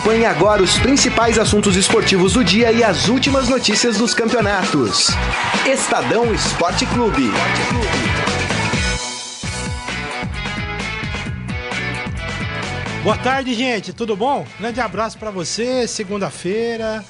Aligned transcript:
Acompanhe 0.00 0.24
agora 0.24 0.62
os 0.62 0.78
principais 0.78 1.38
assuntos 1.38 1.76
esportivos 1.76 2.32
do 2.32 2.42
dia 2.42 2.72
e 2.72 2.82
as 2.82 3.08
últimas 3.08 3.50
notícias 3.50 3.98
dos 3.98 4.14
campeonatos. 4.14 5.08
Estadão 5.70 6.32
Esporte 6.32 6.86
Clube. 6.86 7.30
Boa 13.04 13.18
tarde, 13.18 13.52
gente. 13.52 13.92
Tudo 13.92 14.16
bom? 14.16 14.46
Grande 14.58 14.80
abraço 14.80 15.18
para 15.18 15.30
você. 15.30 15.86
Segunda-feira. 15.86 17.04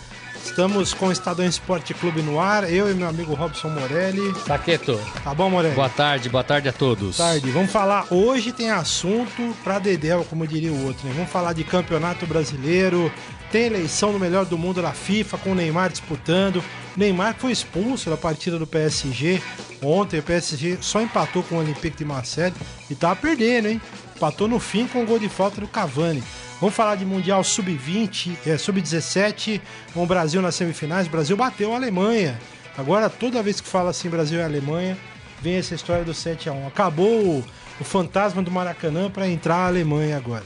Estamos 0.45 0.93
com 0.93 1.07
o 1.07 1.13
Estadão 1.13 1.47
Esporte 1.47 1.95
Clube 1.95 2.23
no 2.23 2.41
ar, 2.41 2.71
eu 2.71 2.91
e 2.91 2.95
meu 2.95 3.09
amigo 3.09 3.35
Robson 3.35 3.69
Morelli. 3.69 4.35
Saqueto. 4.47 4.99
Tá 5.23 5.35
bom, 5.35 5.51
Morelli? 5.51 5.75
Boa 5.75 5.89
tarde, 5.89 6.29
boa 6.29 6.43
tarde 6.45 6.69
a 6.69 6.73
todos. 6.73 7.17
Boa 7.17 7.31
tarde. 7.31 7.51
Vamos 7.51 7.71
falar, 7.71 8.07
hoje 8.11 8.53
tem 8.53 8.71
assunto 8.71 9.55
pra 9.63 9.79
Dedéu, 9.79 10.25
como 10.29 10.47
diria 10.47 10.73
o 10.73 10.87
outro, 10.87 11.07
né? 11.07 11.15
Vamos 11.15 11.31
falar 11.31 11.53
de 11.53 11.63
campeonato 11.65 12.27
brasileiro, 12.27 13.13
tem 13.51 13.67
eleição 13.67 14.13
no 14.13 14.19
melhor 14.19 14.45
do 14.45 14.59
mundo 14.59 14.83
da 14.83 14.93
FIFA, 14.93 15.39
com 15.39 15.53
o 15.53 15.55
Neymar 15.55 15.91
disputando. 15.91 16.57
O 16.57 16.99
Neymar 16.99 17.35
foi 17.39 17.53
expulso 17.53 18.11
da 18.11 18.17
partida 18.17 18.59
do 18.59 18.67
PSG 18.67 19.41
ontem, 19.83 20.21
o 20.21 20.23
PSG 20.23 20.79
só 20.81 21.01
empatou 21.01 21.43
com 21.43 21.57
o 21.57 21.59
Olympique 21.59 21.97
de 21.97 22.05
Marseille 22.05 22.55
e 22.89 22.95
tava 22.95 23.17
perdendo, 23.17 23.69
hein? 23.69 23.81
Empatou 24.21 24.47
no 24.47 24.61
fim 24.61 24.87
com 24.87 25.03
o 25.03 25.07
gol 25.07 25.19
de 25.19 25.31
falta 25.31 25.63
do 25.63 25.67
Cavani. 25.67 26.23
Vamos 26.61 26.77
falar 26.77 26.95
de 26.95 27.07
Mundial 27.07 27.43
Sub-20, 27.43 28.37
é, 28.45 28.59
Sub-17, 28.59 29.63
com 29.95 30.03
o 30.03 30.07
Brasil 30.07 30.43
nas 30.43 30.55
semifinais. 30.57 31.07
O 31.07 31.11
Brasil 31.11 31.35
bateu 31.39 31.73
a 31.73 31.77
Alemanha. 31.77 32.39
Agora, 32.77 33.09
toda 33.09 33.43
vez 33.43 33.63
que 33.63 33.67
fala 33.67 33.89
assim 33.89 34.11
Brasil 34.11 34.39
e 34.39 34.43
Alemanha, 34.43 34.95
vem 35.41 35.55
essa 35.55 35.75
história 35.75 36.05
do 36.05 36.13
7 36.13 36.51
a 36.51 36.53
1 36.53 36.67
Acabou 36.67 37.43
o 37.81 37.83
fantasma 37.83 38.43
do 38.43 38.51
Maracanã 38.51 39.09
para 39.09 39.27
entrar 39.27 39.55
a 39.55 39.67
Alemanha 39.69 40.19
agora. 40.19 40.45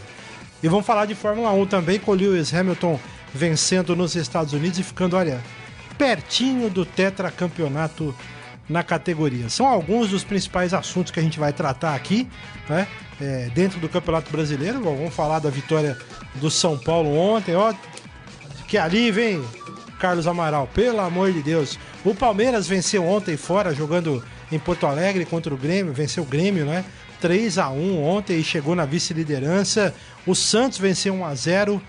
E 0.62 0.68
vamos 0.68 0.86
falar 0.86 1.06
de 1.06 1.16
Fórmula 1.16 1.50
1 1.50 1.66
também, 1.66 1.98
com 1.98 2.12
o 2.12 2.14
Lewis 2.14 2.54
Hamilton 2.54 3.00
vencendo 3.34 3.96
nos 3.96 4.14
Estados 4.14 4.52
Unidos 4.52 4.78
e 4.78 4.84
ficando, 4.84 5.16
olha, 5.16 5.42
pertinho 5.98 6.70
do 6.70 6.86
tetracampeonato 6.86 8.14
na 8.68 8.82
categoria. 8.82 9.48
São 9.48 9.66
alguns 9.66 10.10
dos 10.10 10.22
principais 10.24 10.72
assuntos 10.72 11.10
que 11.10 11.18
a 11.20 11.22
gente 11.22 11.40
vai 11.40 11.52
tratar 11.52 11.94
aqui, 11.94 12.28
né? 12.68 12.86
É, 13.20 13.50
dentro 13.54 13.80
do 13.80 13.88
Campeonato 13.88 14.30
Brasileiro. 14.30 14.80
Bom, 14.80 14.96
vamos 14.96 15.14
falar 15.14 15.38
da 15.38 15.50
vitória 15.50 15.96
do 16.36 16.50
São 16.50 16.78
Paulo 16.78 17.16
ontem, 17.16 17.54
ó. 17.54 17.72
Que 18.68 18.78
ali 18.78 19.10
vem 19.10 19.44
Carlos 19.98 20.26
Amaral, 20.26 20.68
pelo 20.72 21.00
amor 21.00 21.32
de 21.32 21.42
Deus. 21.42 21.78
O 22.04 22.14
Palmeiras 22.14 22.66
venceu 22.66 23.04
ontem 23.04 23.36
fora, 23.36 23.74
jogando 23.74 24.22
em 24.50 24.58
Porto 24.58 24.86
Alegre 24.86 25.24
contra 25.24 25.52
o 25.52 25.56
Grêmio, 25.56 25.92
venceu 25.92 26.22
o 26.22 26.26
Grêmio, 26.26 26.64
né? 26.64 26.84
3 27.20 27.58
a 27.58 27.70
1 27.70 28.04
ontem 28.04 28.38
e 28.38 28.44
chegou 28.44 28.74
na 28.74 28.84
vice-liderança. 28.84 29.94
O 30.26 30.34
Santos 30.34 30.78
venceu 30.78 31.14
1 31.14 31.24
a 31.24 31.34
0 31.34 31.82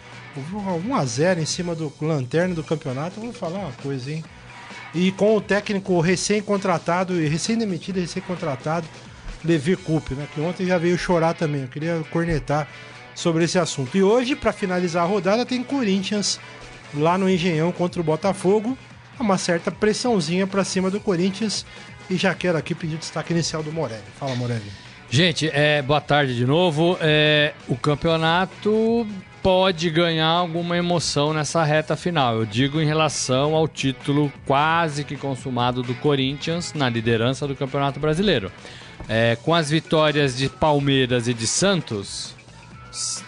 1 0.85 0.95
a 0.95 1.05
0 1.05 1.41
em 1.41 1.45
cima 1.45 1.75
do 1.75 1.91
lanterna 2.01 2.55
do 2.55 2.63
campeonato. 2.63 3.19
Vou 3.19 3.33
falar 3.33 3.59
uma 3.59 3.71
coisa, 3.73 4.11
hein? 4.11 4.23
E 4.93 5.11
com 5.11 5.35
o 5.35 5.41
técnico 5.41 5.99
recém-contratado 5.99 7.21
e 7.21 7.27
recém-demitido, 7.27 7.99
recém-contratado, 7.99 8.87
Levi 9.45 9.75
Coupe, 9.75 10.13
né? 10.13 10.27
Que 10.33 10.41
ontem 10.41 10.65
já 10.65 10.77
veio 10.77 10.97
chorar 10.97 11.33
também. 11.33 11.61
Eu 11.61 11.67
queria 11.67 12.03
cornetar 12.11 12.67
sobre 13.13 13.45
esse 13.45 13.57
assunto. 13.57 13.95
E 13.97 14.03
hoje, 14.03 14.35
para 14.35 14.51
finalizar 14.51 15.03
a 15.03 15.07
rodada, 15.07 15.45
tem 15.45 15.63
Corinthians 15.63 16.39
lá 16.93 17.17
no 17.17 17.29
Engenhão 17.29 17.71
contra 17.71 18.01
o 18.01 18.03
Botafogo. 18.03 18.77
Uma 19.19 19.38
certa 19.38 19.71
pressãozinha 19.71 20.45
para 20.45 20.63
cima 20.63 20.91
do 20.91 20.99
Corinthians. 20.99 21.66
E 22.09 22.17
já 22.17 22.35
quero 22.35 22.57
aqui 22.57 22.75
pedir 22.75 22.97
destaque 22.97 23.33
inicial 23.33 23.63
do 23.63 23.71
Morelli. 23.71 24.03
Fala, 24.19 24.35
Morelli. 24.35 24.71
Gente, 25.09 25.49
é, 25.53 25.81
boa 25.81 26.01
tarde 26.01 26.35
de 26.35 26.45
novo. 26.45 26.97
É, 26.99 27.53
o 27.67 27.75
campeonato 27.75 29.07
pode 29.41 29.91
ganhar 29.91 30.27
alguma 30.27 30.75
emoção 30.75 31.31
nessa 31.31 31.63
reta 31.63 31.95
final. 31.95 32.38
Eu 32.38 32.45
digo 32.45 32.81
em 32.81 32.85
relação 32.85 33.55
ao 33.55 33.67
título 33.67 34.33
quase 34.45 35.03
que 35.03 35.16
consumado 35.16 35.83
do 35.83 35.94
Corinthians 35.94 36.73
na 36.73 36.89
liderança 36.89 37.47
do 37.47 37.56
Campeonato 37.56 38.00
Brasileiro. 38.00 38.51
É, 39.07 39.38
com 39.43 39.53
as 39.53 39.69
vitórias 39.69 40.35
de 40.35 40.49
Palmeiras 40.49 41.27
e 41.27 41.33
de 41.33 41.45
Santos, 41.45 42.33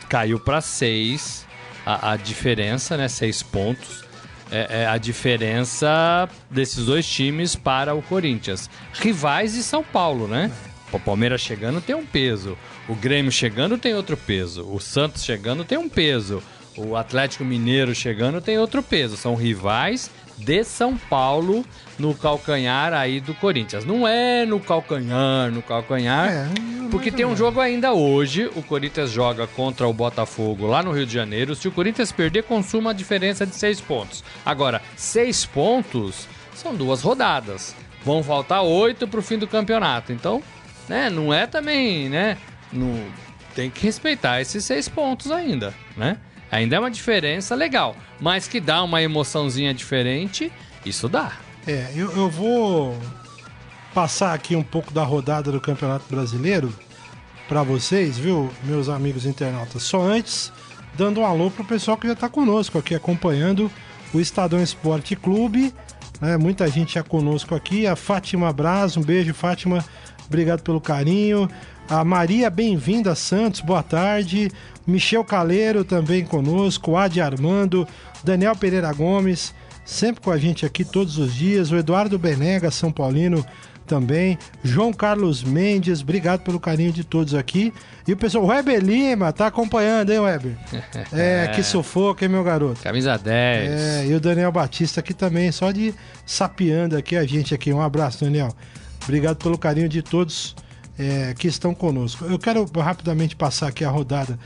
caiu 0.10 0.40
para 0.40 0.62
seis 0.62 1.46
a, 1.86 2.12
a, 2.12 2.18
diferença, 2.18 2.98
né? 2.98 3.08
Seis 3.08 3.44
pontos. 3.44 4.06
É, 4.50 4.84
é, 4.84 4.88
a 4.88 4.98
diferença 4.98 6.30
desses 6.50 6.86
dois 6.86 7.06
times 7.06 7.56
para 7.56 7.94
o 7.94 8.02
Corinthians. 8.02 8.70
Rivais 8.94 9.54
de 9.54 9.62
São 9.62 9.84
Paulo, 9.84 10.28
né? 10.28 10.52
O 10.92 11.00
Palmeiras 11.00 11.42
chegando 11.42 11.82
tem 11.82 11.96
um 11.96 12.06
peso. 12.06 12.58
O 12.88 12.96
Grêmio 12.96 13.32
chegando 13.32 13.78
tem 13.78 13.94
outro 13.94 14.16
peso. 14.16 14.66
O 14.72 14.80
Santos 14.80 15.24
chegando 15.24 15.66
tem 15.66 15.78
um 15.78 15.90
peso. 15.90 16.42
O 16.78 16.96
Atlético 16.96 17.44
Mineiro 17.44 17.94
chegando 17.94 18.40
tem 18.40 18.58
outro 18.58 18.82
peso. 18.82 19.18
São 19.18 19.36
rivais 19.36 20.10
de 20.38 20.64
São 20.64 20.96
Paulo 20.96 21.66
no 21.98 22.14
calcanhar 22.14 22.94
aí 22.94 23.20
do 23.20 23.34
Corinthians. 23.34 23.84
Não 23.84 24.08
é 24.08 24.46
no 24.46 24.60
calcanhar, 24.60 25.52
no 25.52 25.62
calcanhar, 25.62 26.30
é, 26.30 26.48
porque 26.92 27.12
tem 27.12 27.26
um 27.26 27.36
jogo 27.36 27.60
ainda 27.60 27.94
hoje. 27.94 28.50
O 28.56 28.62
Corinthians 28.62 29.12
joga 29.12 29.48
contra 29.48 29.88
o 29.88 29.94
Botafogo 29.94 30.68
lá 30.68 30.84
no 30.84 30.92
Rio 30.92 31.06
de 31.06 31.14
Janeiro. 31.14 31.56
Se 31.56 31.68
o 31.68 31.72
Corinthians 31.72 32.12
perder, 32.12 32.44
consuma 32.44 32.92
a 32.92 32.94
diferença 32.94 33.46
de 33.46 33.56
seis 33.56 33.82
pontos. 33.82 34.24
Agora, 34.46 34.82
seis 34.96 35.46
pontos 35.46 36.28
são 36.54 36.76
duas 36.76 37.02
rodadas. 37.02 37.76
Vão 38.04 38.24
faltar 38.24 38.64
oito 38.64 39.08
para 39.08 39.20
o 39.20 39.24
fim 39.24 39.38
do 39.38 39.48
campeonato. 39.48 40.14
Então, 40.14 40.42
né, 40.88 41.10
não 41.10 41.34
é 41.34 41.46
também, 41.46 42.10
né? 42.10 42.38
No, 42.72 43.04
tem 43.56 43.70
que 43.70 43.84
respeitar 43.84 44.40
esses 44.40 44.64
seis 44.64 44.88
pontos 44.88 45.32
ainda, 45.32 45.74
né? 45.96 46.18
Ainda 46.52 46.78
é 46.78 46.80
uma 46.80 46.92
diferença 46.92 47.56
legal, 47.56 47.96
mas 48.20 48.48
que 48.48 48.60
dá 48.60 48.82
uma 48.84 49.02
emoçãozinha 49.02 49.74
diferente, 49.74 50.52
isso 50.86 51.10
dá. 51.10 51.34
É, 51.66 51.92
eu, 51.96 52.12
eu 52.16 52.30
vou 52.30 52.98
passar 53.94 54.34
aqui 54.34 54.56
um 54.56 54.64
pouco 54.64 54.94
da 54.94 55.04
rodada 55.04 55.52
do 55.52 55.60
Campeonato 55.60 56.06
Brasileiro 56.10 56.74
para 57.48 57.64
vocês, 57.64 58.18
viu, 58.18 58.50
meus 58.64 58.90
amigos 58.90 59.26
internautas. 59.26 59.84
Só 59.84 60.02
antes, 60.02 60.52
dando 60.96 61.22
um 61.22 61.26
alô 61.26 61.50
pro 61.52 61.64
pessoal 61.64 61.98
que 61.98 62.08
já 62.08 62.14
está 62.14 62.30
conosco 62.30 62.78
aqui 62.78 62.96
acompanhando 62.96 63.72
o 64.14 64.20
Estadão 64.20 64.62
Esporte 64.62 65.16
Clube. 65.16 65.74
Né? 66.22 66.38
Muita 66.38 66.68
gente 66.68 66.96
já 66.96 67.04
conosco 67.04 67.56
aqui. 67.56 67.88
A 67.88 67.96
Fátima 67.96 68.52
Braz, 68.52 68.98
um 68.98 69.02
beijo, 69.02 69.34
Fátima. 69.34 69.84
Obrigado 70.28 70.62
pelo 70.62 70.82
carinho. 70.82 71.50
A 71.90 72.04
Maria 72.04 72.50
Bem-vinda 72.50 73.16
Santos, 73.16 73.62
boa 73.62 73.82
tarde. 73.82 74.52
Michel 74.88 75.24
Caleiro 75.24 75.84
também 75.84 76.24
conosco, 76.24 76.96
Adi 76.96 77.20
Armando, 77.20 77.86
Daniel 78.24 78.56
Pereira 78.56 78.92
Gomes, 78.94 79.54
sempre 79.84 80.22
com 80.22 80.32
a 80.32 80.38
gente 80.38 80.66
aqui 80.66 80.86
todos 80.86 81.18
os 81.18 81.34
dias, 81.36 81.72
o 81.72 81.76
Eduardo 81.76 82.18
Benega, 82.18 82.72
São 82.72 82.92
Paulino 82.92 83.46
também, 83.86 84.38
João 84.64 84.92
Carlos 84.94 85.44
Mendes, 85.44 86.02
obrigado 86.02 86.42
pelo 86.42 86.60
carinho 86.60 86.92
de 86.92 87.04
todos 87.04 87.34
aqui. 87.34 87.74
E 88.08 88.14
o 88.14 88.18
pessoal, 88.18 88.44
o 88.44 88.48
Weber 88.48 88.84
Lima, 88.84 89.32
tá 89.32 89.48
acompanhando, 89.48 90.12
hein, 90.12 90.20
Weber? 90.20 90.58
É, 91.12 91.52
que 91.56 91.64
sufoco, 91.64 92.24
hein, 92.24 92.30
meu 92.30 92.44
garoto? 92.44 92.82
Camisa 92.82 93.18
10. 93.18 93.72
É, 93.72 94.06
e 94.08 94.14
o 94.14 94.20
Daniel 94.20 94.52
Batista 94.52 95.00
aqui 95.00 95.14
também, 95.14 95.52
só 95.52 95.72
de 95.72 95.94
sapeando 96.26 96.98
aqui 96.98 97.16
a 97.16 97.26
gente 97.26 97.54
aqui. 97.56 97.72
Um 97.74 97.82
abraço, 97.82 98.24
Daniel. 98.24 98.50
Obrigado 99.04 99.38
pelo 99.38 99.58
carinho 99.58 99.88
de 99.88 100.02
todos 100.02 100.56
é, 101.00 101.34
que 101.38 101.48
estão 101.48 101.74
conosco. 101.74 102.26
Eu 102.26 102.38
quero 102.38 102.66
rapidamente 102.76 103.36
passar 103.36 103.68
aqui 103.68 103.86
a 103.86 103.90
rodada 103.90 104.38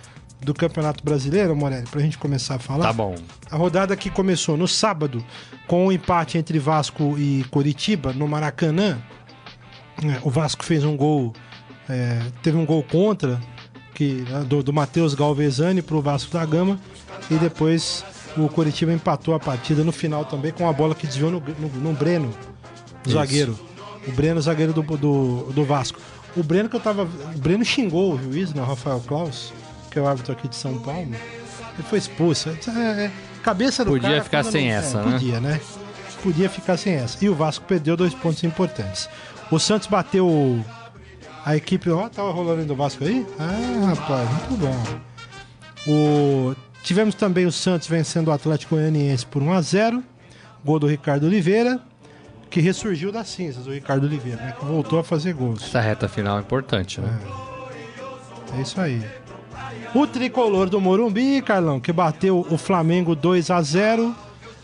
do 0.44 0.54
Campeonato 0.54 1.04
Brasileiro, 1.04 1.56
Morelli, 1.56 1.86
para 1.88 2.00
a 2.00 2.04
gente 2.04 2.18
começar 2.18 2.56
a 2.56 2.60
falar. 2.60 2.88
Tá 2.88 2.94
bom. 2.94 3.16
A 3.50 3.56
rodada 3.56 3.96
que 3.96 4.10
começou 4.10 4.58
no 4.58 4.68
sábado 4.68 5.24
com 5.68 5.86
o 5.86 5.88
um 5.88 5.92
empate 5.92 6.38
entre 6.38 6.58
Vasco 6.58 7.18
e 7.18 7.46
Coritiba 7.52 8.12
no 8.12 8.28
Maracanã. 8.28 8.98
É, 10.04 10.20
o 10.24 10.30
Vasco 10.30 10.66
fez 10.66 10.84
um 10.84 10.98
gol, 10.98 11.34
é, 11.88 12.20
teve 12.42 12.58
um 12.58 12.66
gol 12.66 12.82
contra 12.82 13.40
que 13.94 14.26
né, 14.28 14.44
do, 14.48 14.64
do 14.64 14.74
Matheus 14.74 15.14
Galvezani 15.14 15.82
para 15.82 15.96
o 15.96 16.02
Vasco 16.02 16.32
da 16.34 16.44
Gama 16.44 16.80
e 17.30 17.36
depois 17.36 18.04
o 18.36 18.48
Coritiba 18.50 18.92
empatou 18.92 19.36
a 19.36 19.40
partida 19.40 19.84
no 19.84 19.92
final 19.92 20.26
também 20.26 20.52
com 20.52 20.68
a 20.68 20.74
bola 20.74 20.96
que 20.96 21.06
desviou 21.06 21.30
no, 21.30 21.40
no, 21.40 21.68
no 21.68 21.94
Breno, 21.94 22.32
Isso. 23.06 23.16
zagueiro. 23.16 23.60
O 24.08 24.12
Breno, 24.12 24.42
zagueiro 24.42 24.74
do, 24.74 24.82
do, 24.82 25.52
do 25.54 25.64
Vasco. 25.64 26.00
O 26.36 26.42
Breno 26.42 26.68
que 26.68 26.76
eu 26.76 26.80
tava. 26.80 27.04
O 27.04 27.38
Breno 27.38 27.64
xingou 27.64 28.16
o 28.16 28.18
juiz, 28.18 28.52
né, 28.54 28.64
Rafael 28.64 29.00
Klaus 29.02 29.54
que 29.92 30.00
é 30.00 30.02
o 30.02 30.08
árbitro 30.08 30.32
aqui 30.32 30.48
de 30.48 30.56
São 30.56 30.80
Paulo, 30.80 31.02
ele 31.04 31.84
foi 31.84 32.00
expulso. 32.00 32.50
É, 32.50 32.80
é, 33.06 33.12
cabeça 33.44 33.84
do 33.84 33.92
Podia 33.92 34.10
cara, 34.10 34.24
ficar 34.24 34.44
sem 34.44 34.72
essa, 34.72 35.04
né? 35.04 35.12
Podia, 35.12 35.40
né? 35.40 35.62
Podia 36.24 36.50
ficar 36.50 36.78
sem 36.78 36.94
essa. 36.94 37.24
E 37.24 37.30
o 37.30 37.36
Vasco 37.36 37.66
perdeu 37.66 37.98
dois 37.98 38.14
pontos 38.14 38.44
importantes. 38.44 39.10
O 39.52 39.60
Santos 39.60 39.88
bateu 39.88 40.64
a 41.46 41.56
equipe. 41.56 41.90
Ó, 41.90 42.08
tava 42.08 42.32
rolando 42.32 42.64
do 42.66 42.76
Vasco 42.76 43.04
aí? 43.04 43.26
Ah, 43.38 43.94
rapaz, 43.94 44.30
muito 44.30 44.58
bom. 44.58 45.02
O... 45.88 46.56
Tivemos 46.84 47.14
também 47.14 47.46
o 47.46 47.52
Santos 47.52 47.88
vencendo 47.88 48.30
o 48.30 48.32
Atlético 48.32 48.76
Goianiense 48.76 49.26
por 49.26 49.42
1 49.44 49.54
a 49.54 49.62
0 49.62 50.04
Gol 50.64 50.80
do 50.80 50.88
Ricardo 50.88 51.26
Oliveira, 51.26 51.80
que 52.50 52.62
ressurgiu 52.62 53.12
das 53.12 53.30
cinzas, 53.30 53.66
o 53.66 53.72
Ricardo 53.72 54.06
Oliveira, 54.06 54.42
né? 54.42 54.56
Que 54.58 54.64
voltou 54.64 55.00
a 55.00 55.04
fazer 55.04 55.34
gols. 55.34 55.64
Essa 55.64 55.82
reta 55.82 56.08
final 56.08 56.38
é 56.38 56.42
importante, 56.42 57.02
né? 57.02 57.20
É, 58.54 58.60
é 58.60 58.62
isso 58.62 58.80
aí. 58.80 59.02
O 59.94 60.08
tricolor 60.08 60.70
do 60.70 60.80
Morumbi, 60.80 61.42
Carlão, 61.42 61.80
que 61.80 61.92
bateu 61.92 62.46
o 62.50 62.58
Flamengo 62.58 63.14
2 63.16 63.52
a 63.52 63.62
0 63.62 64.16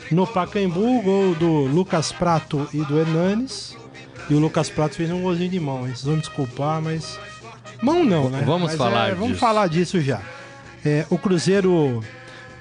no 0.09 0.25
Pacaembu, 0.25 1.01
gol 1.01 1.35
do 1.35 1.65
Lucas 1.65 2.13
Prato 2.13 2.67
e 2.73 2.77
do 2.77 2.97
Hernanes. 2.97 3.75
E 4.29 4.33
o 4.33 4.39
Lucas 4.39 4.69
Prato 4.69 4.95
fez 4.95 5.11
um 5.11 5.21
golzinho 5.21 5.49
de 5.49 5.59
mão, 5.59 5.79
hein? 5.79 5.87
Vocês 5.87 6.03
vão 6.03 6.15
me 6.15 6.21
desculpar, 6.21 6.81
mas. 6.81 7.19
Mão 7.81 8.05
não, 8.05 8.29
né? 8.29 8.41
Vamos 8.45 8.69
Mas 8.69 8.77
falar 8.77 9.09
é, 9.09 9.13
Vamos 9.13 9.29
disso. 9.29 9.39
falar 9.39 9.67
disso 9.67 10.01
já. 10.01 10.21
É, 10.83 11.05
o 11.09 11.17
Cruzeiro 11.17 12.01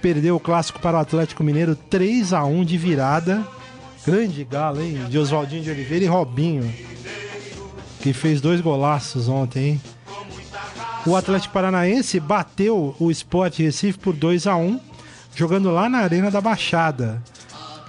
perdeu 0.03 0.37
o 0.37 0.41
clássico 0.41 0.81
para 0.81 0.97
o 0.97 1.01
Atlético 1.01 1.43
Mineiro 1.45 1.75
3 1.75 2.33
a 2.33 2.45
1 2.45 2.65
de 2.65 2.77
virada. 2.77 3.47
Grande 4.05 4.45
galo, 4.45 4.83
hein? 4.83 5.07
De 5.09 5.19
Oswaldinho 5.19 5.63
de 5.63 5.71
Oliveira 5.71 6.05
e 6.05 6.09
Robinho. 6.09 6.71
Que 8.01 8.13
fez 8.13 8.41
dois 8.41 8.61
golaços 8.61 9.29
ontem, 9.29 9.65
hein? 9.71 9.81
O 11.07 11.15
Atlético 11.15 11.55
Paranaense 11.55 12.19
bateu 12.19 12.97
o 12.99 13.11
Sport 13.13 13.59
Recife 13.59 13.99
por 13.99 14.13
2 14.13 14.47
a 14.47 14.57
1 14.57 14.81
jogando 15.37 15.71
lá 15.71 15.89
na 15.89 15.99
Arena 15.99 16.31
da 16.31 16.41
Baixada. 16.41 17.23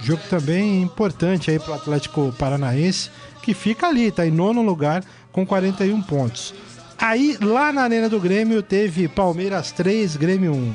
Jogo 0.00 0.22
também 0.30 0.82
importante 0.82 1.50
aí 1.50 1.58
para 1.58 1.72
o 1.72 1.74
Atlético 1.74 2.32
Paranaense, 2.38 3.10
que 3.42 3.54
fica 3.54 3.88
ali, 3.88 4.12
tá 4.12 4.24
em 4.24 4.30
nono 4.30 4.62
lugar 4.62 5.02
com 5.32 5.44
41 5.44 6.00
pontos. 6.02 6.54
Aí, 6.96 7.36
lá 7.40 7.72
na 7.72 7.82
Arena 7.82 8.08
do 8.08 8.20
Grêmio, 8.20 8.62
teve 8.62 9.08
Palmeiras 9.08 9.72
3, 9.72 10.16
Grêmio 10.16 10.52
1. 10.52 10.74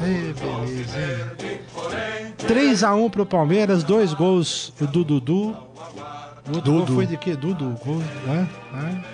Ê, 0.00 0.32
beleza, 0.32 0.98
hein? 0.98 2.34
3x1 2.38 3.10
pro 3.10 3.26
Palmeiras, 3.26 3.84
dois 3.84 4.14
gols 4.14 4.72
do 4.80 5.04
Dudu. 5.04 5.56
O 6.46 6.56
outro 6.56 6.72
gol 6.72 6.80
Dudu. 6.80 6.94
foi 6.94 7.06
de 7.06 7.16
quê? 7.16 7.36
Dudu. 7.36 7.78
Gol, 7.84 7.98
né? 8.26 8.48
né? 8.72 9.04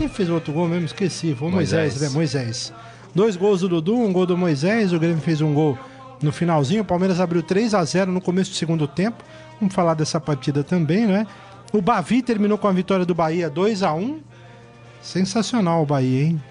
Quem 0.00 0.08
fez 0.08 0.30
o 0.30 0.34
outro 0.34 0.50
gol 0.52 0.66
mesmo? 0.66 0.86
Esqueci. 0.86 1.34
Foi 1.34 1.48
o 1.48 1.50
Moisés, 1.50 1.92
Moisés. 1.92 2.00
né? 2.10 2.14
Moisés. 2.16 2.72
Dois 3.14 3.36
gols 3.36 3.60
do 3.60 3.68
Dudu, 3.68 3.96
um 3.98 4.10
gol 4.12 4.24
do 4.24 4.34
Moisés. 4.36 4.92
O 4.94 4.98
Grêmio 4.98 5.20
fez 5.20 5.42
um 5.42 5.52
gol 5.52 5.78
no 6.22 6.32
finalzinho. 6.32 6.80
O 6.80 6.84
Palmeiras 6.86 7.20
abriu 7.20 7.42
3 7.42 7.74
a 7.74 7.84
0 7.84 8.10
no 8.10 8.20
começo 8.20 8.50
do 8.50 8.56
segundo 8.56 8.88
tempo. 8.88 9.22
Vamos 9.60 9.74
falar 9.74 9.92
dessa 9.92 10.18
partida 10.18 10.64
também, 10.64 11.06
né? 11.06 11.26
O 11.70 11.82
Bavi 11.82 12.22
terminou 12.22 12.56
com 12.56 12.66
a 12.66 12.72
vitória 12.72 13.04
do 13.04 13.14
Bahia 13.14 13.50
2 13.50 13.82
a 13.82 13.92
1 13.92 14.20
Sensacional 15.02 15.82
o 15.82 15.86
Bahia, 15.86 16.24
hein? 16.24 16.42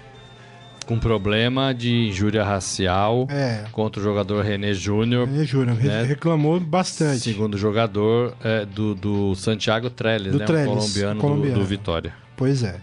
Com 0.86 0.98
problema 1.00 1.74
de 1.74 1.92
injúria 2.10 2.44
racial 2.44 3.28
É. 3.30 3.66
contra 3.72 4.00
o 4.00 4.04
jogador 4.04 4.44
René 4.44 4.74
Júnior. 4.74 5.28
Eu 5.32 5.46
juro, 5.46 5.74
re- 5.74 5.88
Né? 5.88 6.04
reclamou 6.04 6.60
bastante. 6.60 7.20
Segundo 7.20 7.58
jogador 7.58 8.34
é, 8.44 8.66
do, 8.66 8.96
do 8.96 9.36
Santiago 9.36 9.90
Trellis, 9.90 10.32
Do 10.34 10.40
né? 10.40 10.46
Trellis, 10.46 10.68
o 10.68 10.76
colombiano, 10.78 11.22
colombiano. 11.22 11.54
Do, 11.56 11.60
do 11.62 11.66
Vitória. 11.66 12.14
Pois 12.36 12.64
é. 12.64 12.80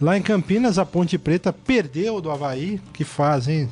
Lá 0.00 0.16
em 0.16 0.22
Campinas, 0.22 0.78
a 0.78 0.84
Ponte 0.84 1.16
Preta 1.16 1.52
perdeu 1.52 2.20
do 2.20 2.30
Havaí. 2.30 2.80
Que 2.92 3.04
fazem 3.04 3.68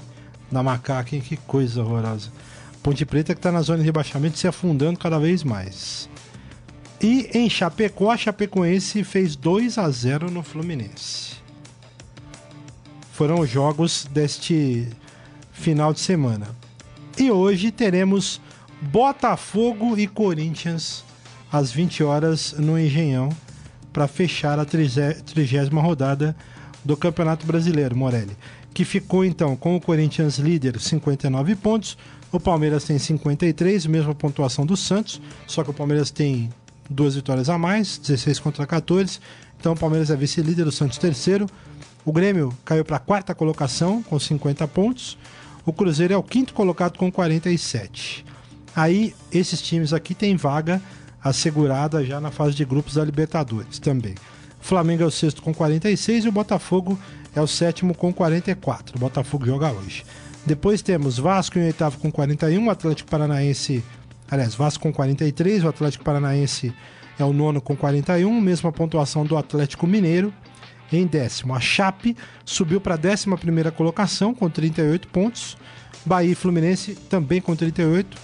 da 0.50 0.62
macaca, 0.62 1.14
hein? 1.14 1.22
Que 1.22 1.36
coisa 1.36 1.82
horrorosa. 1.82 2.30
Ponte 2.82 3.04
Preta 3.04 3.34
que 3.34 3.40
tá 3.40 3.50
na 3.50 3.62
zona 3.62 3.78
de 3.78 3.84
rebaixamento 3.84 4.38
se 4.38 4.46
afundando 4.46 4.98
cada 4.98 5.18
vez 5.18 5.42
mais. 5.42 6.08
E 7.00 7.28
em 7.34 7.50
Chapecó, 7.50 8.12
a 8.12 8.16
Chapecoense 8.16 9.02
fez 9.02 9.34
2 9.34 9.78
a 9.78 9.90
0 9.90 10.30
no 10.30 10.42
Fluminense. 10.42 11.36
Foram 13.12 13.40
os 13.40 13.50
jogos 13.50 14.06
deste 14.10 14.88
final 15.52 15.92
de 15.92 16.00
semana. 16.00 16.48
E 17.18 17.30
hoje 17.30 17.70
teremos 17.70 18.40
Botafogo 18.80 19.98
e 19.98 20.06
Corinthians 20.06 21.04
às 21.52 21.70
20 21.70 22.02
horas 22.04 22.54
no 22.58 22.78
Engenhão 22.78 23.28
para 23.92 24.08
fechar 24.08 24.58
a 24.58 24.64
trigésima 24.64 25.80
rodada 25.80 26.34
do 26.84 26.96
Campeonato 26.96 27.46
Brasileiro, 27.46 27.96
Morelli. 27.96 28.36
Que 28.72 28.84
ficou 28.84 29.24
então 29.24 29.54
com 29.54 29.76
o 29.76 29.80
Corinthians 29.80 30.38
líder, 30.38 30.80
59 30.80 31.54
pontos. 31.56 31.98
O 32.30 32.40
Palmeiras 32.40 32.84
tem 32.84 32.98
53, 32.98 33.86
mesma 33.86 34.14
pontuação 34.14 34.64
do 34.64 34.76
Santos, 34.76 35.20
só 35.46 35.62
que 35.62 35.70
o 35.70 35.74
Palmeiras 35.74 36.10
tem 36.10 36.48
duas 36.88 37.14
vitórias 37.14 37.50
a 37.50 37.58
mais, 37.58 37.98
16 37.98 38.38
contra 38.38 38.66
14. 38.66 39.20
Então 39.60 39.74
o 39.74 39.76
Palmeiras 39.76 40.10
é 40.10 40.16
vice-líder, 40.16 40.66
o 40.66 40.72
Santos 40.72 40.96
terceiro. 40.96 41.46
O 42.04 42.12
Grêmio 42.12 42.52
caiu 42.64 42.84
para 42.84 42.96
a 42.96 43.00
quarta 43.00 43.34
colocação 43.34 44.02
com 44.02 44.18
50 44.18 44.66
pontos. 44.68 45.18
O 45.64 45.72
Cruzeiro 45.72 46.14
é 46.14 46.16
o 46.16 46.22
quinto 46.22 46.54
colocado 46.54 46.96
com 46.96 47.12
47. 47.12 48.24
Aí 48.74 49.14
esses 49.30 49.60
times 49.60 49.92
aqui 49.92 50.14
têm 50.14 50.34
vaga 50.36 50.80
assegurada 51.22 52.04
já 52.04 52.20
na 52.20 52.30
fase 52.30 52.54
de 52.54 52.64
grupos 52.64 52.94
da 52.94 53.04
Libertadores 53.04 53.78
também. 53.78 54.14
O 54.60 54.64
Flamengo 54.64 55.02
é 55.02 55.06
o 55.06 55.10
sexto 55.10 55.42
com 55.42 55.52
46 55.52 56.24
e 56.24 56.28
o 56.28 56.32
Botafogo 56.32 56.98
é 57.34 57.40
o 57.40 57.46
sétimo 57.46 57.94
com 57.94 58.12
44. 58.12 58.96
O 58.96 59.00
Botafogo 59.00 59.46
joga 59.46 59.72
hoje. 59.72 60.04
Depois 60.44 60.82
temos 60.82 61.18
Vasco 61.18 61.58
em 61.58 61.66
oitavo 61.66 61.98
com 61.98 62.10
41, 62.10 62.66
o 62.66 62.70
Atlético 62.70 63.10
Paranaense, 63.10 63.84
aliás, 64.30 64.54
Vasco 64.54 64.82
com 64.82 64.92
43, 64.92 65.64
o 65.64 65.68
Atlético 65.68 66.04
Paranaense 66.04 66.74
é 67.18 67.24
o 67.24 67.32
nono 67.32 67.60
com 67.60 67.76
41, 67.76 68.40
mesma 68.40 68.72
pontuação 68.72 69.24
do 69.24 69.36
Atlético 69.36 69.86
Mineiro 69.86 70.32
em 70.92 71.06
décimo. 71.06 71.54
A 71.54 71.60
Chape 71.60 72.16
subiu 72.44 72.80
para 72.80 72.94
a 72.94 72.98
décima 72.98 73.38
primeira 73.38 73.70
colocação 73.70 74.34
com 74.34 74.50
38 74.50 75.08
pontos. 75.08 75.56
Bahia 76.04 76.32
e 76.32 76.34
Fluminense 76.34 76.94
também 77.08 77.40
com 77.40 77.54
38 77.54 78.16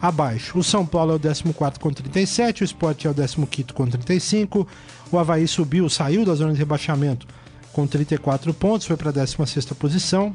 abaixo. 0.00 0.58
O 0.58 0.64
São 0.64 0.84
Paulo 0.84 1.12
é 1.12 1.16
o 1.16 1.20
14 1.20 1.80
com 1.80 1.92
37, 1.92 2.62
o 2.62 2.64
Sport 2.64 3.04
é 3.04 3.10
o 3.10 3.14
15 3.14 3.72
com 3.74 3.86
35, 3.86 4.66
o 5.10 5.18
Havaí 5.18 5.46
subiu, 5.46 5.88
saiu 5.88 6.24
da 6.24 6.34
zona 6.34 6.52
de 6.52 6.58
rebaixamento 6.58 7.26
com 7.72 7.86
34 7.86 8.54
pontos, 8.54 8.86
foi 8.86 8.96
para 8.96 9.10
a 9.10 9.12
16 9.12 9.66
posição. 9.78 10.34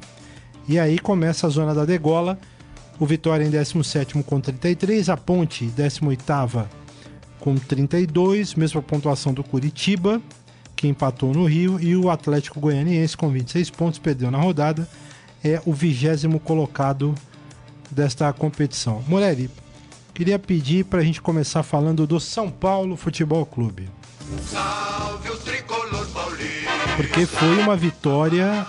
E 0.68 0.78
aí 0.80 1.00
começa 1.00 1.48
a 1.48 1.50
zona 1.50 1.74
da 1.74 1.86
degola. 1.86 2.38
O 3.00 3.06
Vitória 3.06 3.44
em 3.44 3.50
17 3.50 4.22
com 4.24 4.40
33, 4.40 5.10
a 5.10 5.18
Ponte 5.18 5.66
18 5.66 6.70
com 7.40 7.56
32, 7.56 8.54
mesma 8.54 8.82
pontuação 8.84 9.34
do 9.34 9.44
Curitiba, 9.44 10.22
que 10.76 10.88
empatou 10.88 11.34
no 11.34 11.46
Rio, 11.46 11.80
e 11.82 11.96
o 11.96 12.12
Atlético 12.12 12.60
Goianiense 12.60 13.18
com 13.18 13.30
26 13.30 13.72
pontos, 13.72 13.98
perdeu 13.98 14.30
na 14.30 14.38
rodada, 14.38 14.88
é 15.44 15.60
o 15.66 15.74
vigésimo 15.74 16.40
colocado 16.40 17.16
desta 17.92 18.32
competição. 18.32 19.04
Morelli, 19.08 19.50
queria 20.14 20.40
pedir 20.40 20.86
para 20.86 21.02
a 21.02 21.04
gente 21.04 21.22
começar 21.22 21.62
falando 21.64 22.08
do 22.08 22.20
São 22.20 22.50
Paulo 22.50 22.96
Futebol 22.96 23.46
Clube. 23.46 23.90
Porque 26.96 27.26
foi 27.26 27.58
uma 27.60 27.76
vitória 27.76 28.66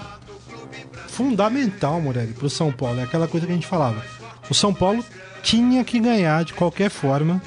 fundamental, 1.09 2.01
Morelli, 2.01 2.33
para 2.33 2.47
o 2.47 2.51
São 2.51 2.73
Paulo. 2.73 3.01
É 3.01 3.05
aquela 3.05 3.29
coisa 3.29 3.47
que 3.47 3.53
a 3.53 3.55
gente 3.55 3.67
falava. 3.67 4.03
O 4.51 4.55
São 4.55 4.75
Paulo 4.75 5.05
tinha 5.43 5.85
que 5.85 6.01
ganhar 6.01 6.45
de 6.45 6.55
qualquer 6.55 6.91
forma 6.91 7.41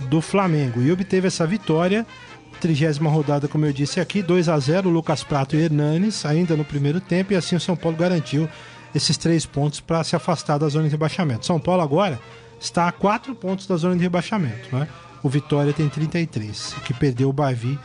do 0.00 0.20
Flamengo 0.20 0.82
e 0.82 0.90
obteve 0.92 1.28
essa 1.28 1.46
vitória. 1.46 2.06
Trigésima 2.60 3.10
rodada, 3.10 3.46
como 3.46 3.66
eu 3.66 3.72
disse 3.72 4.00
aqui, 4.00 4.22
2 4.22 4.48
a 4.48 4.58
0 4.58 4.88
Lucas 4.88 5.22
Prato 5.22 5.54
e 5.54 5.60
Hernanes, 5.60 6.24
ainda 6.24 6.56
no 6.56 6.64
primeiro 6.64 7.00
tempo, 7.00 7.32
e 7.32 7.36
assim 7.36 7.56
o 7.56 7.60
São 7.60 7.76
Paulo 7.76 7.96
garantiu 7.96 8.48
esses 8.94 9.16
três 9.16 9.44
pontos 9.44 9.80
para 9.80 10.04
se 10.04 10.14
afastar 10.14 10.58
da 10.58 10.68
zona 10.68 10.84
de 10.84 10.90
rebaixamento. 10.90 11.44
São 11.44 11.58
Paulo 11.58 11.82
agora 11.82 12.20
está 12.60 12.88
a 12.88 12.92
quatro 12.92 13.34
pontos 13.34 13.66
da 13.66 13.76
zona 13.76 13.96
de 13.96 14.02
rebaixamento. 14.02 14.74
Né? 14.74 14.88
O 15.22 15.28
Vitória 15.28 15.72
tem 15.72 15.88
33, 15.88 16.74
que 16.84 16.94
perdeu 16.94 17.28
o 17.28 17.32
Bavi 17.32 17.78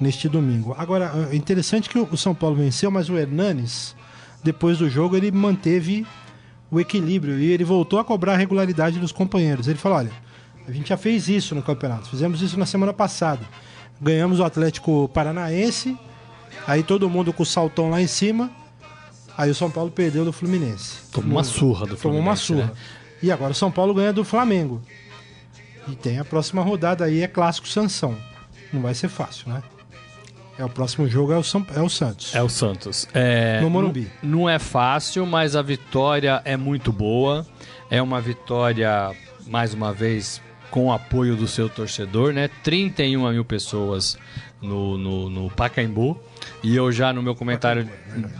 neste 0.00 0.28
domingo. 0.28 0.74
Agora, 0.78 1.28
é 1.30 1.36
interessante 1.36 1.88
que 1.88 1.98
o 1.98 2.16
São 2.16 2.34
Paulo 2.34 2.56
venceu, 2.56 2.90
mas 2.90 3.08
o 3.08 3.16
Hernanes, 3.16 3.94
depois 4.42 4.78
do 4.78 4.88
jogo, 4.88 5.16
ele 5.16 5.30
manteve 5.30 6.06
o 6.70 6.80
equilíbrio 6.80 7.38
e 7.38 7.50
ele 7.50 7.64
voltou 7.64 7.98
a 7.98 8.04
cobrar 8.04 8.34
a 8.34 8.36
regularidade 8.36 8.98
dos 8.98 9.12
companheiros. 9.12 9.68
Ele 9.68 9.78
falou: 9.78 9.98
olha, 9.98 10.12
a 10.66 10.72
gente 10.72 10.88
já 10.88 10.96
fez 10.96 11.28
isso 11.28 11.54
no 11.54 11.62
campeonato, 11.62 12.08
fizemos 12.08 12.42
isso 12.42 12.58
na 12.58 12.66
semana 12.66 12.92
passada. 12.92 13.42
Ganhamos 14.00 14.40
o 14.40 14.44
Atlético 14.44 15.08
Paranaense, 15.08 15.96
aí 16.66 16.82
todo 16.82 17.08
mundo 17.08 17.32
com 17.32 17.42
o 17.42 17.46
saltão 17.46 17.88
lá 17.88 18.00
em 18.00 18.06
cima. 18.06 18.50
Aí 19.36 19.50
o 19.50 19.54
São 19.54 19.70
Paulo 19.70 19.90
perdeu 19.90 20.24
do 20.24 20.32
Fluminense. 20.32 21.10
Tomou 21.12 21.30
uma 21.32 21.44
surra 21.44 21.86
do 21.86 21.96
Fluminense. 21.96 22.02
Tomou 22.02 22.20
uma 22.20 22.36
surra. 22.36 22.64
né? 22.66 22.72
E 23.22 23.30
agora 23.30 23.52
o 23.52 23.54
São 23.54 23.70
Paulo 23.70 23.92
ganha 23.94 24.12
do 24.12 24.24
Flamengo. 24.24 24.82
E 25.88 25.94
tem 25.94 26.18
a 26.18 26.24
próxima 26.24 26.62
rodada 26.62 27.04
aí, 27.04 27.22
é 27.22 27.28
clássico 27.28 27.68
Sansão. 27.68 28.16
Não 28.72 28.80
vai 28.82 28.94
ser 28.94 29.08
fácil, 29.08 29.48
né? 29.50 29.62
É 30.58 30.64
o 30.64 30.68
próximo 30.70 31.06
jogo 31.06 31.32
é 31.32 31.36
o, 31.38 31.42
São, 31.42 31.64
é 31.74 31.82
o 31.82 31.88
Santos. 31.88 32.34
É 32.34 32.42
o 32.42 32.48
Santos. 32.48 33.06
É, 33.12 33.60
No 33.60 33.68
Morumbi. 33.68 34.10
Não, 34.22 34.38
não 34.40 34.48
é 34.48 34.58
fácil, 34.58 35.26
mas 35.26 35.54
a 35.54 35.60
vitória 35.60 36.40
é 36.44 36.56
muito 36.56 36.90
boa. 36.90 37.46
É 37.90 38.00
uma 38.00 38.20
vitória, 38.22 39.14
mais 39.46 39.74
uma 39.74 39.92
vez, 39.92 40.40
com 40.76 40.88
o 40.88 40.92
apoio 40.92 41.34
do 41.36 41.48
seu 41.48 41.70
torcedor, 41.70 42.34
né? 42.34 42.50
31 42.62 43.30
mil 43.30 43.46
pessoas 43.46 44.18
no, 44.60 44.98
no, 44.98 45.30
no 45.30 45.50
Pacaembu. 45.50 46.20
E 46.62 46.76
eu 46.76 46.92
já 46.92 47.14
no 47.14 47.22
meu 47.22 47.34
comentário, 47.34 47.88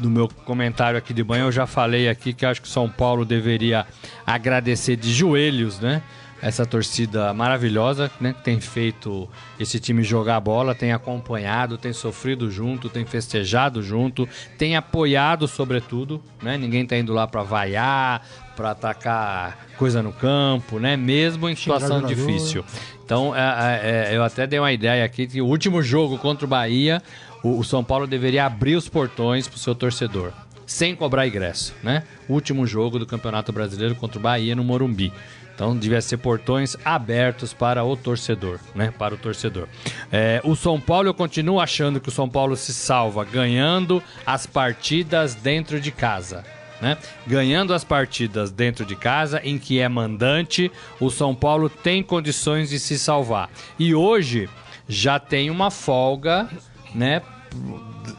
no 0.03 0.11
meu 0.11 0.29
comentário 0.45 0.99
aqui 0.99 1.15
de 1.15 1.25
manhã, 1.25 1.45
eu 1.45 1.53
já 1.53 1.67
falei 1.67 2.11
aqui 2.11 2.35
que 2.35 2.45
acho 2.45 2.61
que 2.61 2.69
o 2.69 2.71
São 2.71 2.91
Paulo 2.91 3.25
deveria 3.25 3.87
agradecer 4.27 4.97
de 4.97 5.15
joelhos, 5.15 5.81
né? 5.81 6.03
essa 6.43 6.67
torcida 6.67 7.33
maravilhosa, 7.33 8.11
né? 8.21 8.35
Que 8.35 8.43
tem 8.43 8.61
feito 8.61 9.29
esse 9.59 9.81
time 9.81 10.03
jogar 10.03 10.39
bola, 10.41 10.75
tem 10.75 10.93
acompanhado, 10.93 11.79
tem 11.79 11.95
sofrido 11.95 12.51
junto, 12.51 12.91
tem 12.91 13.07
festejado 13.07 13.83
junto, 13.83 14.29
tem 14.59 14.77
apoiado 14.77 15.49
sobretudo, 15.49 16.23
né? 16.43 16.59
Ninguém 16.59 16.87
tá 16.87 16.97
indo 16.97 17.15
lá 17.15 17.27
para 17.27 17.43
vaiar, 17.43 18.23
para 18.57 18.71
atacar 18.71 19.67
coisa 19.77 20.03
no 20.03 20.13
campo, 20.13 20.79
né? 20.79 20.97
Mesmo 20.97 21.49
em 21.49 21.55
situação 21.55 22.03
difícil. 22.03 22.65
Então, 23.05 23.37
é, 23.37 23.41
é, 23.41 24.13
é, 24.13 24.17
eu 24.17 24.25
até 24.25 24.47
dei 24.47 24.59
uma 24.59 24.73
ideia 24.73 25.05
aqui 25.05 25.27
que 25.27 25.41
o 25.41 25.47
último 25.47 25.83
jogo 25.83 26.19
contra 26.19 26.45
o 26.45 26.49
Bahia, 26.49 27.01
o, 27.43 27.59
o 27.59 27.65
São 27.65 27.85
Paulo 27.85 28.07
deveria 28.07 28.47
abrir 28.47 28.75
os 28.75 28.89
portões 28.89 29.47
pro 29.47 29.59
seu 29.59 29.75
torcedor 29.75 30.33
sem 30.67 30.97
cobrar 30.97 31.29
ingresso, 31.29 31.73
né? 31.83 32.03
Último 32.29 32.67
jogo 32.67 32.99
do 32.99 33.07
Campeonato 33.07 33.53
Brasileiro 33.53 33.95
contra 33.95 34.19
o 34.19 34.23
Bahia 34.23 34.57
no 34.57 34.65
Morumbi. 34.65 35.13
Então 35.55 35.75
devia 35.75 36.03
ser 36.03 36.19
portões 36.19 36.77
abertos 36.85 37.55
para 37.55 37.83
o 37.83 37.97
torcedor, 37.97 38.59
né? 38.75 38.93
Para 38.99 39.15
o 39.15 39.17
torcedor. 39.17 39.69
É, 40.13 40.41
o 40.45 40.55
São 40.55 40.79
Paulo, 40.79 41.09
eu 41.09 41.15
continuo 41.15 41.61
achando 41.61 41.99
que 41.99 42.11
o 42.11 42.13
São 42.13 42.29
Paulo 42.29 42.57
se 42.57 42.75
salva 42.75 43.25
ganhando 43.25 44.03
as 44.27 44.45
partidas 44.45 45.35
dentro 45.35 45.81
de 45.81 45.91
casa. 45.91 46.45
Né? 46.87 46.97
Ganhando 47.27 47.75
as 47.75 47.83
partidas 47.83 48.53
dentro 48.53 48.87
de 48.87 48.95
casa, 48.95 49.41
em 49.43 49.59
que 49.59 49.81
é 49.81 49.89
mandante, 49.89 50.71
o 51.01 51.11
São 51.11 51.35
Paulo 51.35 51.69
tem 51.69 52.01
condições 52.01 52.71
de 52.71 52.79
se 52.79 52.97
salvar. 52.97 53.51
E 53.77 53.93
hoje 53.93 54.49
já 54.89 55.19
tem 55.19 55.51
uma 55.51 55.69
folga, 55.69 56.49
né? 56.95 57.23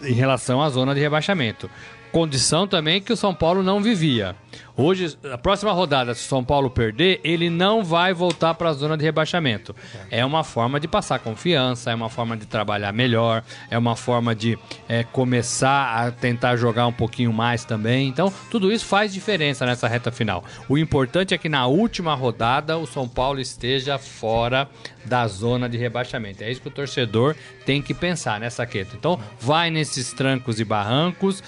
Em 0.04 0.14
relação 0.14 0.62
à 0.62 0.70
zona 0.70 0.94
de 0.94 1.00
rebaixamento 1.00 1.70
condição 2.18 2.68
também 2.68 3.00
que 3.00 3.14
o 3.14 3.16
São 3.16 3.32
Paulo 3.32 3.62
não 3.62 3.80
vivia. 3.80 4.36
Hoje, 4.76 5.18
a 5.32 5.38
próxima 5.38 5.72
rodada, 5.72 6.16
se 6.16 6.26
o 6.26 6.28
São 6.28 6.44
Paulo 6.44 6.70
perder, 6.70 7.20
ele 7.24 7.48
não 7.48 7.84
vai 7.84 8.14
voltar 8.14 8.54
para 8.56 8.70
a 8.70 8.74
zona 8.74 8.98
de 8.98 9.04
rebaixamento. 9.04 9.76
É 10.10 10.26
uma 10.26 10.44
forma 10.44 10.80
de 10.80 10.88
passar 10.88 11.20
confiança, 11.20 11.92
é 11.92 11.96
uma 11.96 12.10
forma 12.10 12.36
de 12.36 12.46
trabalhar 12.46 12.92
melhor, 12.92 13.44
é 13.70 13.78
uma 13.78 13.96
forma 13.96 14.36
de 14.36 14.58
é, 14.88 15.04
começar 15.04 16.08
a 16.08 16.12
tentar 16.12 16.56
jogar 16.56 16.88
um 16.88 16.94
pouquinho 16.94 17.32
mais 17.32 17.66
também. 17.66 18.08
Então, 18.08 18.34
tudo 18.50 18.72
isso 18.72 18.86
faz 18.86 19.14
diferença 19.14 19.66
nessa 19.66 19.88
reta 19.88 20.12
final. 20.12 20.44
O 20.68 20.78
importante 20.78 21.36
é 21.36 21.38
que 21.38 21.50
na 21.50 21.66
última 21.68 22.16
rodada 22.16 22.78
o 22.78 22.88
São 22.88 23.08
Paulo 23.08 23.40
esteja 23.40 23.98
fora 23.98 24.68
da 25.06 25.28
zona 25.28 25.70
de 25.70 25.78
rebaixamento. 25.78 26.44
É 26.44 26.52
isso 26.52 26.62
que 26.62 26.68
o 26.68 26.72
torcedor 26.72 27.36
tem 27.66 27.82
que 27.82 27.94
pensar 27.94 28.40
nessa 28.40 28.66
queta. 28.66 28.96
Então, 28.96 29.20
vai 29.40 29.70
nesses 29.72 30.14
trancos 30.14 30.60
e 30.60 30.64
barrancos 30.64 31.44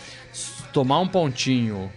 tomar 0.73 0.99
um 0.99 1.07
pontinho 1.07 1.91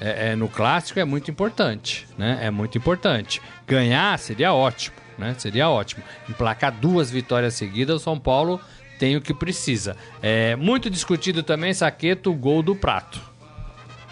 é, 0.00 0.30
é, 0.32 0.36
no 0.36 0.48
clássico 0.48 1.00
é 1.00 1.04
muito 1.04 1.30
importante, 1.30 2.06
né? 2.18 2.38
É 2.42 2.50
muito 2.50 2.76
importante. 2.76 3.40
Ganhar 3.66 4.18
seria 4.18 4.52
ótimo, 4.52 4.96
né? 5.18 5.34
Seria 5.38 5.68
ótimo. 5.68 6.02
Emplacar 6.28 6.72
duas 6.72 7.10
vitórias 7.10 7.54
seguidas, 7.54 7.96
o 7.96 8.04
São 8.04 8.18
Paulo 8.18 8.60
tem 8.98 9.16
o 9.16 9.20
que 9.20 9.34
precisa. 9.34 9.96
É 10.22 10.56
muito 10.56 10.90
discutido 10.90 11.42
também, 11.42 11.72
Saqueto, 11.72 12.30
o 12.30 12.34
gol 12.34 12.62
do 12.62 12.74
Prato. 12.74 13.20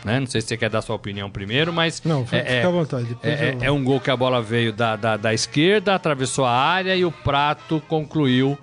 Né? 0.04 0.20
Não 0.20 0.26
sei 0.26 0.42
se 0.42 0.48
você 0.48 0.56
quer 0.58 0.68
dar 0.68 0.82
sua 0.82 0.96
opinião 0.96 1.30
primeiro, 1.30 1.72
mas. 1.72 2.02
Não, 2.04 2.24
fica 2.26 2.36
é, 2.36 2.62
à 2.62 2.68
vontade. 2.68 3.16
É, 3.22 3.56
é, 3.62 3.70
um 3.70 3.82
gol 3.82 3.98
que 4.00 4.10
a 4.10 4.16
bola 4.16 4.42
veio 4.42 4.72
da, 4.72 4.96
da, 4.96 5.16
da 5.16 5.32
esquerda, 5.32 5.94
atravessou 5.94 6.44
a 6.44 6.52
área 6.52 6.94
e 6.94 7.04
o 7.04 7.10
Prato 7.10 7.82
concluiu 7.88 8.58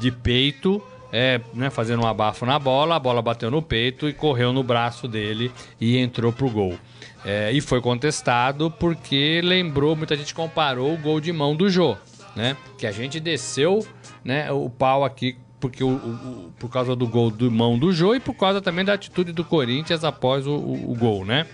de 0.00 0.10
peito 0.10 0.82
é, 1.12 1.40
né, 1.54 1.70
fazendo 1.70 2.02
um 2.02 2.06
abafo 2.06 2.44
na 2.44 2.58
bola, 2.58 2.96
a 2.96 2.98
bola 2.98 3.22
bateu 3.22 3.50
no 3.50 3.62
peito 3.62 4.08
e 4.08 4.12
correu 4.12 4.52
no 4.52 4.62
braço 4.62 5.08
dele 5.08 5.50
e 5.80 5.96
entrou 5.96 6.32
pro 6.32 6.50
gol. 6.50 6.78
É, 7.24 7.50
e 7.52 7.60
foi 7.60 7.80
contestado 7.80 8.70
porque 8.70 9.40
lembrou, 9.42 9.96
muita 9.96 10.16
gente 10.16 10.34
comparou 10.34 10.92
o 10.94 10.98
gol 10.98 11.20
de 11.20 11.32
mão 11.32 11.56
do 11.56 11.68
Jô, 11.68 11.96
né? 12.36 12.56
Que 12.76 12.86
a 12.86 12.92
gente 12.92 13.18
desceu 13.18 13.86
né, 14.24 14.50
o 14.52 14.70
pau 14.70 15.04
aqui 15.04 15.36
porque 15.60 15.82
o, 15.82 15.88
o, 15.88 16.52
por 16.58 16.70
causa 16.70 16.94
do 16.94 17.06
gol 17.06 17.30
de 17.30 17.48
mão 17.50 17.78
do 17.78 17.92
Jô 17.92 18.14
e 18.14 18.20
por 18.20 18.34
causa 18.34 18.60
também 18.60 18.84
da 18.84 18.92
atitude 18.92 19.32
do 19.32 19.44
Corinthians 19.44 20.04
após 20.04 20.46
o, 20.46 20.52
o, 20.52 20.92
o 20.92 20.94
gol, 20.94 21.24
né? 21.24 21.46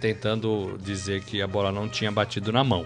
Tentando 0.00 0.78
dizer 0.82 1.22
que 1.24 1.40
a 1.40 1.46
bola 1.46 1.72
não 1.72 1.88
tinha 1.88 2.12
batido 2.12 2.52
na 2.52 2.62
mão. 2.62 2.84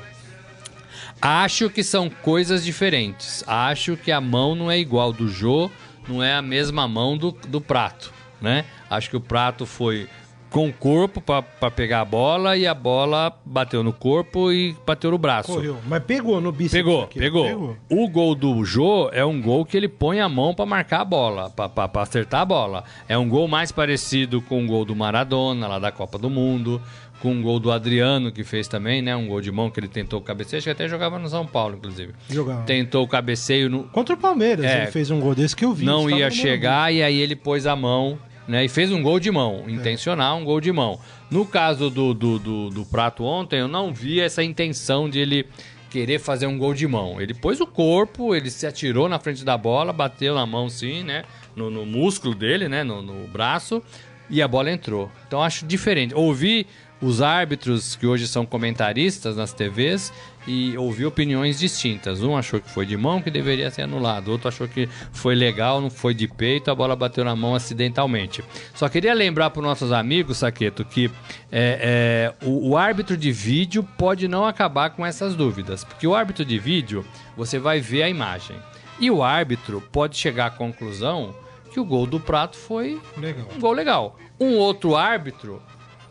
Acho 1.20 1.68
que 1.68 1.82
são 1.82 2.08
coisas 2.08 2.64
diferentes. 2.64 3.42
Acho 3.46 3.96
que 3.96 4.12
a 4.12 4.20
mão 4.20 4.54
não 4.54 4.70
é 4.70 4.78
igual 4.78 5.12
do 5.12 5.28
Jô 5.28 5.70
não 6.10 6.22
é 6.22 6.34
a 6.34 6.42
mesma 6.42 6.88
mão 6.88 7.16
do, 7.16 7.30
do 7.30 7.60
prato, 7.60 8.12
né? 8.40 8.64
Acho 8.90 9.08
que 9.08 9.16
o 9.16 9.20
prato 9.20 9.64
foi 9.64 10.08
com 10.50 10.68
o 10.68 10.72
corpo 10.72 11.20
para 11.20 11.70
pegar 11.70 12.00
a 12.00 12.04
bola 12.04 12.56
e 12.56 12.66
a 12.66 12.74
bola 12.74 13.32
bateu 13.44 13.84
no 13.84 13.92
corpo 13.92 14.50
e 14.50 14.76
bateu 14.84 15.12
no 15.12 15.18
braço. 15.18 15.52
Correu, 15.52 15.78
mas 15.86 16.02
pegou 16.02 16.40
no 16.40 16.50
bíceps. 16.50 16.72
Pegou, 16.72 17.06
pegou, 17.06 17.44
pegou. 17.44 17.76
O 17.88 18.08
gol 18.08 18.34
do 18.34 18.64
Jô 18.64 19.08
é 19.12 19.24
um 19.24 19.40
gol 19.40 19.64
que 19.64 19.76
ele 19.76 19.88
põe 19.88 20.20
a 20.20 20.28
mão 20.28 20.52
para 20.52 20.66
marcar 20.66 21.02
a 21.02 21.04
bola, 21.04 21.50
para 21.50 22.02
acertar 22.02 22.40
a 22.40 22.44
bola. 22.44 22.84
É 23.08 23.16
um 23.16 23.28
gol 23.28 23.46
mais 23.46 23.70
parecido 23.70 24.42
com 24.42 24.64
o 24.64 24.66
gol 24.66 24.84
do 24.84 24.96
Maradona, 24.96 25.68
lá 25.68 25.78
da 25.78 25.92
Copa 25.92 26.18
do 26.18 26.28
Mundo 26.28 26.82
com 27.20 27.32
um 27.32 27.42
gol 27.42 27.60
do 27.60 27.70
Adriano, 27.70 28.32
que 28.32 28.42
fez 28.42 28.66
também, 28.66 29.02
né? 29.02 29.14
Um 29.14 29.28
gol 29.28 29.40
de 29.40 29.52
mão 29.52 29.70
que 29.70 29.78
ele 29.78 29.88
tentou 29.88 30.18
o 30.18 30.22
cabeceio, 30.22 30.58
acho 30.58 30.64
que 30.64 30.70
até 30.70 30.88
jogava 30.88 31.18
no 31.18 31.28
São 31.28 31.46
Paulo, 31.46 31.76
inclusive. 31.76 32.14
Jogava. 32.28 32.62
Tentou 32.62 33.04
o 33.04 33.08
cabeceio 33.08 33.68
no. 33.68 33.84
Contra 33.84 34.14
o 34.14 34.18
Palmeiras, 34.18 34.64
é, 34.64 34.82
ele 34.82 34.90
fez 34.90 35.10
um 35.10 35.20
gol 35.20 35.34
desse 35.34 35.54
que 35.54 35.64
eu 35.64 35.72
vi. 35.72 35.84
Não 35.84 36.08
ia 36.10 36.30
chegar 36.30 36.92
e 36.92 37.02
aí 37.02 37.18
ele 37.18 37.36
pôs 37.36 37.66
a 37.66 37.76
mão, 37.76 38.18
né? 38.48 38.64
E 38.64 38.68
fez 38.68 38.90
um 38.90 39.02
gol 39.02 39.20
de 39.20 39.30
mão, 39.30 39.64
é. 39.66 39.70
intencional, 39.70 40.38
um 40.38 40.44
gol 40.44 40.60
de 40.60 40.72
mão. 40.72 40.98
No 41.30 41.44
caso 41.44 41.90
do, 41.90 42.14
do, 42.14 42.38
do, 42.38 42.70
do 42.70 42.84
Prato 42.86 43.22
ontem, 43.22 43.60
eu 43.60 43.68
não 43.68 43.92
vi 43.92 44.18
essa 44.18 44.42
intenção 44.42 45.08
de 45.08 45.18
ele 45.18 45.46
querer 45.90 46.18
fazer 46.18 46.46
um 46.46 46.56
gol 46.56 46.72
de 46.72 46.86
mão. 46.86 47.20
Ele 47.20 47.34
pôs 47.34 47.60
o 47.60 47.66
corpo, 47.66 48.34
ele 48.34 48.50
se 48.50 48.66
atirou 48.66 49.08
na 49.08 49.18
frente 49.18 49.44
da 49.44 49.58
bola, 49.58 49.92
bateu 49.92 50.34
na 50.34 50.46
mão 50.46 50.70
sim, 50.70 51.02
né? 51.02 51.24
No, 51.54 51.68
no 51.68 51.84
músculo 51.84 52.34
dele, 52.34 52.68
né? 52.68 52.82
No, 52.82 53.02
no 53.02 53.28
braço. 53.28 53.82
E 54.30 54.40
a 54.40 54.46
bola 54.46 54.70
entrou. 54.70 55.10
Então 55.26 55.42
acho 55.42 55.66
diferente. 55.66 56.14
Ouvi 56.14 56.66
os 57.00 57.22
árbitros 57.22 57.96
que 57.96 58.06
hoje 58.06 58.28
são 58.28 58.44
comentaristas 58.44 59.36
nas 59.36 59.52
TVs 59.52 60.12
e 60.46 60.76
ouvi 60.76 61.04
opiniões 61.04 61.58
distintas. 61.58 62.22
Um 62.22 62.36
achou 62.36 62.60
que 62.60 62.70
foi 62.70 62.84
de 62.84 62.96
mão 62.96 63.22
que 63.22 63.30
deveria 63.30 63.70
ser 63.70 63.82
anulado, 63.82 64.30
outro 64.30 64.48
achou 64.48 64.68
que 64.68 64.88
foi 65.12 65.34
legal, 65.34 65.80
não 65.80 65.90
foi 65.90 66.14
de 66.14 66.28
peito, 66.28 66.70
a 66.70 66.74
bola 66.74 66.96
bateu 66.96 67.24
na 67.24 67.34
mão 67.34 67.54
acidentalmente. 67.54 68.42
Só 68.74 68.88
queria 68.88 69.14
lembrar 69.14 69.50
para 69.50 69.60
os 69.60 69.66
nossos 69.66 69.92
amigos, 69.92 70.38
Saqueto, 70.38 70.84
que 70.84 71.10
é, 71.50 72.32
é, 72.42 72.46
o, 72.46 72.70
o 72.70 72.76
árbitro 72.76 73.16
de 73.16 73.32
vídeo 73.32 73.82
pode 73.96 74.28
não 74.28 74.44
acabar 74.44 74.90
com 74.90 75.04
essas 75.04 75.34
dúvidas, 75.34 75.84
porque 75.84 76.06
o 76.06 76.14
árbitro 76.14 76.44
de 76.44 76.58
vídeo 76.58 77.04
você 77.36 77.58
vai 77.58 77.80
ver 77.80 78.02
a 78.02 78.08
imagem 78.08 78.56
e 78.98 79.10
o 79.10 79.22
árbitro 79.22 79.82
pode 79.92 80.16
chegar 80.16 80.46
à 80.46 80.50
conclusão 80.50 81.34
que 81.72 81.80
o 81.80 81.84
gol 81.84 82.06
do 82.06 82.20
prato 82.20 82.56
foi 82.56 83.00
legal. 83.16 83.46
um 83.54 83.60
gol 83.60 83.72
legal. 83.72 84.18
Um 84.38 84.56
outro 84.56 84.96
árbitro 84.96 85.62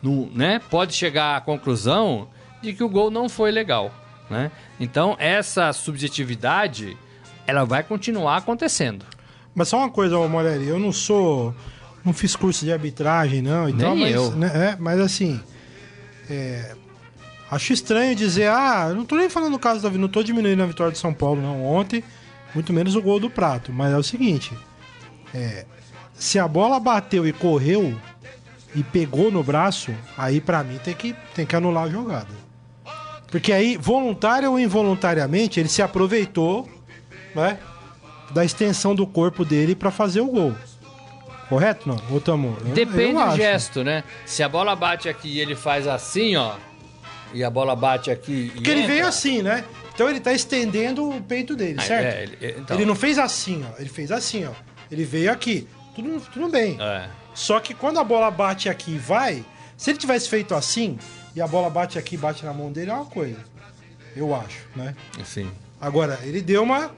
né, 0.02 0.60
pode 0.70 0.94
chegar 0.94 1.36
à 1.36 1.40
conclusão 1.40 2.28
de 2.62 2.72
que 2.72 2.82
o 2.82 2.88
gol 2.88 3.10
não 3.10 3.28
foi 3.28 3.50
legal. 3.50 3.92
Né? 4.28 4.50
Então, 4.78 5.16
essa 5.18 5.72
subjetividade 5.72 6.96
ela 7.46 7.64
vai 7.64 7.82
continuar 7.82 8.36
acontecendo. 8.36 9.04
Mas 9.54 9.68
só 9.68 9.78
uma 9.78 9.90
coisa, 9.90 10.16
Moreira, 10.28 10.62
eu 10.62 10.78
não 10.78 10.92
sou. 10.92 11.54
Não 12.04 12.12
fiz 12.12 12.36
curso 12.36 12.64
de 12.64 12.72
arbitragem, 12.72 13.42
não. 13.42 13.68
E 13.68 13.72
Nem 13.72 13.96
mas, 13.96 14.14
eu. 14.14 14.30
Né, 14.32 14.50
é, 14.54 14.76
mas 14.78 15.00
assim. 15.00 15.40
É, 16.28 16.76
acho 17.50 17.72
estranho 17.72 18.14
dizer, 18.14 18.48
ah, 18.48 18.92
não 18.94 19.04
tô 19.04 19.16
nem 19.16 19.28
falando 19.28 19.52
do 19.52 19.58
caso 19.58 19.82
da. 19.82 19.90
Não 19.90 20.08
tô 20.08 20.22
diminuindo 20.22 20.62
a 20.62 20.66
vitória 20.66 20.92
de 20.92 20.98
São 20.98 21.12
Paulo, 21.12 21.42
não. 21.42 21.66
Ontem, 21.66 22.04
muito 22.54 22.72
menos 22.72 22.94
o 22.94 23.02
gol 23.02 23.18
do 23.18 23.28
prato. 23.28 23.72
Mas 23.72 23.92
é 23.92 23.96
o 23.96 24.02
seguinte: 24.02 24.56
é, 25.34 25.66
se 26.14 26.38
a 26.38 26.46
bola 26.46 26.78
bateu 26.78 27.26
e 27.26 27.32
correu, 27.32 27.98
e 28.74 28.82
pegou 28.82 29.30
no 29.30 29.42
braço, 29.42 29.92
aí 30.16 30.40
para 30.40 30.62
mim 30.62 30.78
tem 30.82 30.94
que, 30.94 31.14
tem 31.34 31.44
que 31.44 31.56
anular 31.56 31.84
a 31.84 31.88
jogada. 31.88 32.50
Porque 33.30 33.52
aí, 33.52 33.76
voluntário 33.76 34.50
ou 34.50 34.58
involuntariamente, 34.58 35.60
ele 35.60 35.68
se 35.68 35.82
aproveitou 35.82 36.68
né, 37.34 37.58
da 38.32 38.44
extensão 38.44 38.94
do 38.94 39.06
corpo 39.06 39.44
dele 39.44 39.74
para 39.74 39.90
fazer 39.90 40.20
o 40.20 40.26
gol. 40.26 40.54
Correto? 41.48 41.88
Não? 41.88 41.96
Ou 42.10 42.20
tamo, 42.20 42.56
Depende 42.74 43.22
do 43.22 43.36
gesto, 43.36 43.82
né? 43.82 44.04
Se 44.24 44.42
a 44.42 44.48
bola 44.48 44.74
bate 44.76 45.08
aqui 45.08 45.28
e 45.28 45.40
ele 45.40 45.56
faz 45.56 45.86
assim, 45.86 46.36
ó, 46.36 46.54
e 47.32 47.42
a 47.42 47.50
bola 47.50 47.74
bate 47.74 48.10
aqui. 48.10 48.50
Porque 48.54 48.70
ele 48.70 48.86
veio 48.86 49.06
assim, 49.06 49.42
né? 49.42 49.64
Então 49.92 50.08
ele 50.08 50.20
tá 50.20 50.32
estendendo 50.32 51.08
o 51.08 51.20
peito 51.20 51.54
dele, 51.54 51.76
ah, 51.78 51.82
certo? 51.82 52.14
É, 52.14 52.22
ele, 52.22 52.54
então... 52.58 52.76
ele, 52.76 52.86
não 52.86 52.94
fez 52.94 53.18
assim, 53.18 53.64
ó. 53.68 53.80
Ele 53.80 53.88
fez 53.88 54.10
assim, 54.10 54.46
ó. 54.46 54.52
Ele 54.90 55.04
veio 55.04 55.30
aqui. 55.30 55.68
Tudo, 55.94 56.20
tudo 56.32 56.48
bem. 56.48 56.78
É. 56.80 57.08
Só 57.34 57.60
que 57.60 57.74
quando 57.74 57.98
a 57.98 58.04
bola 58.04 58.30
bate 58.30 58.68
aqui 58.68 58.92
e 58.92 58.98
vai, 58.98 59.44
se 59.76 59.90
ele 59.90 59.98
tivesse 59.98 60.28
feito 60.28 60.54
assim, 60.54 60.98
e 61.34 61.40
a 61.40 61.46
bola 61.46 61.70
bate 61.70 61.98
aqui 61.98 62.14
e 62.14 62.18
bate 62.18 62.44
na 62.44 62.52
mão 62.52 62.72
dele, 62.72 62.90
é 62.90 62.94
uma 62.94 63.06
coisa. 63.06 63.38
Eu 64.16 64.34
acho, 64.34 64.66
né? 64.74 64.94
Sim. 65.24 65.50
Agora, 65.80 66.18
ele 66.22 66.42
deu 66.42 66.62
uma 66.62 66.90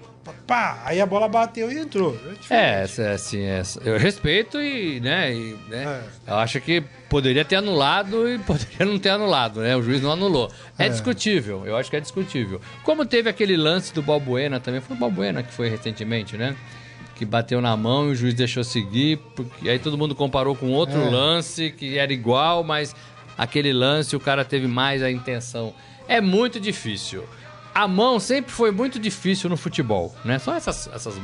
pá, 0.46 0.80
aí 0.84 1.00
a 1.00 1.06
bola 1.06 1.28
bateu 1.28 1.70
e 1.70 1.78
entrou. 1.78 2.16
É, 2.48 2.84
é, 2.98 3.12
assim, 3.12 3.42
é, 3.42 3.62
eu 3.84 3.98
respeito 3.98 4.60
e, 4.60 5.00
né, 5.00 5.32
e, 5.32 5.56
né 5.68 6.02
eu 6.26 6.34
acho 6.34 6.60
que 6.60 6.82
poderia 7.08 7.44
ter 7.44 7.56
anulado 7.56 8.28
e 8.28 8.38
poderia 8.40 8.86
não 8.86 8.98
ter 8.98 9.10
anulado, 9.10 9.60
né? 9.60 9.76
O 9.76 9.82
juiz 9.82 10.00
não 10.00 10.12
anulou. 10.12 10.50
É, 10.78 10.88
discutível, 10.88 11.66
eu 11.66 11.76
acho 11.76 11.90
que 11.90 11.96
é 11.96 12.00
discutível. 12.00 12.60
Como 12.84 13.04
teve 13.04 13.28
aquele 13.28 13.56
lance 13.56 13.92
do 13.92 14.02
Balbuena 14.02 14.60
também, 14.60 14.80
foi 14.80 14.96
o 14.96 14.98
Balbuena 14.98 15.42
que 15.42 15.52
foi 15.52 15.68
recentemente, 15.68 16.36
né? 16.36 16.56
Que 17.22 17.26
bateu 17.26 17.60
na 17.60 17.76
mão 17.76 18.08
e 18.08 18.10
o 18.10 18.14
juiz 18.16 18.34
deixou 18.34 18.64
seguir, 18.64 19.16
porque 19.36 19.70
aí 19.70 19.78
todo 19.78 19.96
mundo 19.96 20.12
comparou 20.12 20.56
com 20.56 20.72
outro 20.72 21.00
É. 21.00 21.08
lance 21.08 21.70
que 21.70 21.96
era 21.96 22.12
igual, 22.12 22.64
mas 22.64 22.96
aquele 23.38 23.72
lance 23.72 24.16
o 24.16 24.18
cara 24.18 24.44
teve 24.44 24.66
mais 24.66 25.04
a 25.04 25.08
intenção. 25.08 25.72
É 26.08 26.20
muito 26.20 26.58
difícil. 26.58 27.22
A 27.72 27.86
mão 27.86 28.18
sempre 28.18 28.50
foi 28.50 28.72
muito 28.72 28.98
difícil 28.98 29.48
no 29.48 29.56
futebol, 29.56 30.12
né? 30.24 30.40
Só 30.40 30.56
essas, 30.56 30.90
essas 30.92 31.14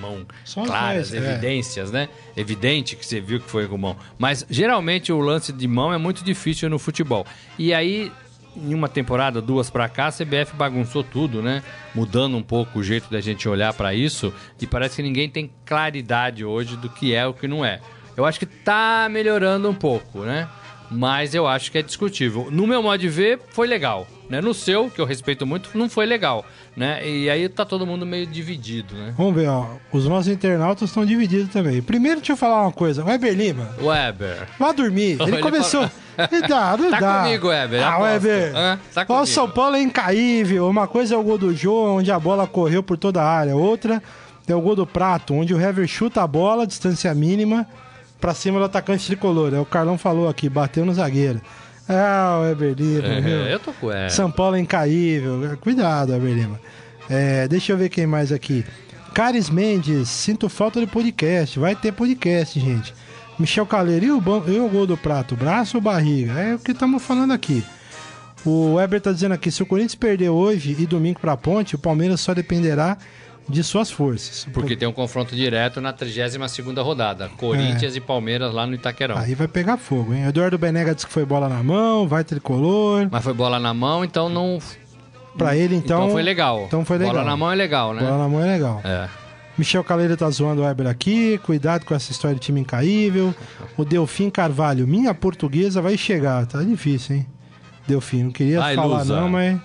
mão 0.00 0.24
Só 0.44 0.60
as 0.60 0.66
claras, 0.68 1.12
é. 1.12 1.16
evidências, 1.16 1.90
né? 1.90 2.08
Evidente 2.36 2.94
que 2.94 3.04
você 3.04 3.20
viu 3.20 3.40
que 3.40 3.50
foi 3.50 3.66
com 3.66 3.76
mão. 3.76 3.96
Mas 4.16 4.46
geralmente 4.48 5.12
o 5.12 5.18
lance 5.18 5.52
de 5.52 5.66
mão 5.66 5.92
é 5.92 5.98
muito 5.98 6.22
difícil 6.22 6.70
no 6.70 6.78
futebol. 6.78 7.26
E 7.58 7.74
aí, 7.74 8.12
em 8.56 8.74
uma 8.74 8.88
temporada, 8.88 9.40
duas 9.40 9.70
pra 9.70 9.88
cá, 9.88 10.06
a 10.06 10.12
CBF 10.12 10.54
bagunçou 10.54 11.02
tudo, 11.02 11.42
né? 11.42 11.62
Mudando 11.94 12.36
um 12.36 12.42
pouco 12.42 12.78
o 12.78 12.82
jeito 12.82 13.10
da 13.10 13.20
gente 13.20 13.48
olhar 13.48 13.72
pra 13.74 13.94
isso. 13.94 14.32
E 14.60 14.66
parece 14.66 14.96
que 14.96 15.02
ninguém 15.02 15.28
tem 15.28 15.50
claridade 15.64 16.44
hoje 16.44 16.76
do 16.76 16.88
que 16.88 17.14
é 17.14 17.26
o 17.26 17.34
que 17.34 17.48
não 17.48 17.64
é. 17.64 17.80
Eu 18.16 18.24
acho 18.24 18.38
que 18.38 18.46
tá 18.46 19.08
melhorando 19.10 19.68
um 19.68 19.74
pouco, 19.74 20.20
né? 20.20 20.48
Mas 20.90 21.34
eu 21.34 21.46
acho 21.46 21.72
que 21.72 21.78
é 21.78 21.82
discutível. 21.82 22.48
No 22.50 22.66
meu 22.66 22.82
modo 22.82 23.00
de 23.00 23.08
ver, 23.08 23.40
foi 23.50 23.66
legal. 23.66 24.06
Né? 24.28 24.40
No 24.40 24.54
seu, 24.54 24.88
que 24.90 25.00
eu 25.00 25.04
respeito 25.04 25.46
muito, 25.46 25.68
não 25.74 25.88
foi 25.88 26.06
legal. 26.06 26.44
Né? 26.76 27.06
E 27.06 27.28
aí 27.30 27.48
tá 27.48 27.64
todo 27.64 27.86
mundo 27.86 28.06
meio 28.06 28.26
dividido, 28.26 28.94
né? 28.94 29.14
Vamos 29.16 29.34
ver, 29.34 29.48
ó. 29.48 29.66
Os 29.92 30.06
nossos 30.08 30.28
internautas 30.32 30.88
estão 30.88 31.04
divididos 31.04 31.50
também. 31.52 31.82
Primeiro, 31.82 32.18
deixa 32.20 32.32
eu 32.32 32.36
falar 32.36 32.62
uma 32.62 32.72
coisa. 32.72 33.02
O 33.04 33.06
Weber 33.06 33.34
Lima, 33.34 33.68
Weber. 33.80 34.48
vá 34.58 34.72
dormir. 34.72 35.18
Ele, 35.20 35.24
Ele 35.32 35.38
começou. 35.38 35.82
Ele 36.32 36.48
dá, 36.48 36.76
não 36.76 36.90
Tá 36.90 37.00
dá. 37.00 37.22
comigo, 37.24 37.48
Weber, 37.48 37.82
Ah, 37.82 37.88
aposto. 37.96 38.02
Weber. 38.04 38.56
Hã? 38.56 38.78
Tá 38.94 39.06
Ó, 39.08 39.22
o. 39.22 39.26
São 39.26 39.50
Paulo 39.50 39.76
é 39.76 39.82
incaível. 39.82 40.68
Uma 40.68 40.86
coisa 40.86 41.14
é 41.14 41.18
o 41.18 41.22
gol 41.22 41.36
do 41.38 41.54
Jô, 41.54 41.96
onde 41.96 42.10
a 42.10 42.18
bola 42.18 42.46
correu 42.46 42.82
por 42.82 42.96
toda 42.96 43.20
a 43.22 43.28
área. 43.28 43.54
Outra 43.56 44.02
é 44.48 44.54
o 44.54 44.60
gol 44.60 44.74
do 44.76 44.86
Prato, 44.86 45.34
onde 45.34 45.52
o 45.54 45.60
Hever 45.60 45.86
chuta 45.86 46.22
a 46.22 46.26
bola, 46.26 46.66
distância 46.66 47.12
mínima, 47.14 47.66
pra 48.20 48.32
cima 48.32 48.58
do 48.58 48.64
atacante 48.64 49.06
tricolor. 49.06 49.52
É 49.54 49.58
o 49.60 49.64
Carlão 49.66 49.98
falou 49.98 50.28
aqui, 50.28 50.48
bateu 50.48 50.84
no 50.86 50.94
zagueiro. 50.94 51.40
Ah, 51.88 52.38
o 52.40 52.42
Weber 52.44 52.74
Lima, 52.76 53.20
viu? 53.20 53.36
É, 53.44 53.54
eu 53.54 53.60
tô 53.60 53.72
com 53.72 53.90
é. 53.92 54.08
São 54.08 54.30
Paulo 54.30 54.56
é 54.56 54.60
incaível. 54.60 55.56
Cuidado, 55.60 56.12
Weber 56.12 56.34
Lima. 56.34 56.60
É, 57.10 57.46
deixa 57.46 57.72
eu 57.72 57.76
ver 57.76 57.88
quem 57.90 58.06
mais 58.06 58.32
aqui. 58.32 58.64
Caris 59.12 59.50
Mendes, 59.50 60.08
sinto 60.08 60.48
falta 60.48 60.80
de 60.80 60.86
podcast. 60.86 61.58
Vai 61.58 61.76
ter 61.76 61.92
podcast, 61.92 62.58
gente. 62.58 62.94
Michel 63.38 63.66
Caleiro, 63.66 64.06
e 64.06 64.10
o, 64.12 64.20
ban- 64.20 64.42
e 64.46 64.58
o 64.58 64.68
gol 64.68 64.86
do 64.86 64.96
prato? 64.96 65.36
Braço 65.36 65.76
ou 65.76 65.80
barriga? 65.82 66.32
É 66.32 66.54
o 66.54 66.58
que 66.58 66.72
estamos 66.72 67.02
falando 67.02 67.32
aqui. 67.32 67.62
O 68.44 68.74
Weber 68.74 69.00
tá 69.00 69.12
dizendo 69.12 69.32
aqui: 69.32 69.50
se 69.50 69.62
o 69.62 69.66
Corinthians 69.66 69.94
perder 69.94 70.28
hoje 70.30 70.76
e 70.78 70.86
domingo 70.86 71.20
pra 71.20 71.36
ponte, 71.36 71.74
o 71.74 71.78
Palmeiras 71.78 72.20
só 72.20 72.32
dependerá 72.34 72.96
de 73.48 73.62
suas 73.62 73.90
forças. 73.90 74.46
Porque 74.52 74.76
tem 74.76 74.88
um 74.88 74.92
confronto 74.92 75.34
direto 75.34 75.80
na 75.80 75.92
32ª 75.92 76.82
rodada. 76.82 77.28
Corinthians 77.36 77.94
e 77.96 78.00
Palmeiras 78.00 78.52
lá 78.52 78.66
no 78.66 78.74
Itaquerão. 78.74 79.16
Aí 79.16 79.34
vai 79.34 79.48
pegar 79.48 79.76
fogo, 79.76 80.14
hein? 80.14 80.24
Eduardo 80.24 80.58
Benega 80.58 80.94
disse 80.94 81.06
que 81.06 81.12
foi 81.12 81.24
bola 81.24 81.48
na 81.48 81.62
mão, 81.62 82.08
vai 82.08 82.24
tricolor. 82.24 83.08
Mas 83.10 83.22
foi 83.22 83.34
bola 83.34 83.58
na 83.58 83.74
mão, 83.74 84.04
então 84.04 84.28
não... 84.28 84.58
Pra 85.36 85.56
ele, 85.56 85.74
então. 85.74 86.04
Então, 86.04 86.10
foi 86.12 86.22
legal. 86.22 86.64
Então 86.66 86.84
foi 86.84 86.96
legal. 86.96 87.14
Bola 87.14 87.26
na 87.26 87.36
mão 87.36 87.50
é 87.50 87.54
legal, 87.56 87.92
né? 87.92 88.02
Bola 88.02 88.18
na 88.18 88.28
mão 88.28 88.44
é 88.44 88.46
legal. 88.46 88.80
É. 88.84 89.08
Michel 89.58 89.84
Caleiro 89.84 90.16
tá 90.16 90.28
zoando 90.30 90.62
o 90.62 90.64
Weber 90.64 90.86
aqui. 90.86 91.38
Cuidado 91.38 91.84
com 91.84 91.94
essa 91.94 92.10
história 92.12 92.36
de 92.36 92.40
time 92.40 92.60
incaível. 92.60 93.34
O 93.76 93.84
Delfim 93.84 94.30
Carvalho, 94.30 94.86
minha 94.86 95.12
portuguesa 95.12 95.82
vai 95.82 95.96
chegar. 95.96 96.46
Tá 96.46 96.62
difícil, 96.62 97.16
hein? 97.16 97.26
Delfim, 97.86 98.24
não 98.24 98.30
queria 98.30 98.60
falar 98.74 98.98
Lusa. 98.98 99.20
não, 99.20 99.28
mas 99.28 99.60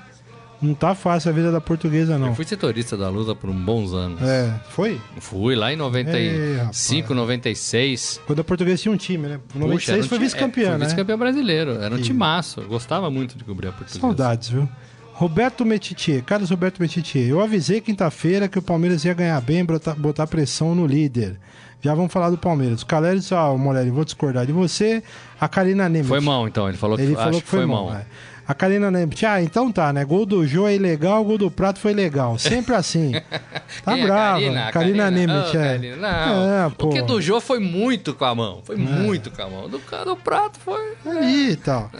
não 0.62 0.74
tá 0.74 0.94
fácil 0.94 1.30
a 1.30 1.34
vida 1.34 1.52
da 1.52 1.62
portuguesa, 1.62 2.18
não. 2.18 2.28
Eu 2.28 2.36
fui 2.36 2.46
setorista 2.46 2.98
da 2.98 3.10
Lusa 3.10 3.34
por 3.34 3.50
um 3.50 3.54
bons 3.54 3.94
anos. 3.94 4.22
É, 4.22 4.54
foi? 4.70 5.00
Fui 5.20 5.56
lá 5.56 5.70
em 5.70 5.74
Ei, 5.74 5.78
95, 5.78 7.14
96. 7.14 8.22
Quando 8.26 8.40
a 8.40 8.44
portuguesa 8.44 8.82
tinha 8.82 8.92
um 8.92 8.98
time, 8.98 9.28
né? 9.28 9.40
Puxa, 9.48 9.60
96 9.60 9.98
era 9.98 10.06
um 10.06 10.10
foi 10.10 10.20
vice-campeão, 10.20 10.68
é, 10.68 10.72
né? 10.72 10.78
foi 10.80 10.86
vice-campeão 10.88 11.18
brasileiro. 11.18 11.72
Era 11.82 11.94
um 11.96 11.98
Que- 11.98 12.04
timaço. 12.04 12.62
Eu 12.62 12.68
gostava 12.68 13.10
muito 13.10 13.38
de 13.38 13.44
cobrir 13.44 13.68
a 13.70 13.72
portuguesa. 13.72 14.00
Saudades, 14.00 14.50
viu? 14.50 14.68
Roberto 15.14 15.66
Metitier, 15.66 16.24
Carlos 16.24 16.50
Roberto 16.50 16.80
Metitier, 16.80 17.28
eu 17.28 17.42
avisei 17.42 17.82
quinta-feira 17.82 18.48
que 18.48 18.58
o 18.58 18.62
Palmeiras 18.62 19.04
ia 19.04 19.14
ganhar 19.14 19.42
bem, 19.42 19.66
botar, 19.66 19.94
botar 19.94 20.26
pressão 20.28 20.74
no 20.74 20.86
líder. 20.88 21.38
Já 21.82 21.94
vamos 21.94 22.12
falar 22.12 22.30
do 22.30 22.38
Palmeiras. 22.38 22.82
O 22.82 22.86
Caleri 22.86 23.20
disse, 23.20 23.34
ó, 23.34 23.56
Morelli, 23.58 23.90
vou 23.90 24.04
discordar 24.04 24.46
de 24.46 24.52
você. 24.52 25.02
A 25.40 25.48
Karina 25.48 25.88
Nemeth. 25.88 26.08
Foi 26.08 26.20
mão, 26.20 26.48
então. 26.48 26.68
Ele 26.68 26.78
falou 26.78 26.98
que, 26.98 27.04
Ele 27.04 27.16
falou 27.16 27.42
que 27.42 27.48
foi, 27.48 27.66
mão. 27.66 27.94
é. 27.94 28.06
A 28.50 28.54
Karina 28.56 28.90
Nemeth, 28.90 29.24
ah, 29.28 29.40
então 29.44 29.72
tá, 29.72 29.94
né? 29.94 30.04
Gol 30.04 30.26
do 30.26 30.44
Jô 30.48 30.68
é 30.68 30.74
ilegal, 30.74 31.24
gol 31.24 31.38
do 31.38 31.52
Prato 31.52 31.78
foi 31.80 31.94
legal. 31.94 32.36
Sempre 32.40 32.74
assim. 32.74 33.12
Tá 33.86 33.96
é 33.96 34.02
brava. 34.04 34.40
Karina? 34.40 34.72
Karina, 34.72 35.04
é. 35.08 35.12
Karina, 35.12 35.96
Não, 35.98 36.50
É. 36.64 36.66
É. 36.66 36.70
porque 36.76 37.02
do 37.04 37.22
Jô 37.22 37.40
foi 37.40 37.60
muito 37.60 38.16
com 38.16 38.26
a 38.26 38.34
mão. 38.34 38.62
Foi 38.64 38.76
muito 38.76 39.30
com 39.30 39.42
a 39.44 39.48
mão. 39.48 39.70
Do, 39.70 39.80
do 40.06 40.16
prato 40.18 40.58
foi. 40.60 40.94
Ali 41.06 41.52
e 41.52 41.56
tal. 41.56 41.92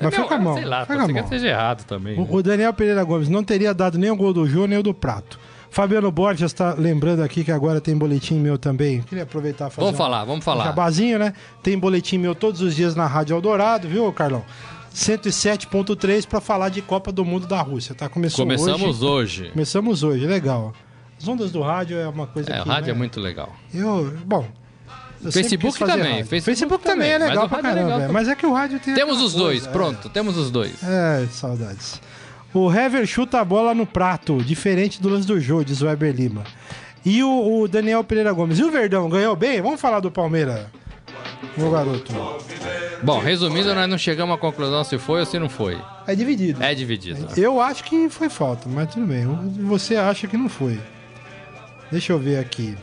Mas 0.00 0.14
foi 0.14 0.18
Meu, 0.20 0.28
com 0.28 0.34
a 0.34 0.38
mão. 0.38 0.54
Sei 0.54 0.64
lá, 0.64 0.86
foi 0.86 0.96
pode 0.96 1.12
que 1.12 1.28
seja 1.28 1.48
errado 1.48 1.84
também. 1.84 2.16
né? 2.16 2.26
O, 2.26 2.34
o 2.34 2.42
Daniel 2.42 2.72
Pereira 2.72 3.04
Gomes 3.04 3.28
não 3.28 3.44
teria 3.44 3.74
dado 3.74 3.98
nem 3.98 4.10
o 4.10 4.16
gol 4.16 4.32
do 4.32 4.48
Jô, 4.48 4.66
nem 4.66 4.78
o 4.78 4.82
do 4.82 4.94
Prato. 4.94 5.38
Fabiano 5.70 6.10
Borges 6.10 6.46
está 6.46 6.74
lembrando 6.76 7.22
aqui 7.22 7.44
que 7.44 7.52
agora 7.52 7.80
tem 7.80 7.94
boletim 7.96 8.40
meu 8.40 8.56
também. 8.58 9.02
Queria 9.02 9.22
aproveitar 9.24 9.66
e 9.68 9.70
fazer 9.70 9.80
Vamos 9.84 9.94
um- 9.94 10.02
falar, 10.02 10.20
vamos 10.24 10.38
um 10.38 10.42
falar. 10.42 10.64
jabazinho, 10.64 11.18
né? 11.18 11.32
Tem 11.62 11.78
boletim 11.78 12.16
meu 12.18 12.34
todos 12.34 12.60
os 12.62 12.74
dias 12.74 12.96
na 12.96 13.06
Rádio 13.06 13.36
Eldorado, 13.36 13.86
viu, 13.86 14.10
Carlão? 14.12 14.42
107.3 14.94 16.26
para 16.26 16.40
falar 16.40 16.68
de 16.68 16.82
Copa 16.82 17.12
do 17.12 17.24
Mundo 17.24 17.46
da 17.46 17.60
Rússia, 17.60 17.94
tá? 17.94 18.08
Começou 18.08 18.44
Começamos 18.44 19.02
hoje. 19.02 19.42
hoje. 19.42 19.50
Começamos 19.52 20.02
hoje, 20.02 20.26
legal. 20.26 20.72
As 21.20 21.28
ondas 21.28 21.52
do 21.52 21.60
rádio 21.60 21.98
é 21.98 22.08
uma 22.08 22.26
coisa 22.26 22.50
É, 22.50 22.56
que... 22.56 22.60
o 22.60 22.64
rádio 22.64 22.86
né? 22.86 22.92
é 22.92 22.94
muito 22.94 23.20
legal. 23.20 23.54
Eu, 23.72 24.12
bom... 24.24 24.46
eu 25.22 25.30
Facebook 25.30 25.78
também. 25.78 26.24
Facebook 26.24 26.42
Facebook 26.42 26.84
também 26.84 27.10
é 27.10 27.18
legal 27.18 27.48
pra 27.48 27.58
é 27.58 27.62
caramba, 27.62 27.82
legal 27.82 27.98
é. 27.98 28.00
também. 28.02 28.14
mas 28.14 28.28
é 28.28 28.34
que 28.34 28.46
o 28.46 28.52
rádio 28.52 28.80
tem 28.80 28.94
Temos 28.94 29.20
os 29.20 29.34
dois, 29.34 29.60
coisa, 29.62 29.68
é. 29.68 29.72
pronto, 29.72 30.08
temos 30.08 30.36
os 30.36 30.50
dois. 30.50 30.82
É, 30.82 31.26
saudades. 31.30 32.00
O 32.52 32.72
Hever 32.72 33.06
chuta 33.06 33.38
a 33.38 33.44
bola 33.44 33.74
no 33.74 33.86
prato, 33.86 34.42
diferente 34.42 35.00
do 35.00 35.08
lance 35.08 35.26
do 35.26 35.38
jogo, 35.38 35.64
diz 35.64 35.82
o 35.82 35.86
Weber 35.86 36.12
Lima. 36.14 36.42
E 37.04 37.22
o, 37.22 37.60
o 37.60 37.68
Daniel 37.68 38.02
Pereira 38.02 38.32
Gomes. 38.32 38.58
E 38.58 38.64
o 38.64 38.70
Verdão, 38.70 39.08
ganhou 39.08 39.36
bem? 39.36 39.60
Vamos 39.62 39.80
falar 39.80 40.00
do 40.00 40.10
Palmeiras, 40.10 40.66
meu 41.56 41.70
garoto. 41.70 42.12
Bom, 43.02 43.18
resumindo, 43.18 43.74
nós 43.74 43.88
não 43.88 43.96
chegamos 43.98 44.34
à 44.34 44.38
conclusão 44.38 44.84
se 44.84 44.98
foi 44.98 45.20
ou 45.20 45.26
se 45.26 45.38
não 45.38 45.48
foi. 45.48 45.80
É 46.06 46.14
dividido. 46.14 46.62
É 46.62 46.74
dividido. 46.74 47.26
Eu 47.36 47.60
acho 47.60 47.82
que 47.84 48.08
foi 48.10 48.28
falta, 48.28 48.68
mas 48.68 48.92
tudo 48.92 49.06
bem. 49.06 49.24
Você 49.66 49.96
acha 49.96 50.26
que 50.26 50.36
não 50.36 50.48
foi. 50.48 50.78
Deixa 51.90 52.12
eu 52.12 52.18
ver 52.18 52.38
aqui. 52.38 52.76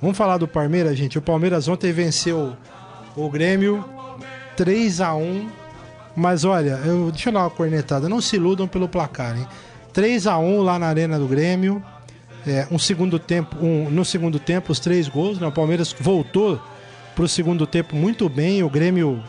Vamos 0.00 0.16
falar 0.16 0.38
do 0.38 0.46
Palmeiras, 0.46 0.96
gente. 0.96 1.18
O 1.18 1.22
Palmeiras 1.22 1.66
ontem 1.68 1.92
venceu 1.92 2.56
o 3.16 3.28
Grêmio 3.28 3.84
3 4.56 5.00
a 5.00 5.14
1 5.14 5.48
Mas 6.16 6.44
olha, 6.44 6.80
eu, 6.84 7.10
deixa 7.10 7.28
eu 7.30 7.32
dar 7.32 7.40
uma 7.40 7.50
cornetada. 7.50 8.08
Não 8.08 8.20
se 8.20 8.36
iludam 8.36 8.68
pelo 8.68 8.88
placar, 8.88 9.36
hein? 9.36 9.46
3 9.92 10.26
a 10.28 10.38
1 10.38 10.62
lá 10.62 10.78
na 10.78 10.86
Arena 10.86 11.18
do 11.18 11.26
Grêmio. 11.26 11.82
É, 12.46 12.66
um 12.70 12.78
segundo 12.78 13.18
tempo, 13.18 13.56
um- 13.60 13.88
no 13.90 14.04
segundo 14.04 14.38
tempo, 14.38 14.70
os 14.70 14.78
três 14.78 15.08
gols. 15.08 15.38
Né? 15.40 15.46
O 15.46 15.52
Palmeiras 15.52 15.94
voltou 15.98 16.60
pro 17.14 17.28
segundo 17.28 17.66
tempo 17.66 17.94
muito 17.96 18.28
bem. 18.28 18.62
O 18.62 18.70
Grêmio 18.70 19.22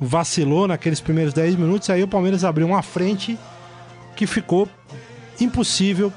vacilou 0.00 0.66
naqueles 0.68 1.00
primeiros 1.00 1.32
10 1.32 1.56
minutos. 1.56 1.88
Aí 1.90 2.02
o 2.02 2.08
Palmeiras 2.08 2.44
abriu 2.44 2.66
uma 2.66 2.82
frente 2.82 3.38
que 4.16 4.26
ficou 4.26 4.68
impossível 5.40 6.12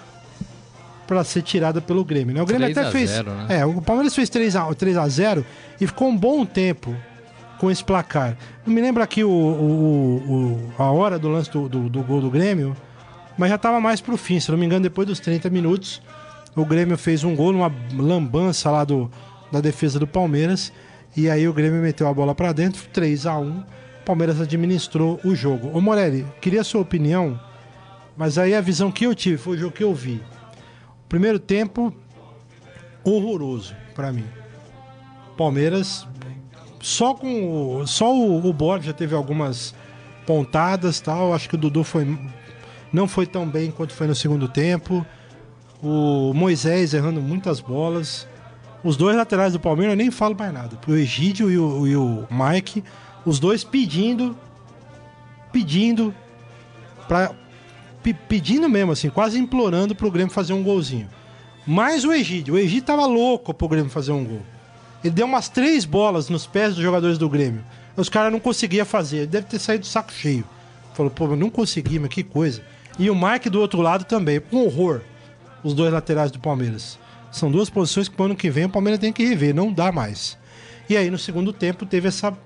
para 1.08 1.24
ser 1.24 1.42
tirada 1.42 1.82
pelo 1.82 2.04
Grêmio. 2.04 2.34
Né? 2.34 2.42
O 2.42 2.46
Grêmio 2.46 2.68
3 2.74 2.78
até 2.88 2.92
fez. 2.92 3.10
0, 3.10 3.32
né? 3.32 3.60
É, 3.60 3.66
o 3.66 3.82
Palmeiras 3.82 4.16
fez 4.16 4.30
3 4.30 4.56
a, 4.56 4.74
3 4.74 4.98
a 4.98 5.08
0 5.08 5.46
e 5.80 5.88
ficou 5.88 6.08
um 6.10 6.18
bom 6.18 6.46
tempo 6.46 6.96
com 7.60 7.70
esse 7.70 7.84
placar. 7.84 8.38
Não 8.66 8.74
me 8.74 8.82
lembro 8.82 9.04
aqui 9.04 9.24
o, 9.24 9.30
o- 9.30 10.18
o- 10.78 10.82
a 10.82 10.92
hora 10.92 11.20
do 11.20 11.30
lance 11.30 11.50
do, 11.52 11.68
do- 11.70 11.90
do 11.90 12.02
gol 12.04 12.20
do 12.22 12.30
Grêmio, 12.30 12.76
mas 13.38 13.50
já 13.50 13.56
estava 13.56 13.80
mais 13.80 14.02
pro 14.02 14.18
fim. 14.18 14.40
Se 14.40 14.50
não 14.52 14.58
me 14.58 14.66
engano, 14.66 14.84
depois 14.84 15.08
dos 15.08 15.20
30 15.20 15.50
minutos, 15.50 16.02
o 16.56 16.66
Grêmio 16.66 16.98
fez 16.98 17.24
um 17.24 17.36
gol 17.36 17.52
numa 17.54 17.72
lambança 17.96 18.70
lá 18.72 18.84
do, 18.84 19.10
da 19.52 19.62
defesa 19.62 20.00
do 20.00 20.08
Palmeiras. 20.08 20.72
E 21.16 21.30
aí 21.30 21.48
o 21.48 21.54
Grêmio 21.54 21.82
meteu 21.82 22.08
a 22.08 22.14
bola 22.14 22.34
para 22.34 22.52
dentro, 22.52 22.84
3 22.92 23.26
a 23.26 23.38
1 23.38 23.60
O 23.60 23.66
Palmeiras 24.06 24.42
administrou 24.42 25.20
o 25.24 25.36
jogo. 25.36 25.70
Ô 25.76 25.80
Morelli, 25.80 26.26
queria 26.42 26.62
a 26.62 26.64
sua 26.64 26.82
opinião, 26.82 27.40
mas 28.18 28.38
aí 28.38 28.56
a 28.56 28.62
visão 28.62 28.92
que 28.92 29.06
eu 29.06 29.14
tive 29.14 29.38
foi 29.38 29.56
o 29.56 29.60
jogo 29.60 29.76
que 29.76 29.84
eu 29.84 29.94
vi. 29.94 30.22
Primeiro 31.08 31.40
tempo, 31.40 31.94
horroroso 33.04 33.76
para 33.94 34.12
mim. 34.12 34.26
Palmeiras 35.38 36.08
só 36.82 37.14
com 37.14 37.78
o, 37.80 37.88
só 37.88 38.14
o, 38.14 38.46
o 38.46 38.52
Borja 38.52 38.88
já 38.88 38.94
teve 38.94 39.16
algumas 39.16 39.74
pontadas 40.26 41.00
tal. 41.00 41.34
Acho 41.34 41.48
que 41.48 41.56
o 41.56 41.58
Dudu 41.58 41.84
foi 41.84 42.06
não 42.92 43.08
foi 43.08 43.26
tão 43.26 43.48
bem 43.48 43.72
quanto 43.72 43.94
foi 43.94 44.06
no 44.06 44.14
segundo 44.14 44.48
tempo. 44.48 45.06
O 45.82 46.34
Moisés 46.34 46.94
errando 46.94 47.22
muitas 47.22 47.60
bolas. 47.60 48.28
Os 48.84 48.98
dois 48.98 49.16
laterais 49.16 49.54
do 49.54 49.60
Palmeiras, 49.60 49.94
eu 49.94 49.98
nem 49.98 50.12
falo 50.12 50.36
mais 50.38 50.54
nada. 50.54 50.78
O 50.88 50.94
Egídio 50.94 51.50
e 51.50 51.58
o, 51.58 51.88
e 51.88 51.96
o 51.96 52.28
Mike, 52.30 52.84
os 53.26 53.40
dois 53.40 53.64
pedindo, 53.64 54.36
pedindo, 55.52 56.14
pra, 57.08 57.32
pe- 58.02 58.14
pedindo 58.14 58.68
mesmo, 58.70 58.92
assim, 58.92 59.10
quase 59.10 59.40
implorando 59.40 59.96
pro 59.96 60.12
Grêmio 60.12 60.34
fazer 60.34 60.54
um 60.54 60.64
golzinho. 60.64 61.08
Mais 61.66 62.04
o 62.04 62.12
Egídio. 62.12 62.56
O 62.56 62.58
Egídio 62.58 62.84
tava 62.84 63.06
louco 63.06 63.54
pro 63.54 63.70
Grêmio 63.70 63.90
fazer 63.90 64.12
um 64.12 64.24
gol. 64.26 64.42
Ele 65.02 65.14
deu 65.14 65.26
umas 65.26 65.48
três 65.48 65.86
bolas 65.86 66.28
nos 66.30 66.46
pés 66.46 66.76
dos 66.76 66.84
jogadores 66.84 67.18
do 67.18 67.30
Grêmio. 67.30 67.64
Os 67.96 68.10
caras 68.10 68.32
não 68.32 68.40
conseguiam 68.40 68.86
fazer. 68.86 69.18
Ele 69.18 69.28
deve 69.28 69.48
ter 69.48 69.60
saído 69.60 69.82
do 69.82 69.88
saco 69.88 70.12
cheio. 70.12 70.44
Falou, 70.94 71.10
pô, 71.10 71.28
mas 71.28 71.40
não 71.40 71.50
consegui, 71.50 72.00
mas 72.00 72.10
que 72.10 72.24
coisa. 72.24 72.62
E 73.00 73.10
o 73.10 73.16
Mike 73.16 73.50
do 73.50 73.60
outro 73.62 73.82
lado 73.82 74.04
também. 74.04 74.42
Um 74.52 74.60
horror. 74.66 75.02
Os 75.64 75.74
dois 75.74 75.92
laterais 75.94 76.32
do 76.32 76.40
Palmeiras. 76.40 77.00
São 77.34 77.52
duas 77.52 77.70
posições 77.70 78.08
que 78.08 78.16
pro 78.16 78.26
ano 78.26 78.36
que 78.36 78.50
vem 78.50 78.66
o 78.66 78.70
Palmeiras 78.70 79.00
tem 79.00 79.12
que 79.12 79.26
rever. 79.26 79.54
Não 79.54 79.74
dá 79.74 79.92
mais. 79.92 80.38
E 80.88 80.96
aí 80.96 81.10
no 81.10 81.18
segundo 81.18 81.52
tempo 81.52 81.86
teve 81.86 82.08
essa 82.08 82.38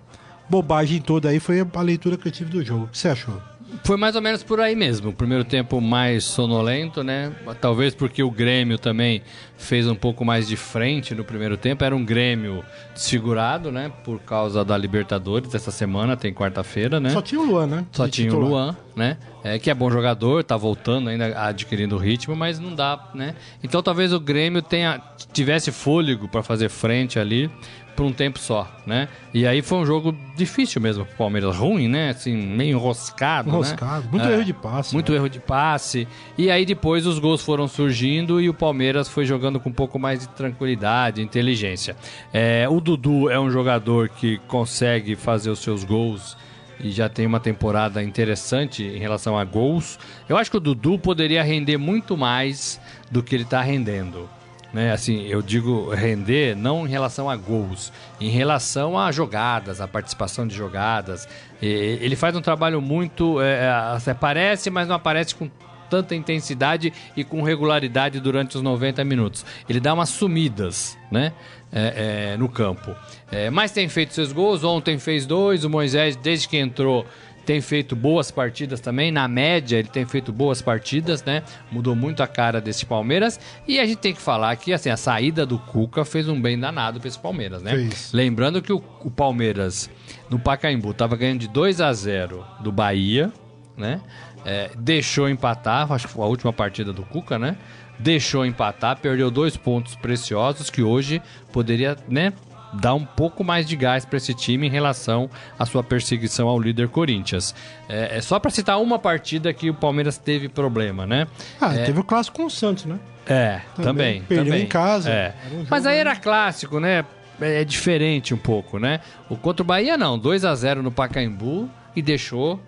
bobagem 0.49 1.01
toda 1.01 1.29
aí. 1.29 1.39
Foi 1.39 1.59
a 1.59 1.81
leitura 1.81 2.17
que 2.17 2.27
eu 2.27 2.31
tive 2.31 2.49
do 2.49 2.63
jogo. 2.63 2.85
O 2.85 2.87
que 2.87 2.97
você 2.97 3.09
achou? 3.09 3.39
Foi 3.83 3.97
mais 3.97 4.15
ou 4.15 4.21
menos 4.21 4.43
por 4.43 4.59
aí 4.59 4.75
mesmo. 4.75 5.09
O 5.09 5.13
primeiro 5.13 5.43
tempo 5.43 5.81
mais 5.81 6.23
sonolento, 6.23 7.03
né? 7.03 7.33
Talvez 7.59 7.93
porque 7.93 8.23
o 8.23 8.31
Grêmio 8.31 8.77
também 8.77 9.21
fez 9.57 9.87
um 9.87 9.95
pouco 9.95 10.23
mais 10.23 10.47
de 10.47 10.55
frente 10.55 11.13
no 11.13 11.23
primeiro 11.23 11.57
tempo. 11.57 11.83
Era 11.83 11.95
um 11.95 12.03
Grêmio 12.03 12.63
desfigurado, 12.93 13.71
né? 13.71 13.91
Por 14.03 14.19
causa 14.19 14.63
da 14.63 14.77
Libertadores 14.77 15.53
essa 15.53 15.71
semana, 15.71 16.15
tem 16.15 16.33
quarta-feira, 16.33 16.99
né? 16.99 17.09
Só 17.09 17.21
tinha 17.21 17.41
o 17.41 17.45
Luan, 17.45 17.67
né? 17.67 17.85
Só 17.91 18.05
De 18.05 18.11
tinha 18.11 18.29
o 18.29 18.31
titular. 18.31 18.49
Luan, 18.49 18.77
né? 18.95 19.17
É, 19.43 19.59
que 19.59 19.69
é 19.69 19.73
bom 19.73 19.89
jogador, 19.89 20.43
tá 20.43 20.57
voltando 20.57 21.09
ainda, 21.09 21.39
adquirindo 21.47 21.97
ritmo, 21.97 22.35
mas 22.35 22.59
não 22.59 22.73
dá, 22.73 23.09
né? 23.13 23.35
Então 23.63 23.81
talvez 23.81 24.13
o 24.13 24.19
Grêmio 24.19 24.61
tenha, 24.61 25.01
tivesse 25.31 25.71
fôlego 25.71 26.27
para 26.27 26.43
fazer 26.43 26.69
frente 26.69 27.19
ali 27.19 27.49
por 27.97 28.05
um 28.05 28.13
tempo 28.13 28.37
só, 28.37 28.71
né? 28.85 29.09
E 29.33 29.45
aí 29.47 29.63
foi 29.63 29.79
um 29.79 29.85
jogo 29.85 30.15
difícil 30.35 30.79
mesmo 30.79 31.03
pro 31.03 31.15
Palmeiras, 31.17 31.57
ruim, 31.57 31.87
né? 31.87 32.11
Assim, 32.11 32.37
meio 32.37 32.77
enroscado, 32.77 33.49
Enroscado. 33.49 34.03
né? 34.03 34.09
Muito 34.11 34.27
É, 34.27 34.33
erro 34.33 34.45
de 34.45 34.53
passe. 34.53 34.93
Muito 34.93 35.11
né? 35.11 35.17
erro 35.17 35.27
de 35.27 35.39
passe. 35.39 36.07
E 36.37 36.51
aí 36.51 36.63
depois 36.63 37.07
os 37.07 37.17
gols 37.17 37.41
foram 37.41 37.67
surgindo 37.67 38.39
e 38.39 38.47
o 38.47 38.53
Palmeiras 38.53 39.09
foi 39.09 39.25
jogando 39.25 39.59
com 39.59 39.69
um 39.69 39.73
pouco 39.73 39.97
mais 39.97 40.19
de 40.19 40.29
tranquilidade, 40.29 41.21
inteligência. 41.23 41.95
É, 42.31 42.67
o 42.69 42.79
Dudu 42.79 43.29
é 43.31 43.39
um 43.39 43.49
jogador 43.49 44.09
que 44.09 44.37
consegue 44.47 45.15
fazer 45.15 45.49
os 45.49 45.59
seus 45.59 45.83
gols 45.83 46.37
e 46.79 46.91
já 46.91 47.09
tem 47.09 47.25
uma 47.25 47.39
temporada 47.39 48.03
interessante 48.03 48.83
em 48.83 48.99
relação 48.99 49.35
a 49.35 49.43
gols. 49.43 49.97
Eu 50.29 50.37
acho 50.37 50.51
que 50.51 50.57
o 50.57 50.59
Dudu 50.59 50.99
poderia 50.99 51.41
render 51.41 51.77
muito 51.77 52.15
mais 52.15 52.79
do 53.09 53.23
que 53.23 53.33
ele 53.35 53.43
está 53.43 53.61
rendendo. 53.63 54.29
Né, 54.77 54.91
assim, 54.91 55.23
eu 55.25 55.41
digo 55.41 55.89
render 55.89 56.55
não 56.55 56.85
em 56.85 56.89
relação 56.91 57.27
a 57.27 57.35
gols, 57.35 57.91
em 58.21 58.29
relação 58.29 58.95
a 58.95 59.11
jogadas, 59.11 59.81
a 59.81 59.87
participação 59.87 60.45
de 60.47 60.55
jogadas. 60.55 61.27
E- 61.59 61.97
Ele 61.99 62.15
faz 62.15 62.35
um 62.35 62.41
trabalho 62.41 62.79
muito. 62.79 63.41
é, 63.41 63.63
é, 64.05 64.11
aparece, 64.11 64.69
mas 64.69 64.87
não 64.87 64.95
aparece 64.95 65.33
com 65.33 65.49
tanta 65.89 66.13
intensidade 66.13 66.93
e 67.15 67.23
com 67.23 67.41
regularidade 67.41 68.19
durante 68.19 68.55
os 68.55 68.61
90 68.61 69.03
minutos. 69.03 69.43
Ele 69.67 69.79
dá 69.79 69.95
umas 69.95 70.09
sumidas, 70.09 70.95
né? 71.11 71.33
é, 71.71 72.33
é, 72.33 72.37
no 72.37 72.47
campo. 72.47 72.95
É, 73.31 73.49
mas 73.49 73.71
tem 73.71 73.89
feito 73.89 74.13
seus 74.13 74.31
gols, 74.31 74.63
ontem 74.63 74.97
fez 74.99 75.25
dois, 75.25 75.63
o 75.65 75.69
Moisés, 75.69 76.15
desde 76.15 76.47
que 76.47 76.57
entrou, 76.57 77.05
tem 77.47 77.61
feito 77.61 77.95
boas 77.95 78.29
partidas 78.29 78.81
também. 78.81 79.09
Na 79.09 79.25
média, 79.25 79.77
ele 79.77 79.87
tem 79.87 80.05
feito 80.05 80.33
boas 80.33 80.61
partidas, 80.61 81.23
né? 81.23 81.43
Mudou 81.71 81.95
muito 81.95 82.21
a 82.21 82.27
cara 82.27 82.59
desse 82.59 82.85
Palmeiras. 82.85 83.39
E 83.65 83.79
a 83.79 83.85
gente 83.85 83.99
tem 83.99 84.13
que 84.13 84.21
falar 84.21 84.53
que 84.57 84.73
assim, 84.73 84.89
a 84.89 84.97
saída 84.97 85.45
do 85.45 85.57
Cuca 85.57 86.03
fez 86.03 86.27
um 86.27 86.39
bem 86.39 86.59
danado 86.59 86.99
para 86.99 87.07
esse 87.07 87.17
Palmeiras, 87.17 87.63
né? 87.63 87.71
Fez. 87.71 88.11
Lembrando 88.11 88.61
que 88.61 88.73
o, 88.73 88.83
o 88.99 89.09
Palmeiras, 89.09 89.89
no 90.29 90.37
Pacaembu, 90.37 90.91
estava 90.91 91.15
ganhando 91.15 91.39
de 91.39 91.47
2 91.47 91.79
a 91.79 91.93
0 91.93 92.45
do 92.59 92.69
Bahia, 92.69 93.31
né? 93.77 94.01
É, 94.43 94.69
deixou 94.77 95.29
empatar, 95.29 95.89
acho 95.89 96.07
que 96.07 96.13
foi 96.13 96.25
a 96.25 96.27
última 96.27 96.51
partida 96.51 96.91
do 96.91 97.03
Cuca, 97.03 97.39
né? 97.39 97.55
Deixou 97.97 98.45
empatar, 98.45 98.99
perdeu 98.99 99.31
dois 99.31 99.55
pontos 99.55 99.95
preciosos 99.95 100.69
que 100.69 100.81
hoje 100.81 101.21
poderia, 101.53 101.95
né? 102.09 102.33
Dar 102.79 102.93
um 102.93 103.05
pouco 103.05 103.43
mais 103.43 103.65
de 103.65 103.75
gás 103.75 104.05
para 104.05 104.17
esse 104.17 104.33
time 104.33 104.67
em 104.67 104.69
relação 104.69 105.29
à 105.57 105.65
sua 105.65 105.83
perseguição 105.83 106.47
ao 106.47 106.59
líder 106.59 106.89
Corinthians. 106.89 107.53
É, 107.89 108.17
é 108.17 108.21
só 108.21 108.39
para 108.39 108.51
citar 108.51 108.81
uma 108.81 108.99
partida 108.99 109.53
que 109.53 109.69
o 109.69 109.73
Palmeiras 109.73 110.17
teve 110.17 110.47
problema, 110.47 111.05
né? 111.05 111.27
Ah, 111.59 111.73
teve 111.73 111.99
o 111.99 112.03
clássico 112.03 112.37
com 112.37 112.45
o 112.45 112.49
Santos, 112.49 112.85
né? 112.85 112.99
É, 113.25 113.61
Também. 113.75 113.83
também. 113.85 114.21
Perdeu 114.21 114.45
também. 114.45 114.63
em 114.63 114.67
casa. 114.67 115.09
É. 115.09 115.33
Um 115.51 115.65
Mas 115.69 115.85
aí 115.85 115.97
era 115.97 116.15
clássico, 116.15 116.79
né? 116.79 117.03
É 117.39 117.63
diferente 117.63 118.33
um 118.33 118.37
pouco, 118.37 118.79
né? 118.79 118.99
O 119.29 119.35
contra 119.35 119.61
o 119.61 119.65
Bahia 119.65 119.97
não, 119.97 120.17
2 120.17 120.43
a 120.45 120.55
0 120.55 120.81
no 120.81 120.91
Pacaembu 120.91 121.69
e 121.95 122.01
deixou 122.01 122.59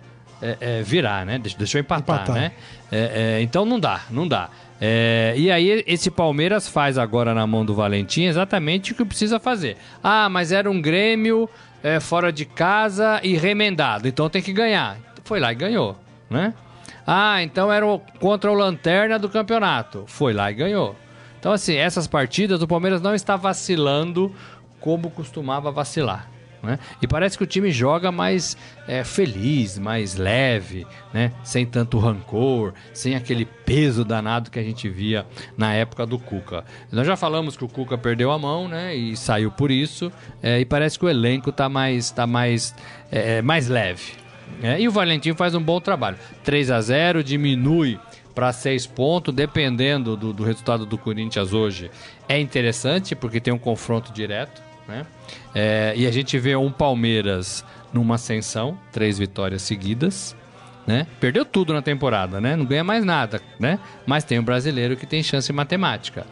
é, 0.42 0.56
é, 0.60 0.82
virar, 0.82 1.26
né? 1.26 1.38
Deixou, 1.38 1.80
empatar, 1.80 2.22
Empatar. 2.22 2.34
né? 2.34 2.52
É, 2.90 3.38
é, 3.38 3.42
então 3.42 3.64
não 3.64 3.80
dá, 3.80 4.02
não 4.10 4.26
dá. 4.28 4.48
É, 4.80 5.34
e 5.36 5.50
aí 5.50 5.84
esse 5.86 6.10
Palmeiras 6.10 6.66
faz 6.66 6.96
agora 6.96 7.34
na 7.34 7.46
mão 7.46 7.64
do 7.66 7.74
Valentim 7.74 8.22
exatamente 8.24 8.92
o 8.92 8.94
que 8.94 9.04
precisa 9.04 9.38
fazer. 9.38 9.76
Ah, 10.02 10.28
mas 10.30 10.52
era 10.52 10.70
um 10.70 10.80
Grêmio 10.80 11.48
é, 11.82 12.00
fora 12.00 12.32
de 12.32 12.44
casa 12.46 13.20
e 13.22 13.36
remendado, 13.36 14.08
então 14.08 14.30
tem 14.30 14.40
que 14.40 14.52
ganhar. 14.52 14.96
Foi 15.24 15.38
lá 15.38 15.52
e 15.52 15.54
ganhou, 15.54 15.96
né? 16.30 16.54
Ah, 17.06 17.42
então 17.42 17.70
era 17.72 17.86
o- 17.86 17.98
contra 18.18 18.50
o 18.50 18.54
Lanterna 18.54 19.18
do 19.18 19.28
campeonato. 19.28 20.04
Foi 20.06 20.32
lá 20.32 20.50
e 20.50 20.54
ganhou. 20.54 20.96
Então, 21.38 21.52
assim, 21.52 21.74
essas 21.76 22.06
partidas 22.06 22.62
o 22.62 22.66
Palmeiras 22.66 23.00
não 23.00 23.14
está 23.14 23.36
vacilando 23.36 24.34
como 24.80 25.10
costumava 25.10 25.70
vacilar. 25.70 26.28
Né? 26.62 26.78
E 27.00 27.06
parece 27.06 27.38
que 27.38 27.44
o 27.44 27.46
time 27.46 27.70
joga 27.70 28.12
mais 28.12 28.56
é, 28.86 29.02
feliz, 29.02 29.78
mais 29.78 30.16
leve, 30.16 30.86
né? 31.12 31.32
sem 31.42 31.64
tanto 31.64 31.98
rancor, 31.98 32.74
sem 32.92 33.14
aquele 33.14 33.44
peso 33.44 34.04
danado 34.04 34.50
que 34.50 34.58
a 34.58 34.62
gente 34.62 34.88
via 34.88 35.26
na 35.56 35.72
época 35.72 36.04
do 36.04 36.18
Cuca. 36.18 36.64
Nós 36.92 37.06
já 37.06 37.16
falamos 37.16 37.56
que 37.56 37.64
o 37.64 37.68
Cuca 37.68 37.96
perdeu 37.96 38.30
a 38.30 38.38
mão 38.38 38.68
né? 38.68 38.94
e 38.94 39.16
saiu 39.16 39.50
por 39.50 39.70
isso, 39.70 40.12
é, 40.42 40.60
e 40.60 40.64
parece 40.64 40.98
que 40.98 41.04
o 41.04 41.08
elenco 41.08 41.50
está 41.50 41.68
mais, 41.68 42.10
tá 42.10 42.26
mais, 42.26 42.74
é, 43.10 43.40
mais 43.40 43.68
leve. 43.68 44.12
né? 44.60 44.80
E 44.80 44.86
o 44.86 44.90
Valentim 44.90 45.32
faz 45.34 45.54
um 45.54 45.62
bom 45.62 45.80
trabalho. 45.80 46.18
3 46.44 46.70
a 46.70 46.80
0 46.80 47.24
diminui 47.24 47.98
para 48.34 48.52
6 48.52 48.86
pontos, 48.86 49.34
dependendo 49.34 50.16
do, 50.16 50.32
do 50.32 50.44
resultado 50.44 50.84
do 50.84 50.98
Corinthians 50.98 51.52
hoje. 51.52 51.90
É 52.28 52.38
interessante, 52.38 53.14
porque 53.14 53.40
tem 53.40 53.52
um 53.52 53.58
confronto 53.58 54.12
direto. 54.12 54.69
Né? 54.90 55.06
É, 55.54 55.94
e 55.96 56.06
a 56.06 56.10
gente 56.10 56.38
vê 56.38 56.54
um 56.56 56.70
Palmeiras 56.70 57.64
numa 57.92 58.16
ascensão, 58.16 58.78
três 58.92 59.18
vitórias 59.18 59.62
seguidas. 59.62 60.36
Né? 60.86 61.06
Perdeu 61.20 61.44
tudo 61.44 61.72
na 61.72 61.82
temporada, 61.82 62.40
né? 62.40 62.56
Não 62.56 62.64
ganha 62.64 62.82
mais 62.82 63.04
nada, 63.04 63.40
né? 63.58 63.78
Mas 64.06 64.24
tem 64.24 64.38
um 64.38 64.42
brasileiro 64.42 64.96
que 64.96 65.06
tem 65.06 65.22
chance 65.22 65.52
matemática. 65.52 66.26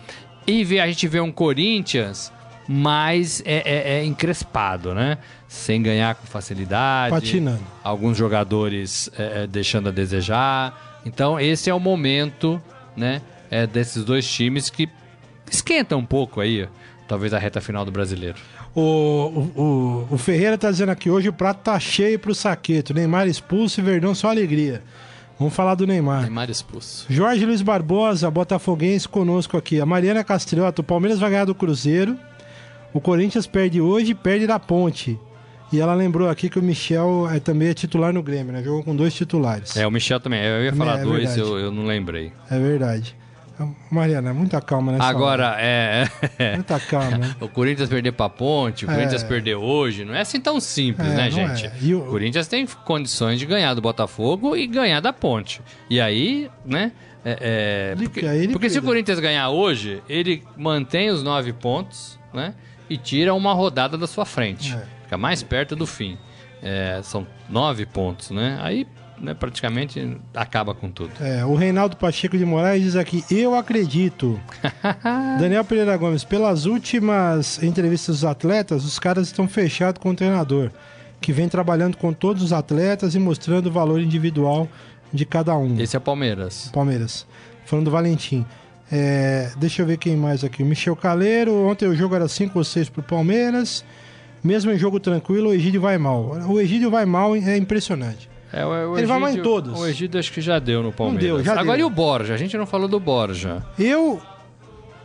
E 0.47 0.65
vê, 0.65 0.81
a 0.81 0.87
gente 0.87 1.07
vê 1.07 1.21
um 1.21 1.31
Corinthians 1.31 2.33
mais 2.67 3.41
é, 3.45 3.63
é- 3.65 3.99
é 3.99 4.05
encrespado, 4.05 4.95
né? 4.95 5.19
Sem 5.47 5.83
ganhar 5.83 6.15
com 6.17 6.27
facilidade. 6.27 7.15
Patinando. 7.15 7.63
Alguns 7.85 8.17
jogadores 8.17 9.11
é, 9.17 9.43
é, 9.43 9.47
deixando 9.47 9.91
a 9.91 9.93
desejar. 9.93 11.01
Então, 11.07 11.39
esse 11.39 11.71
é 11.71 11.75
o 11.75 11.79
momento, 11.79 12.61
né? 12.97 13.23
é, 13.51 13.67
desses 13.67 14.05
dois 14.05 14.29
times 14.31 14.71
que 14.71 14.89
esquentam 15.51 15.99
um 15.99 16.05
pouco 16.05 16.41
aí, 16.41 16.69
talvez 17.09 17.33
a 17.35 17.39
reta 17.39 17.61
final 17.61 17.85
do 17.85 17.91
brasileiro. 17.91 18.37
O, 18.75 18.81
o, 18.81 19.63
o- 19.63 20.15
o 20.15 20.19
Ferreira 20.19 20.57
tá 20.59 20.71
dizendo 20.71 20.91
aqui 20.91 21.11
hoje 21.11 21.29
o 21.29 21.33
prato 21.33 21.63
tá 21.63 21.81
cheio 21.81 22.19
pro 22.19 22.35
saqueto. 22.35 22.95
Neymar 22.95 23.27
expulso 23.27 23.81
e 23.81 23.83
Verdão 23.83 24.15
só 24.15 24.29
alegria. 24.31 24.83
Vamos 25.39 25.55
falar 25.55 25.75
do 25.77 25.87
Neymar. 25.87 26.23
Neymar 26.23 26.51
expulso. 26.51 27.07
Jorge 27.09 27.47
Luiz 27.47 27.63
Barbosa, 27.63 28.31
Botafoguense 28.31 29.09
conosco 29.09 29.57
aqui. 29.57 29.81
A 29.81 29.87
Mariana 29.87 30.23
Castriota, 30.25 30.81
o 30.81 30.85
Palmeiras 30.85 31.19
vai 31.19 31.31
ganhar 31.31 31.45
do 31.45 31.55
Cruzeiro. 31.55 32.17
O 32.93 33.01
Corinthians 33.01 33.47
perde 33.47 33.81
hoje 33.81 34.11
e 34.13 34.15
perde 34.15 34.47
da 34.47 34.59
Ponte. 34.59 35.19
E 35.71 35.79
ela 35.81 35.95
lembrou 35.95 36.29
aqui 36.31 36.49
que 36.49 36.59
o 36.59 36.63
Michel 36.63 37.29
é, 37.31 37.39
também 37.39 37.69
é 37.69 37.75
titular 37.75 38.13
no 38.13 38.23
Grêmio, 38.23 38.53
né? 38.55 38.63
Jogou 38.65 38.83
com 38.83 38.97
dois 38.97 39.13
titulares. 39.15 39.77
É, 39.77 39.87
o 39.87 39.91
Michel 39.91 40.19
também. 40.19 40.43
Eu 40.43 40.65
ia 40.65 40.73
falar 40.73 40.99
É 41.01 41.03
dois, 41.03 41.19
verdade. 41.35 41.41
eu, 41.41 41.59
eu 41.59 41.71
não 41.71 41.85
lembrei. 41.85 42.33
É 42.51 42.59
verdade. 42.59 43.15
Mariana, 43.91 44.33
muita 44.35 44.61
calma 44.61 44.93
nessa 44.93 45.05
Agora, 45.05 45.49
hora. 45.53 45.57
é. 45.61 46.05
Muita 46.55 46.79
calma. 46.81 47.37
O 47.41 47.49
Corinthians 47.49 47.89
perder 47.89 48.13
pra 48.13 48.29
ponte, 48.29 48.85
o 48.87 48.91
É. 48.91 48.95
Corinthians 48.95 49.23
perder 49.23 49.55
hoje, 49.57 50.05
não 50.05 50.15
é 50.15 50.21
assim 50.21 50.41
tão 50.41 50.61
simples, 50.61 51.09
É, 51.09 51.15
né, 51.17 51.25
não 51.25 51.31
gente? 51.31 51.67
é. 51.67 51.73
E 51.81 51.95
o- 51.95 52.03
Corinthians 52.07 52.47
tem 52.49 52.67
condições 52.85 53.39
de 53.39 53.47
ganhar 53.47 53.75
do 53.75 53.81
Botafogo 53.81 54.57
e 54.57 54.67
ganhar 54.67 55.01
da 55.01 55.13
ponte. 55.13 55.61
E 55.91 56.01
aí, 56.01 56.51
né? 56.65 56.93
é- 57.25 57.39
é, 57.41 57.97
porque 57.97 58.49
porque 58.53 58.71
se 58.71 58.79
o. 58.79 58.83
Corinthians 58.83 59.19
ganhar 59.21 59.49
hoje, 59.51 60.03
ele 60.09 60.43
mantém 60.57 61.11
os 61.11 61.23
nove 61.23 61.53
pontos, 61.53 62.19
né? 62.33 62.55
E 62.89 62.97
tira 62.97 63.35
uma 63.35 63.53
rodada 63.53 63.99
da 63.99 64.07
sua 64.07 64.25
frente. 64.25 64.75
É. 64.75 64.83
Fica 65.05 65.19
mais 65.19 65.43
perto 65.43 65.75
do 65.77 65.87
fim. 65.87 66.17
É, 66.63 67.01
são 67.03 67.27
nove 67.49 67.85
pontos, 67.87 68.31
né? 68.31 68.59
Aí 68.63 68.87
né, 69.21 69.35
praticamente 69.35 70.17
acaba 70.35 70.75
com 70.75 70.91
tudo. 70.91 71.13
É, 71.21 71.45
o 71.45 71.55
Reinaldo 71.55 71.97
Pacheco 71.97 72.37
de 72.37 72.45
Moraes 72.45 72.83
diz 72.83 72.97
aqui: 72.97 73.25
Eu 73.31 73.55
acredito. 73.55 74.41
Daniel 75.39 75.65
Pereira 75.65 75.97
Gomes, 75.97 76.25
pelas 76.25 76.65
últimas 76.65 77.63
entrevistas 77.63 78.17
dos 78.17 78.25
atletas, 78.25 78.85
os 78.85 78.99
caras 78.99 79.29
estão 79.29 79.49
fechados 79.49 80.01
com 80.01 80.11
o 80.11 80.15
treinador, 80.15 80.71
que 81.21 81.33
vem 81.33 81.49
trabalhando 81.49 81.97
com 81.97 82.13
todos 82.13 82.43
os 82.43 82.53
atletas 82.53 83.15
e 83.15 83.19
mostrando 83.19 83.67
o 83.67 83.73
valor 83.73 84.01
individual 84.01 84.69
de 85.13 85.25
cada 85.25 85.57
um. 85.57 85.79
Esse 85.81 85.97
é 85.97 85.99
o 85.99 86.03
Palmeiras. 86.03 86.71
Palmeiras. 86.73 87.27
Falando 87.65 87.87
do 87.87 87.91
Valentim. 87.91 88.47
É, 88.91 89.51
deixa 89.59 89.83
eu 89.83 89.87
ver 89.87 89.99
quem 89.99 90.17
mais 90.17 90.43
aqui. 90.43 90.65
Michel 90.65 90.97
Caleiro. 90.97 91.55
Ontem 91.67 91.87
o 91.87 91.95
jogo 91.95 92.15
era 92.15 92.27
5 92.27 92.59
ou 92.59 92.65
6 92.65 92.89
pro 92.89 93.03
Palmeiras. 93.03 93.85
Mesmo 94.43 94.71
em 94.71 94.79
jogo 94.79 95.01
tranquilo, 95.01 95.51
o 95.51 95.53
Egídio 95.53 95.81
vai 95.81 95.99
mal. 95.99 96.39
O 96.49 96.61
Egídio 96.61 96.91
vai 96.91 97.05
mal, 97.05 97.35
é 97.35 97.57
impressionante. 97.57 98.29
É, 98.53 98.65
o, 98.65 98.69
o 98.69 98.73
Ele 98.73 98.93
Egídio, 98.93 99.09
vai 99.09 99.19
mal 99.19 99.31
em 99.31 99.43
todos. 99.43 99.79
O 99.79 99.87
Egídio 99.87 100.19
acho 100.19 100.33
que 100.33 100.41
já 100.41 100.59
deu 100.59 100.83
no 100.83 100.93
Palmeiras. 100.93 101.23
deu, 101.23 101.45
já 101.45 101.53
Agora 101.61 101.77
deu. 101.77 101.87
e 101.87 101.91
o 101.91 101.91
Borja? 101.91 102.35
A 102.35 102.37
gente 102.37 102.57
não 102.57 102.67
falou 102.67 102.89
do 102.89 102.99
Borja. 102.99 103.63
Eu 103.79 104.21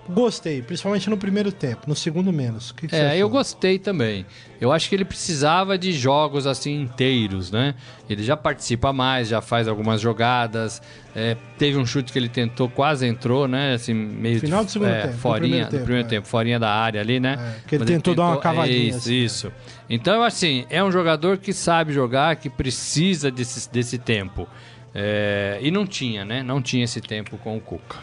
gostei, 0.09 0.61
principalmente 0.61 1.09
no 1.09 1.17
primeiro 1.17 1.51
tempo. 1.51 1.81
No 1.87 1.95
segundo, 1.95 2.31
menos. 2.33 2.71
Que 2.71 2.87
que 2.87 2.95
É, 2.95 3.17
eu 3.17 3.29
gostei 3.29 3.79
também. 3.79 4.25
Eu 4.59 4.71
acho 4.71 4.87
que 4.89 4.95
ele 4.95 5.05
precisava 5.05 5.77
de 5.77 5.91
jogos 5.93 6.45
assim 6.47 6.81
inteiros, 6.81 7.51
né? 7.51 7.75
Ele 8.09 8.23
já 8.23 8.35
participa 8.35 8.91
mais, 8.91 9.27
já 9.29 9.41
faz 9.41 9.67
algumas 9.67 10.01
jogadas. 10.01 10.81
é, 11.15 11.37
teve 11.57 11.77
um 11.77 11.85
chute 11.85 12.11
que 12.11 12.17
ele 12.19 12.27
tentou, 12.29 12.67
quase 12.67 13.05
entrou, 13.05 13.47
né? 13.47 13.73
Assim, 13.75 13.93
meio 13.93 14.39
Final 14.39 14.61
de- 14.61 14.65
do 14.65 14.71
segundo 14.71 14.89
é, 14.89 15.01
tempo, 15.03 15.13
do 15.13 15.19
Forinha, 15.19 15.39
primeiro 15.41 15.65
do 15.67 15.71
tempo, 15.71 15.83
primeiro 15.83 16.07
é. 16.07 16.09
tempo, 16.09 16.27
forinha 16.27 16.59
da 16.59 16.69
área 16.71 16.99
ali, 17.01 17.19
né? 17.19 17.33
É, 17.63 17.67
que 17.67 17.75
ele 17.75 17.83
Mas 17.83 17.91
tentou 17.93 18.15
dar 18.15 18.27
uma 18.29 18.37
cavadinha, 18.39 18.89
Isso, 18.89 18.97
assim, 18.97 19.13
isso. 19.23 19.51
Então, 19.89 20.23
assim, 20.23 20.65
é 20.69 20.83
um 20.83 20.91
jogador 20.91 21.37
que 21.37 21.53
sabe 21.53 21.93
jogar, 21.93 22.35
que 22.37 22.49
precisa 22.49 23.29
desse, 23.29 23.71
desse 23.71 23.97
tempo. 23.97 24.47
É, 24.95 25.59
e 25.61 25.71
não 25.71 25.85
tinha, 25.87 26.23
né? 26.25 26.41
Não 26.43 26.61
tinha 26.61 26.83
esse 26.83 26.99
tempo 27.01 27.37
com 27.37 27.57
o 27.57 27.59
Cuca. 27.61 27.97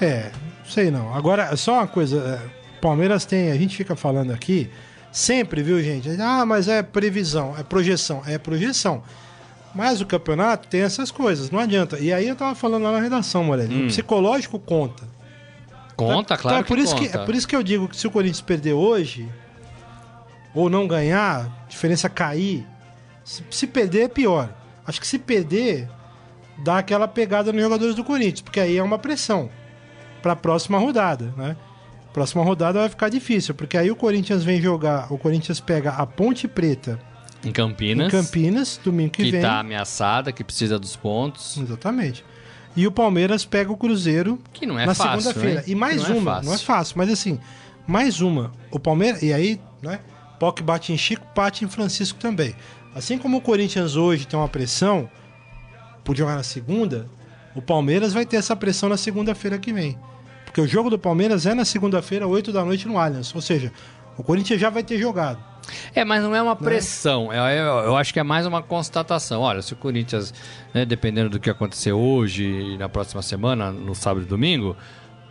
É, 0.00 0.32
sei 0.72 0.90
não. 0.90 1.14
Agora, 1.14 1.54
só 1.56 1.74
uma 1.74 1.86
coisa. 1.86 2.40
é, 2.58 2.62
Palmeiras 2.80 3.24
tem, 3.24 3.52
a 3.52 3.56
gente 3.56 3.76
fica 3.76 3.94
falando 3.94 4.32
aqui, 4.32 4.68
sempre, 5.12 5.62
viu, 5.62 5.80
gente? 5.80 6.08
Ah, 6.20 6.44
mas 6.44 6.66
é 6.66 6.82
previsão, 6.82 7.54
é 7.56 7.62
projeção. 7.62 8.22
É 8.26 8.38
projeção. 8.38 9.02
Mas 9.74 10.00
o 10.00 10.06
campeonato 10.06 10.66
tem 10.68 10.80
essas 10.82 11.10
coisas, 11.10 11.50
não 11.50 11.58
adianta. 11.60 11.98
E 11.98 12.12
aí 12.12 12.26
eu 12.28 12.34
tava 12.36 12.54
falando 12.54 12.82
lá 12.82 12.92
na 12.92 13.00
redação, 13.00 13.44
Morelli. 13.44 13.84
O 13.84 13.86
psicológico 13.86 14.58
conta. 14.58 15.04
Conta, 15.96 16.34
Então, 16.34 16.42
claro 16.42 16.58
é 16.58 16.62
por 16.62 16.76
que 16.76 16.82
isso 16.82 16.94
conta. 16.96 17.08
que 17.08 17.16
É 17.16 17.24
por 17.24 17.34
isso 17.34 17.48
que 17.48 17.56
eu 17.56 17.62
digo 17.62 17.88
que 17.88 17.96
se 17.96 18.06
o 18.06 18.10
Corinthians 18.10 18.40
perder 18.40 18.72
hoje, 18.72 19.28
ou 20.54 20.68
não 20.68 20.86
ganhar, 20.88 21.66
diferença 21.68 22.08
cair, 22.08 22.66
se, 23.24 23.42
se 23.50 23.66
perder 23.66 24.02
é 24.02 24.08
pior. 24.08 24.52
Acho 24.86 25.00
que 25.00 25.06
se 25.06 25.18
perder, 25.18 25.88
dá 26.64 26.78
aquela 26.78 27.06
pegada 27.06 27.52
nos 27.52 27.62
jogadores 27.62 27.94
do 27.94 28.02
Corinthians, 28.04 28.40
porque 28.40 28.58
aí 28.60 28.76
é 28.76 28.82
uma 28.82 28.98
pressão 28.98 29.48
para 30.22 30.32
a 30.32 30.36
próxima 30.36 30.78
rodada, 30.78 31.32
né? 31.36 31.56
Próxima 32.12 32.44
rodada 32.44 32.78
vai 32.80 32.88
ficar 32.88 33.08
difícil, 33.08 33.54
porque 33.54 33.76
aí 33.76 33.90
o 33.90 33.96
Corinthians 33.96 34.44
vem 34.44 34.60
jogar, 34.60 35.10
o 35.12 35.16
Corinthians 35.18 35.60
pega 35.60 35.90
a 35.92 36.04
Ponte 36.06 36.46
Preta 36.46 36.98
Em 37.42 37.50
Campinas, 37.50 38.06
em 38.06 38.10
Campinas, 38.10 38.80
domingo 38.84 39.10
que, 39.10 39.24
que 39.24 39.30
vem. 39.30 39.40
tá 39.40 39.60
ameaçada, 39.60 40.30
que 40.30 40.44
precisa 40.44 40.78
dos 40.78 40.94
pontos. 40.94 41.56
Exatamente. 41.56 42.22
E 42.76 42.86
o 42.86 42.92
Palmeiras 42.92 43.44
pega 43.44 43.72
o 43.72 43.76
Cruzeiro 43.76 44.38
Que 44.52 44.64
não 44.66 44.78
é 44.78 44.84
na 44.86 44.94
segunda-feira. 44.94 45.60
hein? 45.60 45.64
E 45.66 45.74
mais 45.74 46.02
Que 46.02 46.08
não 46.10 46.16
é 46.16 46.20
uma, 46.20 46.30
fácil. 46.34 46.46
não 46.48 46.54
é 46.54 46.58
fácil, 46.58 46.94
mas 46.98 47.10
assim, 47.10 47.40
mais 47.86 48.20
uma. 48.20 48.52
O 48.70 48.78
Palmeiras, 48.78 49.22
e 49.22 49.32
aí, 49.32 49.60
né? 49.82 50.00
Poc 50.38 50.60
bate 50.60 50.92
em 50.92 50.96
Chico, 50.98 51.24
bate 51.34 51.64
em 51.64 51.68
Francisco 51.68 52.18
também. 52.18 52.54
Assim 52.94 53.16
como 53.16 53.38
o 53.38 53.40
Corinthians 53.40 53.96
hoje 53.96 54.26
tem 54.26 54.38
uma 54.38 54.48
pressão 54.48 55.08
por 56.04 56.14
jogar 56.16 56.34
na 56.36 56.42
segunda, 56.42 57.06
o 57.54 57.62
Palmeiras 57.62 58.12
vai 58.12 58.24
ter 58.24 58.36
essa 58.36 58.56
pressão 58.56 58.88
na 58.88 58.96
segunda-feira 58.96 59.58
que 59.58 59.72
vem. 59.72 59.98
Porque 60.44 60.60
o 60.60 60.66
jogo 60.66 60.90
do 60.90 60.98
Palmeiras 60.98 61.46
é 61.46 61.54
na 61.54 61.64
segunda-feira, 61.64 62.26
8 62.26 62.52
da 62.52 62.64
noite 62.64 62.86
no 62.86 62.98
Allianz. 62.98 63.34
Ou 63.34 63.40
seja, 63.40 63.72
o 64.16 64.22
Corinthians 64.22 64.60
já 64.60 64.68
vai 64.68 64.82
ter 64.82 64.98
jogado. 64.98 65.42
É, 65.94 66.04
mas 66.04 66.22
não 66.22 66.34
é 66.34 66.42
uma 66.42 66.56
pressão. 66.56 67.32
Eu, 67.32 67.42
eu, 67.44 67.84
eu 67.84 67.96
acho 67.96 68.12
que 68.12 68.20
é 68.20 68.22
mais 68.22 68.46
uma 68.46 68.62
constatação. 68.62 69.40
Olha, 69.40 69.62
se 69.62 69.72
o 69.72 69.76
Corinthians, 69.76 70.34
né, 70.74 70.84
dependendo 70.84 71.30
do 71.30 71.40
que 71.40 71.48
acontecer 71.48 71.92
hoje 71.92 72.44
e 72.44 72.78
na 72.78 72.88
próxima 72.88 73.22
semana, 73.22 73.70
no 73.70 73.94
sábado 73.94 74.24
e 74.24 74.28
domingo, 74.28 74.76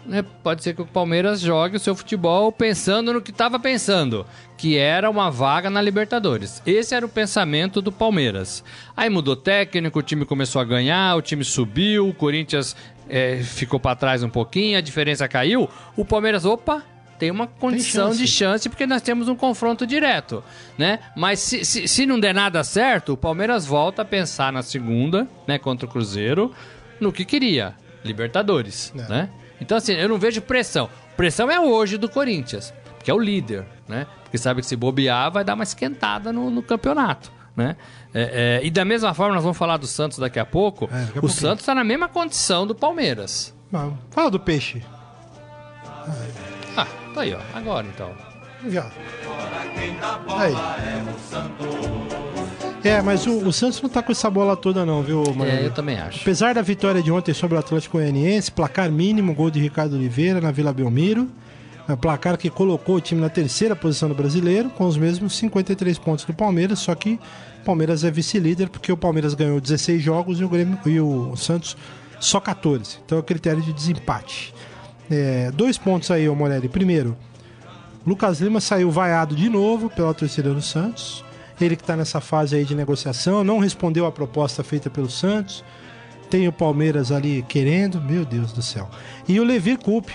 né, 0.06 0.24
pode 0.44 0.64
ser 0.64 0.74
que 0.76 0.82
o 0.82 0.86
Palmeiras 0.86 1.40
jogue 1.40 1.78
o 1.78 1.80
seu 1.80 1.96
futebol 1.96 2.52
pensando 2.52 3.14
no 3.14 3.22
que 3.22 3.32
estava 3.32 3.60
pensando, 3.60 4.26
que 4.58 4.78
era 4.78 5.10
uma 5.10 5.30
vaga 5.30 5.70
na 5.70 5.82
Libertadores. 5.82 6.62
Esse 6.66 6.94
era 6.96 7.06
o 7.06 7.10
pensamento 7.10 7.82
do 7.82 7.92
Palmeiras. 7.92 8.64
Aí 8.96 9.10
mudou 9.10 9.36
técnico, 9.36 10.00
o 10.00 10.04
time 10.04 10.26
começou 10.26 10.62
a 10.62 10.66
ganhar, 10.66 11.16
o 11.16 11.22
time 11.22 11.44
subiu, 11.44 12.08
o 12.10 12.14
Corinthians 12.14 12.76
é, 13.10 13.38
ficou 13.44 13.80
para 13.80 13.96
trás 13.96 14.24
um 14.24 14.30
pouquinho, 14.30 14.78
a 14.78 14.82
diferença 14.82 15.28
caiu. 15.28 15.70
O 15.96 16.04
Palmeiras, 16.06 16.46
opa, 16.46 16.84
tem 17.20 17.30
uma 17.30 17.46
condição 17.46 18.08
chance. 18.08 18.18
de 18.20 18.28
chance 18.28 18.70
porque 18.70 18.88
nós 18.88 19.02
temos 19.04 19.28
um 19.28 19.36
confronto 19.36 19.86
direto, 19.86 20.44
né? 20.76 20.98
Mas 21.16 21.40
se, 21.40 21.64
se, 21.64 21.88
se 21.88 22.06
não 22.06 22.20
der 22.20 22.34
nada 22.34 22.64
certo, 22.64 23.14
o 23.14 23.18
Palmeiras 23.18 23.64
volta 23.66 24.02
a 24.02 24.06
pensar 24.06 24.52
na 24.52 24.64
segunda, 24.64 25.28
né, 25.46 25.60
contra 25.60 25.86
o 25.86 25.90
Cruzeiro, 25.90 26.52
no 27.00 27.12
que 27.12 27.24
queria, 27.24 27.76
Libertadores, 28.04 28.92
É. 28.98 29.08
né? 29.08 29.30
Então 29.62 29.78
assim, 29.78 29.94
eu 29.94 30.10
não 30.10 30.18
vejo 30.18 30.42
pressão. 30.42 30.90
Pressão 31.16 31.50
é 31.50 31.60
hoje 31.60 31.98
do 31.98 32.10
Corinthians, 32.10 32.74
que 33.04 33.12
é 33.12 33.14
o 33.14 33.20
líder, 33.20 33.66
né? 33.88 34.08
Porque 34.24 34.38
sabe 34.38 34.62
que 34.62 34.68
se 34.68 34.76
bobear 34.76 35.32
vai 35.32 35.44
dar 35.44 35.54
uma 35.54 35.64
esquentada 35.64 36.34
no, 36.34 36.50
no 36.50 36.64
campeonato, 36.64 37.32
né? 37.56 37.78
É, 38.14 38.60
é, 38.64 38.66
e 38.66 38.72
da 38.72 38.84
mesma 38.84 39.14
forma 39.14 39.36
nós 39.36 39.44
vamos 39.44 39.58
falar 39.58 39.78
do 39.78 39.88
Santos 39.88 40.18
daqui 40.18 40.40
a 40.40 40.46
pouco. 40.46 40.90
É, 40.92 41.06
daqui 41.06 41.20
a 41.20 41.22
o. 41.22 41.30
Santos 41.30 41.60
está 41.62 41.76
na 41.76 41.84
mesma 41.84 42.10
condição 42.10 42.66
do 42.66 42.74
Palmeiras. 42.74 43.54
Mas, 43.70 43.94
Fala 44.10 44.32
do 44.32 44.40
peixe. 44.40 44.84
Ah, 46.76 46.88
tá 47.14 47.22
aí, 47.22 47.34
ó. 47.34 47.40
Agora 47.54 47.86
então. 47.88 48.12
Já. 48.68 48.90
Aí. 50.38 50.54
É, 52.84 53.02
mas 53.02 53.28
o, 53.28 53.48
o 53.48 53.54
Santos 53.54 53.82
não 53.82 53.90
tá 53.90 54.02
com 54.02 54.12
essa 54.12 54.30
bola 54.30 54.58
toda 54.58 54.86
não, 54.86 55.04
viu, 55.04 55.24
Manoel? 55.36 55.58
É, 55.58 55.66
eu 55.66 55.72
também 55.72 56.00
acho. 56.00 56.22
Apesar 56.22 56.56
da 56.56 56.62
vitória 56.62 57.02
de 57.02 57.12
ontem 57.12 57.34
sobre 57.34 57.56
o 57.56 57.60
Atlético 57.60 57.98
Goianiense, 57.98 58.52
placar 58.52 58.92
mínimo, 58.92 59.34
gol 59.34 59.52
de 59.52 59.60
Ricardo 59.60 59.96
Oliveira 59.96 60.42
na 60.42 60.52
Vila 60.52 60.74
Belmiro. 60.74 61.30
É 61.90 61.96
placar 61.96 62.38
que 62.38 62.50
colocou 62.50 62.96
o 62.96 63.02
time 63.02 63.20
na 63.20 63.30
terceira 63.30 63.76
posição 63.76 64.08
do 64.08 64.16
brasileiro, 64.16 64.70
com 64.70 64.86
os 64.86 64.96
mesmos 64.96 65.36
53 65.38 65.98
pontos 65.98 66.24
do 66.24 66.34
Palmeiras, 66.34 66.80
só 66.80 66.96
que 66.96 67.20
o 67.62 67.66
Palmeiras 67.66 68.04
é 68.04 68.12
vice-líder, 68.12 68.70
porque 68.70 68.92
o 68.92 68.98
Palmeiras 68.98 69.34
ganhou 69.34 69.60
16 69.60 70.02
jogos 70.02 70.40
e 70.40 70.44
o, 70.44 70.50
Grêmio, 70.50 70.80
e 70.86 71.00
o 71.00 71.36
Santos 71.36 71.76
só 72.20 72.40
14. 72.40 73.00
Então 73.06 73.18
é 73.18 73.22
critério 73.22 73.62
de 73.62 73.74
desempate. 73.74 74.54
É, 75.10 75.52
dois 75.52 75.78
pontos 75.78 76.10
aí, 76.12 76.30
ô 76.30 76.36
Morelli. 76.36 76.70
Primeiro, 76.70 77.18
Lucas 78.06 78.40
Lima 78.40 78.62
saiu 78.62 78.90
vaiado 78.90 79.36
de 79.36 79.50
novo 79.50 79.90
pela 79.90 80.14
torcida 80.14 80.54
do 80.54 80.62
Santos. 80.62 81.24
Ele 81.66 81.76
que 81.76 81.84
está 81.84 81.96
nessa 81.96 82.20
fase 82.20 82.56
aí 82.56 82.66
de 82.66 82.76
negociação, 82.76 83.44
não 83.44 83.60
respondeu 83.60 84.06
à 84.06 84.12
proposta 84.12 84.64
feita 84.64 84.90
pelo 84.90 85.10
Santos. 85.10 85.64
Tem 86.30 86.48
o 86.48 86.52
Palmeiras 86.52 87.12
ali 87.12 87.44
querendo, 87.48 88.02
meu 88.02 88.26
Deus 88.26 88.54
do 88.54 88.62
céu. 88.62 88.90
E 89.28 89.40
o 89.40 89.44
Levir 89.44 89.78
Coupe, 89.78 90.14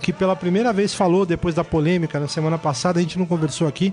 que 0.00 0.12
pela 0.12 0.34
primeira 0.34 0.72
vez 0.72 0.94
falou 0.94 1.26
depois 1.26 1.54
da 1.54 1.62
polêmica 1.62 2.18
na 2.18 2.28
semana 2.28 2.58
passada, 2.58 2.98
a 2.98 3.02
gente 3.02 3.18
não 3.18 3.26
conversou 3.26 3.68
aqui. 3.68 3.92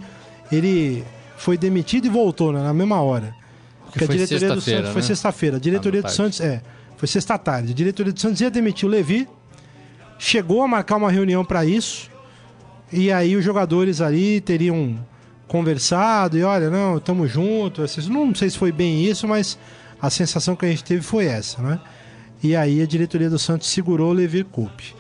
Ele 0.52 1.04
foi 1.38 1.58
demitido 1.58 2.06
e 2.06 2.10
voltou 2.10 2.52
né, 2.52 2.62
na 2.62 2.74
mesma 2.74 3.02
hora. 3.02 3.36
Porque 3.86 4.06
a 4.06 4.08
foi 4.08 4.16
diretoria 4.16 4.56
do 4.56 4.62
Santos 4.62 4.90
foi 4.92 5.02
né? 5.02 5.08
sexta-feira. 5.08 5.58
A 5.58 5.60
diretoria 5.60 6.02
do 6.02 6.04
tarde. 6.04 6.18
Santos, 6.18 6.42
é, 6.42 6.62
foi 6.98 7.08
sexta-tarde. 7.08 7.72
A 7.72 7.76
diretoria 7.76 8.14
do 8.14 8.20
Santos 8.20 8.42
ia 8.42 8.50
demitir 8.50 8.88
o 8.88 8.92
Levi, 8.92 9.28
chegou 10.18 10.64
a 10.64 10.68
marcar 10.68 10.96
uma 10.96 11.12
reunião 11.12 11.44
para 11.44 11.66
isso. 11.66 12.10
E 12.92 13.12
aí 13.12 13.36
os 13.36 13.44
jogadores 13.44 14.02
ali 14.02 14.40
teriam 14.40 14.98
conversado 15.54 16.36
e 16.36 16.44
olha, 16.44 16.68
não, 16.72 16.98
estamos 16.98 17.30
juntos. 17.32 18.08
Não 18.10 18.34
sei 18.34 18.50
se 18.50 18.58
foi 18.58 18.72
bem 18.72 19.06
isso, 19.06 19.28
mas 19.28 19.56
a 20.02 20.10
sensação 20.10 20.56
que 20.56 20.66
a 20.66 20.70
gente 20.70 20.84
teve 20.84 21.04
foi 21.04 21.26
essa, 21.28 21.62
né? 21.62 21.80
E 22.42 22.56
aí 22.56 22.82
a 22.82 22.88
diretoria 22.88 23.30
do 23.30 23.38
Santos 23.38 23.68
segurou 23.70 24.10
o 24.10 24.14
Levir 24.14 24.46
Coupe. 24.46 24.96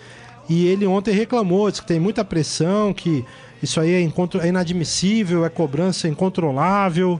E 0.47 0.67
ele 0.67 0.85
ontem 0.85 1.11
reclamou, 1.11 1.71
disse 1.71 1.81
que 1.81 1.87
tem 1.87 1.99
muita 1.99 2.23
pressão, 2.23 2.93
que 2.93 3.25
isso 3.63 3.79
aí 3.81 3.93
é, 3.95 4.01
incontro- 4.01 4.39
é 4.41 4.47
inadmissível, 4.49 5.43
é 5.43 5.49
cobrança 5.49 6.07
incontrolável. 6.07 7.19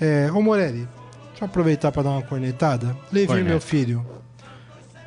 É, 0.00 0.30
ô 0.32 0.40
Morelli, 0.40 0.86
deixa 1.30 1.42
eu 1.42 1.46
aproveitar 1.46 1.90
para 1.90 2.04
dar 2.04 2.10
uma 2.10 2.22
cornetada. 2.22 2.96
Levir, 3.10 3.26
Corneta. 3.26 3.48
meu 3.48 3.60
filho, 3.60 4.06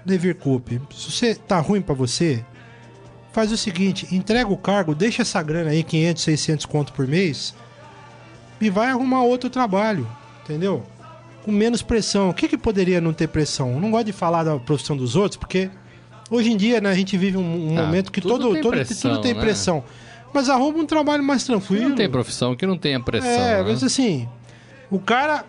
Levir 0.06 0.36
Coupe, 0.36 0.82
se 0.94 1.10
você 1.10 1.36
tá 1.36 1.60
ruim 1.60 1.82
para 1.82 1.96
você, 1.96 2.44
faz 3.32 3.52
o 3.52 3.58
seguinte, 3.58 4.14
entrega 4.14 4.50
o 4.52 4.58
cargo, 4.58 4.94
deixa 4.94 5.22
essa 5.22 5.42
grana 5.42 5.70
aí, 5.72 5.84
500, 5.84 6.24
600 6.24 6.66
conto 6.66 6.94
por 6.94 7.08
mês, 7.08 7.56
e 8.60 8.70
vai 8.70 8.90
arrumar 8.90 9.24
outro 9.24 9.50
trabalho, 9.50 10.08
entendeu? 10.44 10.84
Com 11.44 11.52
menos 11.52 11.82
pressão. 11.82 12.30
O 12.30 12.34
que, 12.34 12.48
que 12.48 12.58
poderia 12.58 13.02
não 13.02 13.14
ter 13.14 13.28
pressão? 13.28 13.72
Eu 13.74 13.80
não 13.80 13.90
gosto 13.90 14.06
de 14.06 14.12
falar 14.14 14.44
da 14.44 14.60
profissão 14.60 14.96
dos 14.96 15.16
outros, 15.16 15.38
porque 15.38 15.70
hoje 16.30 16.52
em 16.52 16.58
dia 16.58 16.80
né, 16.80 16.90
a 16.90 16.94
gente 16.94 17.18
vive 17.18 17.38
um, 17.38 17.74
um 17.74 17.80
Ah, 17.80 17.84
momento 17.84 18.12
que 18.12 18.22
tudo 18.22 18.38
todo, 18.38 18.54
tem 18.54 18.62
todo, 18.62 18.72
pressão, 18.74 19.12
tudo 19.12 19.22
tem 19.22 19.34
né? 19.34 19.40
pressão. 19.42 19.84
Mas 20.34 20.50
arruma 20.50 20.78
um 20.80 20.86
trabalho 20.86 21.24
mais 21.24 21.44
tranquilo. 21.44 21.90
não 21.90 21.96
tem 21.96 22.10
profissão, 22.10 22.56
que 22.56 22.66
não 22.66 22.78
tenha 22.78 23.00
pressão. 23.00 23.30
É, 23.30 23.58
né? 23.58 23.64
mas 23.64 23.84
assim, 23.84 24.30
o 24.90 25.00
cara 25.00 25.44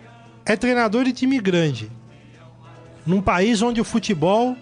é 0.45 0.55
treinador 0.55 1.03
de 1.05 1.13
time 1.13 1.39
grande. 1.39 1.89
num 3.05 3.21
país 3.21 3.61
onde 3.61 3.79
o 3.79 3.83
futebol 3.83 4.57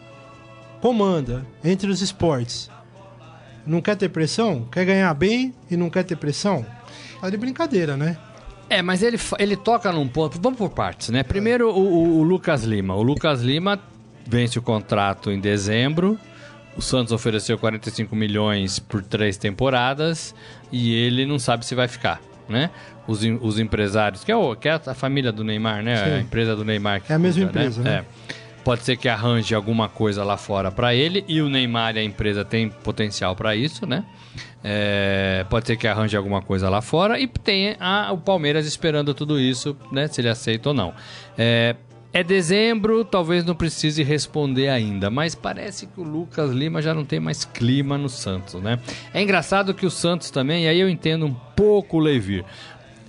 comanda 0.81 1.45
entre 1.63 1.89
os 1.89 2.01
esportes. 2.01 2.69
Não 3.65 3.82
quer 3.82 3.95
ter 3.95 4.10
pressão? 4.10 4.67
Quer 4.71 4.86
ganhar 4.86 5.13
bem 5.13 5.54
e 5.69 5.78
não 5.78 5.89
quer 5.89 6.04
ter 6.04 6.15
pressão? 6.15 6.65
Tá 7.19 7.30
de 7.30 7.38
brincadeira, 7.38 7.95
né? 7.95 8.17
É, 8.69 8.82
mas 8.82 9.04
ele, 9.04 9.19
ele 9.38 9.56
toca 9.56 9.91
num 9.91 10.08
ponto. 10.08 10.39
Vamos 10.41 10.58
por 10.58 10.69
partes, 10.69 11.10
né? 11.10 11.24
Primeiro, 11.24 11.69
o, 11.69 11.80
o- 11.80 12.19
o 12.19 12.24
Lucas 12.24 12.63
Lima. 12.63 12.95
O 12.95 13.02
Lucas 13.04 13.41
Lima 13.41 13.80
vence 14.26 14.58
o 14.58 14.62
contrato 14.62 15.30
em 15.32 15.39
dezembro. 15.39 16.17
O 16.76 16.82
Santos 16.82 17.12
ofereceu 17.12 17.58
45 17.58 18.15
milhões 18.15 18.80
por 18.80 19.04
três 19.04 19.36
temporadas 19.38 20.34
e 20.71 20.93
ele 20.95 21.26
não 21.26 21.38
sabe 21.38 21.65
se 21.65 21.76
vai 21.76 21.88
ficar, 21.89 22.21
né? 22.47 22.69
Os, 23.06 23.21
os 23.41 23.60
empresários, 23.60 24.24
que 24.24 24.32
é, 24.32 24.36
o, 24.36 24.56
que 24.56 24.69
é 24.69 24.71
a 24.86 24.93
família 24.93 25.34
do 25.34 25.43
Neymar, 25.43 25.84
né? 25.84 25.97
Sim. 25.97 26.12
A 26.13 26.19
empresa 26.21 26.56
do 26.56 26.63
Neymar. 26.63 27.02
É 27.10 27.13
a 27.13 27.19
mesma 27.19 27.43
cuida, 27.45 27.60
empresa, 27.60 27.82
né? 27.82 28.06
É. 28.30 28.34
Pode 28.63 28.84
ser 28.84 28.95
que 28.95 29.10
arranje 29.10 29.56
alguma 29.56 29.89
coisa 29.89 30.24
lá 30.24 30.38
fora 30.38 30.71
para 30.71 30.93
ele 30.93 31.26
e 31.28 31.41
o 31.41 31.50
Neymar 31.50 31.95
e 31.95 32.00
a 32.00 32.04
empresa 32.04 32.45
tem 32.45 32.69
potencial 32.69 33.36
para 33.36 33.56
isso, 33.56 33.86
né? 33.88 34.04
É, 34.63 35.43
pode 35.50 35.65
ser 35.65 35.76
que 35.76 35.88
arranje 35.88 36.15
alguma 36.15 36.41
coisa 36.41 36.69
lá 36.69 36.82
fora 36.82 37.19
e 37.19 37.28
tem 37.28 37.76
a- 37.80 38.12
o 38.12 38.17
Palmeiras 38.19 38.67
esperando 38.67 39.13
tudo 39.13 39.39
isso, 39.39 39.76
né? 39.91 40.08
Se 40.08 40.21
ele 40.21 40.30
aceita 40.30 40.69
ou 40.69 40.76
não. 40.76 40.93
É, 41.36 41.76
é 42.13 42.24
dezembro, 42.24 43.04
talvez 43.04 43.43
não 43.43 43.56
precise 43.56 44.04
responder 44.04 44.67
ainda, 44.69 45.10
mas 45.10 45.34
parece 45.34 45.88
que 45.88 46.00
o 46.00 46.04
Lucas 46.04 46.52
Lima 46.52 46.82
já 46.82 46.93
não 46.93 47.04
tem 47.06 47.19
mais 47.19 47.43
clima 47.45 47.97
no 47.97 48.10
Santos, 48.10 48.62
né? 48.62 48.78
É 49.13 49.21
engraçado 49.21 49.74
que 49.74 49.86
o 49.86 49.89
Santos 49.89 50.30
também, 50.30 50.65
e 50.65 50.67
aí 50.67 50.80
eu 50.80 50.89
entendo 50.89 51.26
um 51.26 51.34
pouco 51.56 51.97
o 51.97 52.00
Levir. 52.00 52.43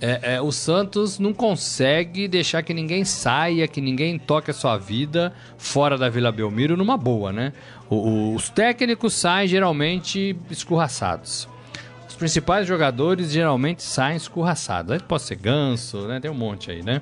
É, 0.05 0.33
é, 0.35 0.41
o 0.41 0.51
Santos 0.51 1.17
não 1.17 1.33
consegue 1.33 2.27
deixar 2.27 2.61
que 2.61 2.73
ninguém 2.73 3.05
saia, 3.05 3.65
que 3.69 3.79
ninguém 3.79 4.19
toque 4.19 4.51
a 4.51 4.53
sua 4.53 4.77
vida 4.77 5.31
fora 5.57 5.97
da 5.97 6.09
Vila 6.09 6.29
Belmiro 6.29 6.75
numa 6.75 6.97
boa, 6.97 7.31
né? 7.31 7.53
O- 7.89 7.95
o- 7.95 8.35
os 8.35 8.49
técnicos 8.49 9.13
saem 9.13 9.47
geralmente 9.47 10.35
escorraçados. 10.51 11.47
Os 12.09 12.15
principais 12.15 12.67
jogadores 12.67 13.31
geralmente 13.31 13.81
saem 13.81 14.17
escorraçados. 14.17 14.91
Aí 14.91 14.99
pode 14.99 15.23
ser 15.23 15.35
Ganso, 15.37 16.01
né? 16.07 16.19
Tem 16.19 16.29
um 16.29 16.33
monte 16.35 16.69
aí, 16.69 16.83
né? 16.83 17.01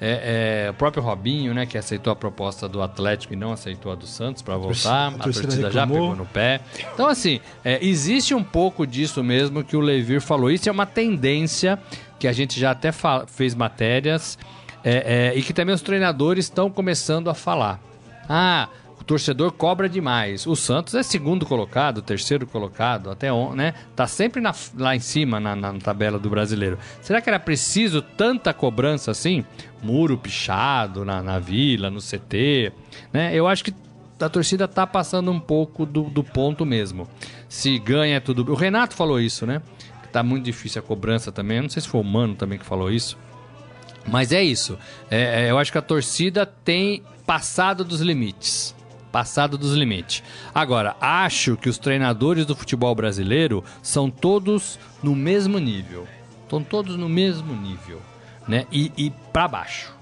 É, 0.00 0.64
é, 0.66 0.70
o 0.70 0.74
próprio 0.74 1.02
Robinho, 1.02 1.54
né? 1.54 1.64
Que 1.66 1.78
aceitou 1.78 2.12
a 2.12 2.16
proposta 2.16 2.68
do 2.68 2.82
Atlético 2.82 3.32
e 3.32 3.36
não 3.36 3.52
aceitou 3.52 3.90
a 3.92 3.94
do 3.94 4.06
Santos 4.06 4.42
para 4.42 4.56
voltar. 4.56 5.08
A 5.08 5.10
torcida 5.12 5.46
torcida 5.46 5.70
já 5.70 5.86
pegou 5.86 6.16
no 6.16 6.26
pé. 6.26 6.60
Então, 6.94 7.06
assim, 7.08 7.40
é, 7.64 7.78
existe 7.84 8.34
um 8.34 8.42
pouco 8.44 8.86
disso 8.86 9.22
mesmo 9.24 9.62
que 9.64 9.76
o 9.76 9.80
Levir 9.80 10.20
falou. 10.20 10.50
Isso 10.50 10.68
é 10.68 10.72
uma 10.72 10.86
tendência 10.86 11.78
que 12.20 12.28
a 12.28 12.32
gente 12.32 12.60
já 12.60 12.70
até 12.70 12.92
fez 13.26 13.54
matérias 13.54 14.38
é, 14.84 15.32
é, 15.34 15.38
e 15.38 15.42
que 15.42 15.52
também 15.52 15.74
os 15.74 15.82
treinadores 15.82 16.44
estão 16.44 16.70
começando 16.70 17.28
a 17.28 17.34
falar. 17.34 17.80
Ah, 18.28 18.68
o 19.00 19.02
torcedor 19.02 19.50
cobra 19.52 19.88
demais. 19.88 20.46
O 20.46 20.54
Santos 20.54 20.94
é 20.94 21.02
segundo 21.02 21.46
colocado, 21.46 22.02
terceiro 22.02 22.46
colocado, 22.46 23.10
até 23.10 23.32
on, 23.32 23.54
né? 23.54 23.72
Tá 23.96 24.06
sempre 24.06 24.40
na- 24.40 24.54
lá 24.78 24.94
em 24.94 25.00
cima 25.00 25.40
na, 25.40 25.56
na 25.56 25.72
tabela 25.74 26.18
do 26.18 26.28
brasileiro. 26.30 26.78
Será 27.00 27.20
que 27.20 27.28
era 27.30 27.40
preciso 27.40 28.02
tanta 28.02 28.52
cobrança 28.52 29.10
assim? 29.10 29.44
Muro 29.82 30.18
pichado 30.18 31.04
na, 31.04 31.22
na 31.22 31.38
vila, 31.38 31.90
no 31.90 32.00
CT, 32.00 32.70
né? 33.12 33.34
Eu 33.34 33.48
acho 33.48 33.64
que 33.64 33.74
a 34.20 34.28
torcida 34.28 34.68
tá 34.68 34.86
passando 34.86 35.30
um 35.30 35.40
pouco 35.40 35.86
do, 35.86 36.02
do 36.02 36.22
ponto 36.22 36.66
mesmo. 36.66 37.08
Se 37.48 37.78
ganha 37.78 38.16
é 38.16 38.20
tudo. 38.20 38.52
O 38.52 38.54
Renato 38.54 38.94
falou 38.94 39.18
isso, 39.18 39.46
né? 39.46 39.62
Tá 40.12 40.22
muito 40.22 40.44
difícil 40.44 40.80
a 40.80 40.82
cobrança 40.82 41.30
também. 41.30 41.58
Eu 41.58 41.62
não 41.64 41.70
sei 41.70 41.82
se 41.82 41.88
foi 41.88 42.00
o 42.00 42.04
Mano 42.04 42.34
também 42.34 42.58
que 42.58 42.64
falou 42.64 42.90
isso. 42.90 43.16
Mas 44.06 44.32
é 44.32 44.42
isso. 44.42 44.78
É, 45.10 45.44
é, 45.46 45.50
eu 45.50 45.58
acho 45.58 45.70
que 45.70 45.78
a 45.78 45.82
torcida 45.82 46.44
tem 46.46 47.02
passado 47.26 47.84
dos 47.84 48.00
limites. 48.00 48.74
Passado 49.12 49.58
dos 49.58 49.74
limites. 49.74 50.22
Agora, 50.54 50.96
acho 51.00 51.56
que 51.56 51.68
os 51.68 51.78
treinadores 51.78 52.46
do 52.46 52.54
futebol 52.54 52.94
brasileiro 52.94 53.64
são 53.82 54.10
todos 54.10 54.78
no 55.02 55.14
mesmo 55.14 55.58
nível. 55.58 56.06
Estão 56.42 56.62
todos 56.62 56.96
no 56.96 57.08
mesmo 57.08 57.54
nível. 57.54 58.00
Né? 58.46 58.66
E, 58.72 58.92
e 58.96 59.10
para 59.32 59.48
baixo. 59.48 59.99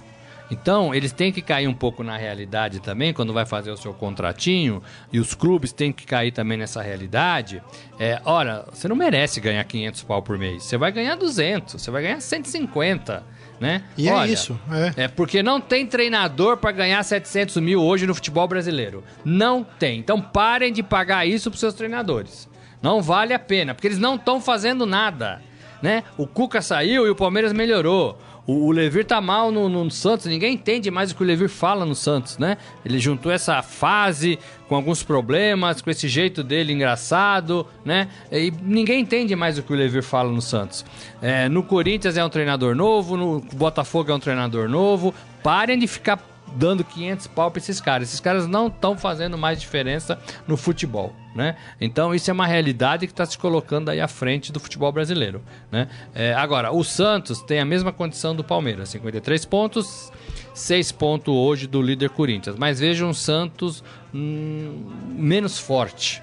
Então, 0.50 0.94
eles 0.94 1.12
têm 1.12 1.30
que 1.30 1.42
cair 1.42 1.68
um 1.68 1.74
pouco 1.74 2.02
na 2.02 2.16
realidade 2.16 2.80
também, 2.80 3.12
quando 3.12 3.32
vai 3.32 3.44
fazer 3.44 3.70
o 3.70 3.76
seu 3.76 3.92
contratinho, 3.92 4.82
e 5.12 5.18
os 5.18 5.34
clubes 5.34 5.72
têm 5.72 5.92
que 5.92 6.06
cair 6.06 6.32
também 6.32 6.56
nessa 6.56 6.80
realidade. 6.80 7.62
É, 7.98 8.20
ora, 8.24 8.64
você 8.72 8.88
não 8.88 8.96
merece 8.96 9.40
ganhar 9.40 9.62
500 9.64 10.02
pau 10.04 10.22
por 10.22 10.38
mês. 10.38 10.64
Você 10.64 10.76
vai 10.78 10.90
ganhar 10.90 11.16
200, 11.16 11.80
você 11.80 11.90
vai 11.90 12.02
ganhar 12.02 12.20
150, 12.20 13.24
né? 13.60 13.82
E 13.96 14.08
é 14.08 14.12
Olha, 14.12 14.32
isso, 14.32 14.58
é. 14.96 15.04
É 15.04 15.08
porque 15.08 15.42
não 15.42 15.60
tem 15.60 15.86
treinador 15.86 16.56
para 16.56 16.72
ganhar 16.72 17.02
700 17.02 17.56
mil 17.56 17.82
hoje 17.82 18.06
no 18.06 18.14
futebol 18.14 18.46
brasileiro. 18.46 19.02
Não 19.24 19.64
tem. 19.64 19.98
Então 19.98 20.20
parem 20.20 20.72
de 20.72 20.82
pagar 20.82 21.26
isso 21.26 21.50
pros 21.50 21.60
seus 21.60 21.74
treinadores. 21.74 22.48
Não 22.80 23.02
vale 23.02 23.34
a 23.34 23.38
pena, 23.38 23.74
porque 23.74 23.88
eles 23.88 23.98
não 23.98 24.14
estão 24.14 24.40
fazendo 24.40 24.86
nada, 24.86 25.42
né? 25.82 26.04
O 26.16 26.26
Cuca 26.26 26.62
saiu 26.62 27.06
e 27.06 27.10
o 27.10 27.16
Palmeiras 27.16 27.52
melhorou. 27.52 28.18
O, 28.50 28.72
Levir 28.72 29.04
tá 29.04 29.20
mal 29.20 29.52
no, 29.52 29.68
no 29.68 29.90
Santos, 29.90 30.24
ninguém 30.24 30.54
entende 30.54 30.90
mais 30.90 31.10
o 31.10 31.14
que 31.14 31.22
o 31.22 31.26
Levir 31.26 31.50
fala 31.50 31.84
no 31.84 31.94
Santos, 31.94 32.38
né? 32.38 32.56
Ele 32.82 32.98
juntou 32.98 33.30
essa 33.30 33.60
fase 33.62 34.38
com 34.66 34.74
alguns 34.74 35.02
problemas, 35.02 35.82
com 35.82 35.90
esse 35.90 36.08
jeito 36.08 36.42
dele 36.42 36.72
engraçado, 36.72 37.66
né? 37.84 38.08
E 38.32 38.50
ninguém 38.62 39.02
entende 39.02 39.36
mais 39.36 39.58
o 39.58 39.62
que 39.62 39.70
o 39.70 39.76
Levir 39.76 40.02
fala 40.02 40.32
no 40.32 40.40
Santos. 40.40 40.82
É, 41.20 41.46
no 41.46 41.62
Corinthians 41.62 42.16
é 42.16 42.24
um 42.24 42.30
treinador 42.30 42.74
novo, 42.74 43.18
no 43.18 43.40
Botafogo 43.52 44.10
é 44.10 44.14
um 44.14 44.20
treinador 44.20 44.66
novo. 44.66 45.14
Parem 45.42 45.78
de 45.78 45.86
ficar 45.86 46.18
dando 46.56 46.84
500 46.84 47.26
pau 47.28 47.50
pra 47.50 47.58
esses 47.58 47.80
caras. 47.80 48.08
Esses 48.08 48.20
caras 48.20 48.46
não 48.46 48.68
estão 48.68 48.96
fazendo 48.96 49.36
mais 49.36 49.60
diferença 49.60 50.18
no 50.46 50.56
futebol, 50.56 51.14
né? 51.34 51.56
Então 51.80 52.14
isso 52.14 52.30
é 52.30 52.32
uma 52.32 52.46
realidade 52.46 53.06
que 53.06 53.12
está 53.12 53.24
se 53.26 53.36
colocando 53.38 53.88
aí 53.88 54.00
à 54.00 54.08
frente 54.08 54.52
do 54.52 54.60
futebol 54.60 54.90
brasileiro, 54.92 55.42
né? 55.70 55.88
É, 56.14 56.34
agora, 56.34 56.72
o 56.72 56.82
Santos 56.84 57.42
tem 57.42 57.60
a 57.60 57.64
mesma 57.64 57.92
condição 57.92 58.34
do 58.34 58.44
Palmeiras, 58.44 58.88
53 58.90 59.44
pontos, 59.44 60.12
6 60.54 60.92
pontos 60.92 61.34
hoje 61.34 61.66
do 61.66 61.80
líder 61.80 62.10
Corinthians. 62.10 62.56
Mas 62.56 62.80
vejam 62.80 63.10
o 63.10 63.14
Santos 63.14 63.82
hum, 64.14 64.84
menos 65.16 65.58
forte, 65.58 66.22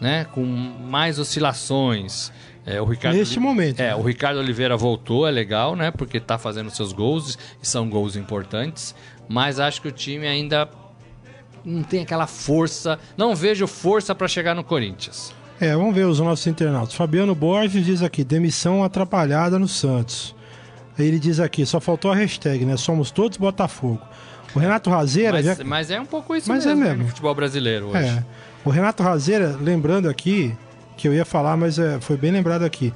né? 0.00 0.26
Com 0.32 0.44
mais 0.44 1.18
oscilações. 1.18 2.32
É, 2.64 2.80
o 2.80 2.84
Ricardo 2.84 3.16
Neste 3.16 3.40
momento, 3.40 3.80
É, 3.80 3.88
né? 3.88 3.94
o 3.96 4.02
Ricardo 4.02 4.38
Oliveira 4.38 4.76
voltou, 4.76 5.26
é 5.26 5.30
legal, 5.30 5.74
né? 5.74 5.90
Porque 5.90 6.20
tá 6.20 6.38
fazendo 6.38 6.70
seus 6.70 6.92
gols 6.92 7.36
e 7.62 7.66
são 7.66 7.88
gols 7.90 8.14
importantes. 8.14 8.94
Mas 9.28 9.58
acho 9.58 9.82
que 9.82 9.88
o 9.88 9.92
time 9.92 10.26
ainda 10.26 10.68
não 11.64 11.82
tem 11.82 12.02
aquela 12.02 12.26
força. 12.26 12.98
Não 13.16 13.34
vejo 13.34 13.66
força 13.66 14.14
para 14.14 14.28
chegar 14.28 14.54
no 14.54 14.62
Corinthians. 14.62 15.34
É, 15.60 15.74
vamos 15.76 15.94
ver 15.94 16.06
os 16.06 16.18
nossos 16.20 16.46
internautas. 16.46 16.94
Fabiano 16.94 17.34
Borges 17.34 17.84
diz 17.84 18.02
aqui, 18.02 18.22
demissão 18.24 18.82
atrapalhada 18.82 19.58
no 19.58 19.68
Santos. 19.68 20.34
Aí 20.98 21.06
ele 21.06 21.18
diz 21.18 21.40
aqui, 21.40 21.64
só 21.64 21.80
faltou 21.80 22.10
a 22.12 22.14
hashtag, 22.14 22.64
né? 22.64 22.76
Somos 22.76 23.10
todos 23.10 23.38
Botafogo. 23.38 24.00
O 24.54 24.58
Renato 24.58 24.90
Razeira... 24.90 25.32
Mas, 25.32 25.44
já- 25.46 25.64
mas 25.64 25.90
é 25.90 26.00
um 26.00 26.04
pouco 26.04 26.36
isso 26.36 26.48
Mas 26.48 26.64
é 26.66 26.68
mesmo, 26.70 26.80
né, 26.82 26.88
mesmo. 26.90 27.02
no 27.04 27.08
futebol 27.08 27.34
brasileiro 27.34 27.86
hoje. 27.88 28.04
É. 28.04 28.24
O 28.64 28.70
Renato 28.70 29.02
Razeira, 29.02 29.56
lembrando 29.60 30.08
aqui, 30.08 30.54
que 31.02 31.08
eu 31.08 31.12
ia 31.14 31.24
falar, 31.24 31.56
mas 31.56 31.80
é, 31.80 31.98
foi 32.00 32.16
bem 32.16 32.30
lembrado 32.30 32.62
aqui. 32.62 32.94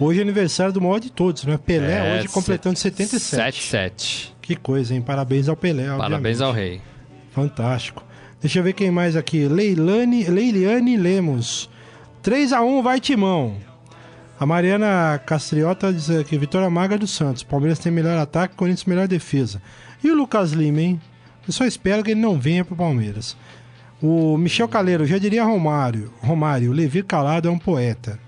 Hoje 0.00 0.20
é 0.20 0.22
aniversário 0.22 0.72
do 0.72 0.80
maior 0.80 0.98
de 0.98 1.10
todos, 1.12 1.44
né? 1.44 1.58
Pelé, 1.58 2.14
É, 2.14 2.18
hoje 2.18 2.28
completando 2.28 2.78
77. 2.78 3.22
77. 3.22 4.34
Que 4.40 4.56
coisa, 4.56 4.94
hein? 4.94 5.02
Parabéns 5.02 5.48
ao 5.50 5.54
Pelé, 5.56 5.84
Parabéns 5.96 6.40
obviamente. 6.40 6.42
ao 6.42 6.52
rei. 6.52 6.80
Fantástico. 7.30 8.02
Deixa 8.40 8.58
eu 8.58 8.62
ver 8.62 8.72
quem 8.72 8.90
mais 8.90 9.16
aqui. 9.16 9.46
Leilane, 9.46 10.24
Leiliane 10.24 10.96
Lemos. 10.96 11.68
3x1 12.24 12.82
vai 12.82 12.98
Timão. 13.00 13.56
A 14.40 14.46
Mariana 14.46 15.20
Castriota 15.24 15.92
diz 15.92 16.08
aqui, 16.10 16.36
Vitória 16.38 16.68
Maga 16.70 16.96
do 16.98 17.06
Santos. 17.06 17.42
Palmeiras 17.42 17.78
tem 17.78 17.92
melhor 17.92 18.16
ataque, 18.18 18.56
Corinthians 18.56 18.86
melhor 18.86 19.06
defesa. 19.06 19.60
E 20.02 20.10
o 20.10 20.14
Lucas 20.16 20.52
Lima, 20.52 20.80
hein? 20.80 21.00
Eu 21.46 21.52
só 21.52 21.64
espero 21.66 22.02
que 22.02 22.12
ele 22.12 22.20
não 22.20 22.38
venha 22.40 22.64
pro 22.64 22.74
Palmeiras. 22.74 23.36
O 24.02 24.36
Michel 24.36 24.66
Caleiro, 24.66 25.06
já 25.06 25.16
diria 25.16 25.44
Romário. 25.44 26.12
Romário, 26.20 26.72
Levi 26.72 27.02
Calado 27.02 27.48
é 27.48 27.50
um 27.50 27.58
poeta. 27.58 28.18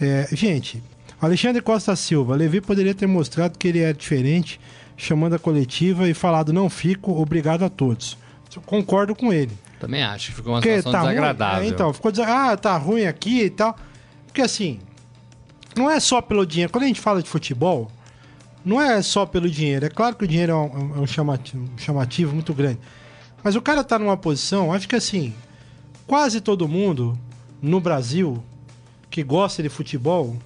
É, 0.00 0.28
gente, 0.32 0.82
Alexandre 1.20 1.60
Costa 1.60 1.96
Silva, 1.96 2.36
Levi 2.36 2.60
poderia 2.60 2.94
ter 2.94 3.06
mostrado 3.06 3.58
que 3.58 3.66
ele 3.66 3.80
é 3.80 3.92
diferente, 3.92 4.60
chamando 4.96 5.34
a 5.34 5.38
coletiva 5.38 6.08
e 6.08 6.14
falado 6.14 6.52
não 6.52 6.70
fico, 6.70 7.12
obrigado 7.20 7.64
a 7.64 7.68
todos. 7.68 8.16
Eu 8.54 8.62
concordo 8.62 9.16
com 9.16 9.32
ele. 9.32 9.50
Também 9.80 10.02
acho 10.04 10.30
que 10.30 10.36
ficou 10.36 10.52
uma 10.52 10.60
Porque 10.60 10.76
situação 10.76 10.92
tá 10.92 11.00
ruim, 11.00 11.14
desagradável. 11.14 11.64
é, 11.64 11.66
então, 11.66 11.92
ficou 11.92 12.12
dizendo, 12.12 12.30
ah, 12.30 12.56
tá 12.56 12.76
ruim 12.76 13.04
aqui 13.04 13.42
e 13.42 13.50
tal. 13.50 13.76
Porque 14.26 14.42
assim, 14.42 14.78
não 15.76 15.90
é 15.90 15.98
só 15.98 16.22
pelo 16.22 16.46
dinheiro. 16.46 16.70
Quando 16.72 16.84
a 16.84 16.86
gente 16.86 17.00
fala 17.00 17.20
de 17.20 17.28
futebol, 17.28 17.90
não 18.64 18.80
é 18.80 19.02
só 19.02 19.26
pelo 19.26 19.50
dinheiro. 19.50 19.86
É 19.86 19.90
claro 19.90 20.14
que 20.14 20.24
o 20.24 20.28
dinheiro 20.28 20.52
é 20.52 20.54
um, 20.54 20.94
é 20.96 21.00
um 21.00 21.06
chamativo, 21.06 21.64
um 21.64 21.78
chamativo 21.78 22.32
muito 22.32 22.54
grande. 22.54 22.78
Mas 23.44 23.54
o 23.54 23.62
cara 23.62 23.84
tá 23.84 23.98
numa 23.98 24.16
posição, 24.16 24.72
acho 24.72 24.88
que 24.88 24.96
assim, 24.96 25.34
quase 26.06 26.40
todo 26.40 26.66
mundo 26.66 27.16
no 27.60 27.78
Brasil 27.78 28.42
que 29.10 29.22
gosta 29.22 29.62
de 29.62 29.68
futebol 29.68 30.36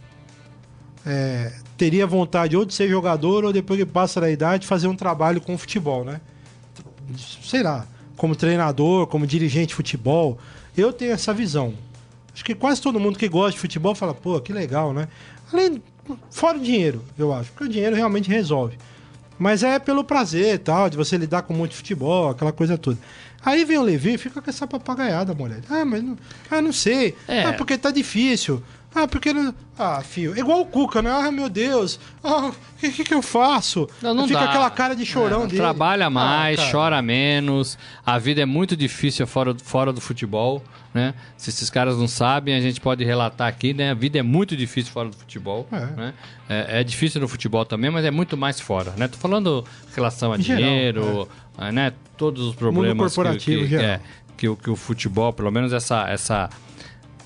é, 1.06 1.52
teria 1.76 2.06
vontade 2.08 2.56
ou 2.56 2.64
de 2.64 2.74
ser 2.74 2.88
jogador 2.88 3.44
ou 3.44 3.52
depois 3.52 3.78
que 3.78 3.86
passa 3.86 4.20
da 4.20 4.28
idade 4.28 4.66
fazer 4.66 4.88
um 4.88 4.96
trabalho 4.96 5.40
com 5.40 5.56
futebol, 5.56 6.04
né? 6.04 6.20
sei 7.16 7.62
lá, 7.62 7.86
como 8.16 8.34
treinador, 8.34 9.06
como 9.06 9.26
dirigente 9.26 9.68
de 9.68 9.74
futebol, 9.74 10.36
eu 10.76 10.92
tenho 10.92 11.12
essa 11.12 11.32
visão. 11.32 11.74
Acho 12.34 12.44
que 12.44 12.54
quase 12.54 12.82
todo 12.82 13.00
mundo 13.00 13.18
que 13.18 13.28
gosta 13.28 13.52
de 13.52 13.58
futebol 13.58 13.94
fala, 13.94 14.12
pô, 14.12 14.40
que 14.40 14.52
legal, 14.52 14.92
né? 14.92 15.08
Além, 15.52 15.82
fora 16.30 16.58
o 16.58 16.60
dinheiro, 16.60 17.02
eu 17.16 17.32
acho, 17.32 17.50
porque 17.52 17.64
o 17.64 17.68
dinheiro 17.68 17.96
realmente 17.96 18.28
resolve. 18.28 18.76
Mas 19.38 19.62
é 19.62 19.78
pelo 19.78 20.02
prazer 20.02 20.54
e 20.54 20.58
tal, 20.58 20.90
de 20.90 20.96
você 20.96 21.16
lidar 21.16 21.42
com 21.42 21.54
muito 21.54 21.74
futebol, 21.74 22.30
aquela 22.30 22.52
coisa 22.52 22.76
toda. 22.76 22.98
Aí 23.44 23.64
vem 23.64 23.78
o 23.78 23.82
Levi 23.82 24.14
e 24.14 24.18
fica 24.18 24.42
com 24.42 24.50
essa 24.50 24.66
papagaiada, 24.66 25.32
mulher. 25.32 25.60
Ah, 25.70 25.84
mas 25.84 26.02
não, 26.02 26.18
ah, 26.50 26.60
não 26.60 26.72
sei. 26.72 27.16
É. 27.28 27.44
Ah, 27.44 27.52
porque 27.52 27.78
tá 27.78 27.90
difícil. 27.90 28.62
Ah, 28.94 29.06
porque 29.06 29.32
não. 29.32 29.54
Ah, 29.78 30.00
fio. 30.02 30.36
Igual 30.36 30.62
o 30.62 30.66
Cuca, 30.66 31.02
né? 31.02 31.10
Ah, 31.10 31.30
meu 31.30 31.48
Deus. 31.48 32.00
Ah, 32.24 32.46
o 32.48 32.54
que, 32.80 33.04
que, 33.04 33.14
eu 33.14 33.20
faço? 33.22 33.88
Não, 34.02 34.14
não 34.14 34.26
Fica 34.26 34.40
dá. 34.40 34.46
aquela 34.46 34.70
cara 34.70 34.96
de 34.96 35.04
chorão 35.04 35.42
É, 35.44 35.46
dele. 35.46 35.58
Trabalha 35.58 36.08
mais, 36.10 36.58
Ah, 36.58 36.70
chora 36.72 37.02
menos. 37.02 37.78
A 38.04 38.18
vida 38.18 38.40
é 38.40 38.46
muito 38.46 38.74
difícil 38.76 39.26
fora, 39.26 39.54
fora 39.62 39.92
do 39.92 40.00
futebol, 40.00 40.64
né? 40.92 41.14
Se 41.36 41.50
esses 41.50 41.68
caras 41.70 41.96
não 41.98 42.08
sabem, 42.08 42.54
a 42.56 42.60
gente 42.60 42.80
pode 42.80 43.04
relatar 43.04 43.46
aqui, 43.46 43.74
né? 43.74 43.90
A 43.90 43.94
vida 43.94 44.18
é 44.18 44.22
muito 44.22 44.56
difícil 44.56 44.90
fora 44.90 45.10
do 45.10 45.16
futebol, 45.16 45.68
É. 45.70 45.80
né? 45.96 46.14
É, 46.48 46.80
é 46.80 46.84
difícil 46.84 47.20
no 47.20 47.28
futebol 47.28 47.64
também, 47.66 47.90
mas 47.90 48.04
é 48.06 48.10
muito 48.10 48.36
mais 48.38 48.58
fora, 48.58 48.94
né? 48.96 49.06
Tô 49.06 49.18
falando 49.18 49.64
relação 49.94 50.32
a 50.32 50.38
Em 50.38 50.42
geral, 50.42 50.62
dinheiro, 50.62 51.28
é, 51.58 51.70
né? 51.70 51.92
Todos 52.16 52.42
os 52.42 52.54
problemas 52.54 53.14
corporativo, 53.14 53.60
que, 53.62 53.64
que, 53.64 53.70
geral. 53.70 53.84
é, 53.84 54.00
que, 54.36 54.48
o- 54.48 54.56
que 54.56 54.70
o 54.70 54.74
futebol, 54.76 55.32
pelo 55.32 55.52
menos 55.52 55.72
essa... 55.74 56.08
essa 56.08 56.48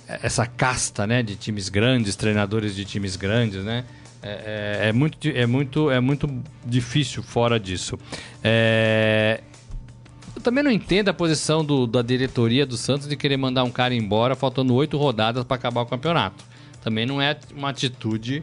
essa 0.09 0.47
casta, 0.47 1.07
né, 1.07 1.23
de 1.23 1.37
times 1.37 1.69
grandes, 1.69 2.17
treinadores 2.17 2.75
de 2.75 2.85
times 2.85 3.17
grandes, 3.17 3.65
né, 3.65 3.85
é, 4.23 4.81
é- 4.85 4.89
é 4.89 4.93
muito, 4.93 5.29
é 5.29 5.47
muito, 5.47 5.91
é 5.91 6.01
muito 6.01 6.29
difícil 6.65 7.23
fora 7.23 7.59
disso. 7.59 7.99
É, 8.43 9.41
eu 10.37 10.41
também 10.43 10.63
não 10.63 10.71
entendo 10.71 11.09
a 11.09 11.15
posição 11.15 11.65
do- 11.65 11.87
da 11.87 12.03
diretoria 12.03 12.65
do 12.67 12.77
Santos 12.77 13.07
de 13.09 13.17
querer 13.17 13.37
mandar 13.37 13.65
um 13.65 13.71
cara 13.71 13.95
embora 13.95 14.35
faltando 14.35 14.75
oito 14.75 14.97
rodadas 14.97 15.45
para 15.45 15.57
acabar 15.57 15.83
o 15.83 15.87
campeonato. 15.87 16.45
Também 16.83 17.07
não 17.07 17.21
é 17.23 17.37
uma 17.55 17.71
atitude 17.71 18.43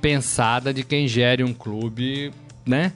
pensada 0.00 0.72
de 0.72 0.82
quem 0.84 1.06
gere 1.08 1.42
um 1.44 1.52
clube, 1.54 2.32
né? 2.66 2.92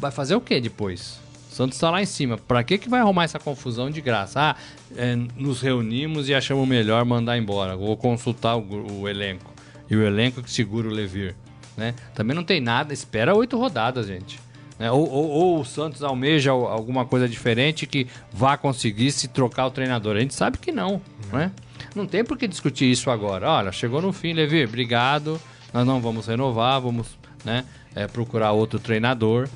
Vai 0.00 0.10
fazer 0.10 0.34
o 0.34 0.40
que 0.40 0.60
depois? 0.60 1.18
O 1.52 1.54
Santos 1.54 1.76
está 1.76 1.90
lá 1.90 2.00
em 2.00 2.06
cima. 2.06 2.38
Para 2.38 2.64
que, 2.64 2.78
que 2.78 2.88
vai 2.88 3.00
arrumar 3.00 3.24
essa 3.24 3.38
confusão 3.38 3.90
de 3.90 4.00
graça? 4.00 4.40
Ah, 4.40 4.56
é, 4.96 5.14
nos 5.36 5.60
reunimos 5.60 6.26
e 6.30 6.34
achamos 6.34 6.66
melhor 6.66 7.04
mandar 7.04 7.36
embora. 7.36 7.76
Vou 7.76 7.94
consultar 7.94 8.56
o, 8.56 9.00
o 9.02 9.08
elenco. 9.08 9.52
E 9.90 9.94
o 9.94 10.02
elenco 10.02 10.42
que 10.42 10.50
segura 10.50 10.88
o 10.88 10.90
Levir. 10.90 11.34
Né? 11.76 11.94
Também 12.14 12.34
não 12.34 12.42
tem 12.42 12.58
nada. 12.58 12.94
Espera 12.94 13.36
oito 13.36 13.58
rodadas, 13.58 14.06
gente. 14.06 14.40
Né? 14.78 14.90
Ou, 14.90 15.06
ou- 15.06 15.28
ou 15.30 15.60
o 15.60 15.64
Santos 15.64 16.02
almeja 16.02 16.52
al- 16.52 16.68
alguma 16.68 17.04
coisa 17.04 17.28
diferente 17.28 17.86
que 17.86 18.06
vá 18.32 18.56
conseguir 18.56 19.12
se 19.12 19.28
trocar 19.28 19.66
o 19.66 19.70
treinador. 19.70 20.16
A 20.16 20.20
gente 20.20 20.34
sabe 20.34 20.56
que 20.56 20.72
não. 20.72 21.02
Né? 21.30 21.52
Não 21.94 22.06
tem 22.06 22.24
por 22.24 22.38
que 22.38 22.48
discutir 22.48 22.90
isso 22.90 23.10
agora. 23.10 23.46
Olha, 23.50 23.72
chegou 23.72 24.00
no 24.00 24.10
fim, 24.10 24.32
Levir, 24.32 24.66
obrigado. 24.66 25.38
Nós 25.74 25.86
não 25.86 26.00
vamos 26.00 26.26
renovar, 26.26 26.80
vamos 26.80 27.08
né, 27.44 27.64
é, 27.94 28.06
procurar 28.06 28.52
outro 28.52 28.78
treinador. 28.78 29.48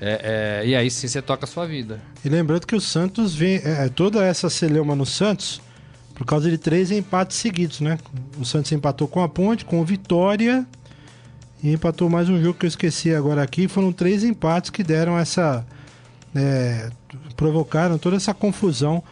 É, 0.00 0.62
é, 0.62 0.66
e 0.68 0.74
aí 0.76 0.90
sim 0.90 1.08
você 1.08 1.20
toca 1.22 1.44
a 1.44 1.48
sua 1.48 1.66
vida. 1.66 2.00
E 2.24 2.28
lembrando 2.28 2.66
que 2.66 2.74
o 2.74 2.80
Santos 2.80 3.34
vem. 3.34 3.56
É, 3.64 3.86
é, 3.86 3.88
toda 3.88 4.24
essa 4.24 4.48
celeuma 4.50 4.94
no 4.94 5.06
Santos 5.06 5.60
por 6.14 6.26
causa 6.26 6.50
de 6.50 6.58
três 6.58 6.90
empates 6.90 7.36
seguidos, 7.36 7.80
né? 7.80 7.98
O 8.38 8.44
Santos 8.44 8.72
empatou 8.72 9.06
com 9.06 9.22
a 9.22 9.28
Ponte, 9.28 9.64
com 9.64 9.80
o 9.80 9.84
Vitória 9.84 10.66
e 11.62 11.72
empatou 11.72 12.08
mais 12.08 12.28
um 12.28 12.40
jogo 12.40 12.58
que 12.58 12.66
eu 12.66 12.68
esqueci 12.68 13.14
agora 13.14 13.42
aqui. 13.42 13.68
Foram 13.68 13.92
três 13.92 14.24
empates 14.24 14.70
que 14.70 14.82
deram 14.82 15.18
essa. 15.18 15.64
é, 16.34 16.90
provocaram 17.36 17.98
toda 17.98 18.16
essa 18.16 18.34
confusão 18.34 19.02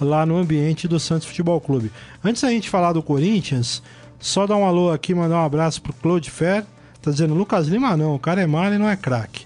lá 0.00 0.24
no 0.26 0.36
ambiente 0.36 0.88
do 0.88 0.98
Santos 0.98 1.26
Futebol 1.26 1.60
Clube. 1.60 1.90
Antes 2.24 2.42
da 2.42 2.50
gente 2.50 2.68
falar 2.68 2.92
do 2.92 3.02
Corinthians, 3.02 3.82
só 4.18 4.46
dar 4.46 4.56
um 4.56 4.64
alô 4.64 4.90
aqui, 4.90 5.14
mandar 5.14 5.36
um 5.36 5.44
abraço 5.44 5.82
pro 5.82 5.92
Claude 5.92 6.30
Fer. 6.30 6.64
Tá 7.00 7.10
dizendo 7.10 7.34
Lucas 7.34 7.66
Lima 7.66 7.96
não, 7.96 8.14
o 8.14 8.18
cara 8.18 8.40
é 8.40 8.46
mal 8.46 8.72
e 8.72 8.78
não 8.78 8.88
é 8.88 8.96
craque. 8.96 9.44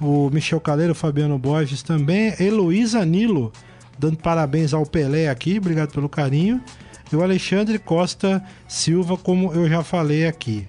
O 0.00 0.30
Michel 0.30 0.60
Caleiro, 0.60 0.92
o 0.92 0.94
Fabiano 0.96 1.38
Borges 1.38 1.82
também. 1.82 2.34
Heloísa 2.38 3.04
Nilo, 3.04 3.52
dando 3.98 4.16
parabéns 4.16 4.72
ao 4.72 4.84
Pelé 4.86 5.28
aqui, 5.28 5.58
obrigado 5.58 5.92
pelo 5.92 6.08
carinho. 6.08 6.60
E 7.12 7.16
o 7.16 7.22
Alexandre 7.22 7.78
Costa 7.78 8.42
Silva, 8.66 9.16
como 9.16 9.52
eu 9.52 9.68
já 9.68 9.82
falei 9.82 10.26
aqui. 10.26 10.66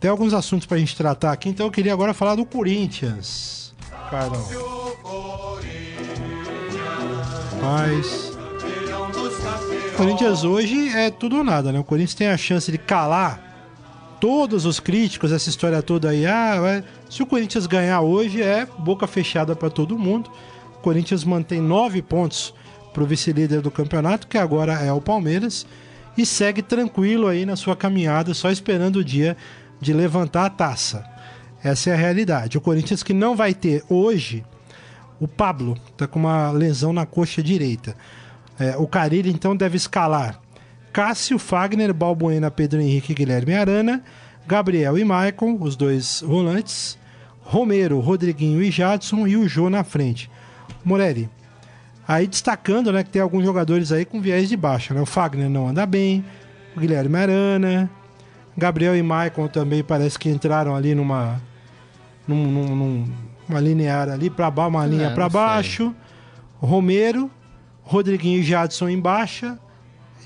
Tem 0.00 0.10
alguns 0.10 0.34
assuntos 0.34 0.66
pra 0.66 0.78
gente 0.78 0.96
tratar 0.96 1.32
aqui, 1.32 1.48
então 1.48 1.66
eu 1.66 1.72
queria 1.72 1.92
agora 1.92 2.12
falar 2.12 2.34
do 2.34 2.44
Corinthians. 2.44 3.74
Carlão. 4.10 4.46
Mas. 7.62 8.32
O 9.92 9.96
Corinthians 9.96 10.44
hoje 10.44 10.88
é 10.88 11.10
tudo 11.10 11.38
ou 11.38 11.44
nada, 11.44 11.72
né? 11.72 11.78
O 11.78 11.84
Corinthians 11.84 12.14
tem 12.14 12.28
a 12.28 12.36
chance 12.36 12.70
de 12.70 12.78
calar 12.78 13.53
todos 14.24 14.64
os 14.64 14.80
críticos, 14.80 15.32
essa 15.32 15.50
história 15.50 15.82
toda 15.82 16.08
aí. 16.08 16.24
Ah, 16.24 16.58
vai- 16.58 16.84
se 17.10 17.22
o 17.22 17.26
Corinthians 17.26 17.66
ganhar 17.66 18.00
hoje, 18.00 18.40
é 18.40 18.66
boca 18.78 19.06
fechada 19.06 19.54
para 19.54 19.68
todo 19.68 19.98
mundo. 19.98 20.30
O 20.76 20.78
Corinthians 20.78 21.24
mantém 21.24 21.60
nove 21.60 22.00
pontos 22.00 22.54
para 22.94 23.02
o 23.02 23.06
vice-líder 23.06 23.60
do 23.60 23.70
campeonato, 23.70 24.26
que 24.26 24.38
agora 24.38 24.72
é 24.82 24.90
o 24.90 24.98
Palmeiras, 24.98 25.66
e 26.16 26.24
segue 26.24 26.62
tranquilo 26.62 27.26
aí 27.26 27.44
na 27.44 27.54
sua 27.54 27.76
caminhada, 27.76 28.32
só 28.32 28.50
esperando 28.50 28.96
o 28.96 29.04
dia 29.04 29.36
de 29.78 29.92
levantar 29.92 30.46
a 30.46 30.50
taça. 30.50 31.04
Essa 31.62 31.90
é 31.90 31.92
a 31.92 31.96
realidade. 31.96 32.56
O 32.56 32.62
Corinthians 32.62 33.02
que 33.02 33.12
não 33.12 33.36
vai 33.36 33.52
ter 33.52 33.84
hoje 33.90 34.42
o 35.20 35.28
Pablo 35.28 35.76
está 35.92 36.06
com 36.06 36.18
uma 36.18 36.50
lesão 36.50 36.94
na 36.94 37.04
coxa 37.04 37.42
direita. 37.42 37.94
É, 38.58 38.74
o 38.78 38.86
Carilli, 38.86 39.30
então, 39.30 39.54
deve 39.54 39.76
escalar 39.76 40.40
Cássio, 40.94 41.40
Fagner, 41.40 41.92
Balbuena, 41.92 42.52
Pedro 42.52 42.80
Henrique, 42.80 43.12
Guilherme 43.14 43.52
Arana, 43.52 44.00
Gabriel 44.46 44.96
e 44.96 45.04
Maicon, 45.04 45.58
os 45.60 45.74
dois 45.74 46.22
volantes, 46.24 46.96
Romero, 47.42 47.98
Rodriguinho 47.98 48.62
e 48.62 48.70
Jadson 48.70 49.26
e 49.26 49.36
o 49.36 49.48
Jô 49.48 49.68
na 49.68 49.82
frente. 49.82 50.30
Morelli, 50.84 51.28
aí 52.06 52.28
destacando 52.28 52.92
né, 52.92 53.02
que 53.02 53.10
tem 53.10 53.20
alguns 53.20 53.44
jogadores 53.44 53.90
aí 53.90 54.04
com 54.04 54.20
viés 54.20 54.48
de 54.48 54.56
baixa. 54.56 54.94
Né? 54.94 55.00
O 55.00 55.06
Fagner 55.06 55.50
não 55.50 55.66
anda 55.68 55.84
bem, 55.84 56.24
o 56.76 56.80
Guilherme 56.80 57.16
Arana, 57.18 57.90
Gabriel 58.56 58.94
e 58.96 59.02
Maicon 59.02 59.48
também 59.48 59.82
parece 59.82 60.16
que 60.16 60.28
entraram 60.28 60.76
ali 60.76 60.94
numa 60.94 61.40
num, 62.28 62.46
num- 62.46 62.76
num- 62.76 63.04
uma 63.48 63.58
linear 63.60 64.08
ali 64.08 64.30
para 64.30 64.48
baixo, 64.48 64.68
uma 64.70 64.86
linha 64.86 65.06
É, 65.08 65.10
para 65.10 65.24
não 65.24 65.30
sei. 65.30 65.40
baixo. 65.40 65.94
Romero, 66.60 67.28
Rodriguinho 67.82 68.38
e 68.38 68.42
Jadson 68.44 68.88
em 68.88 69.00
baixa. 69.00 69.58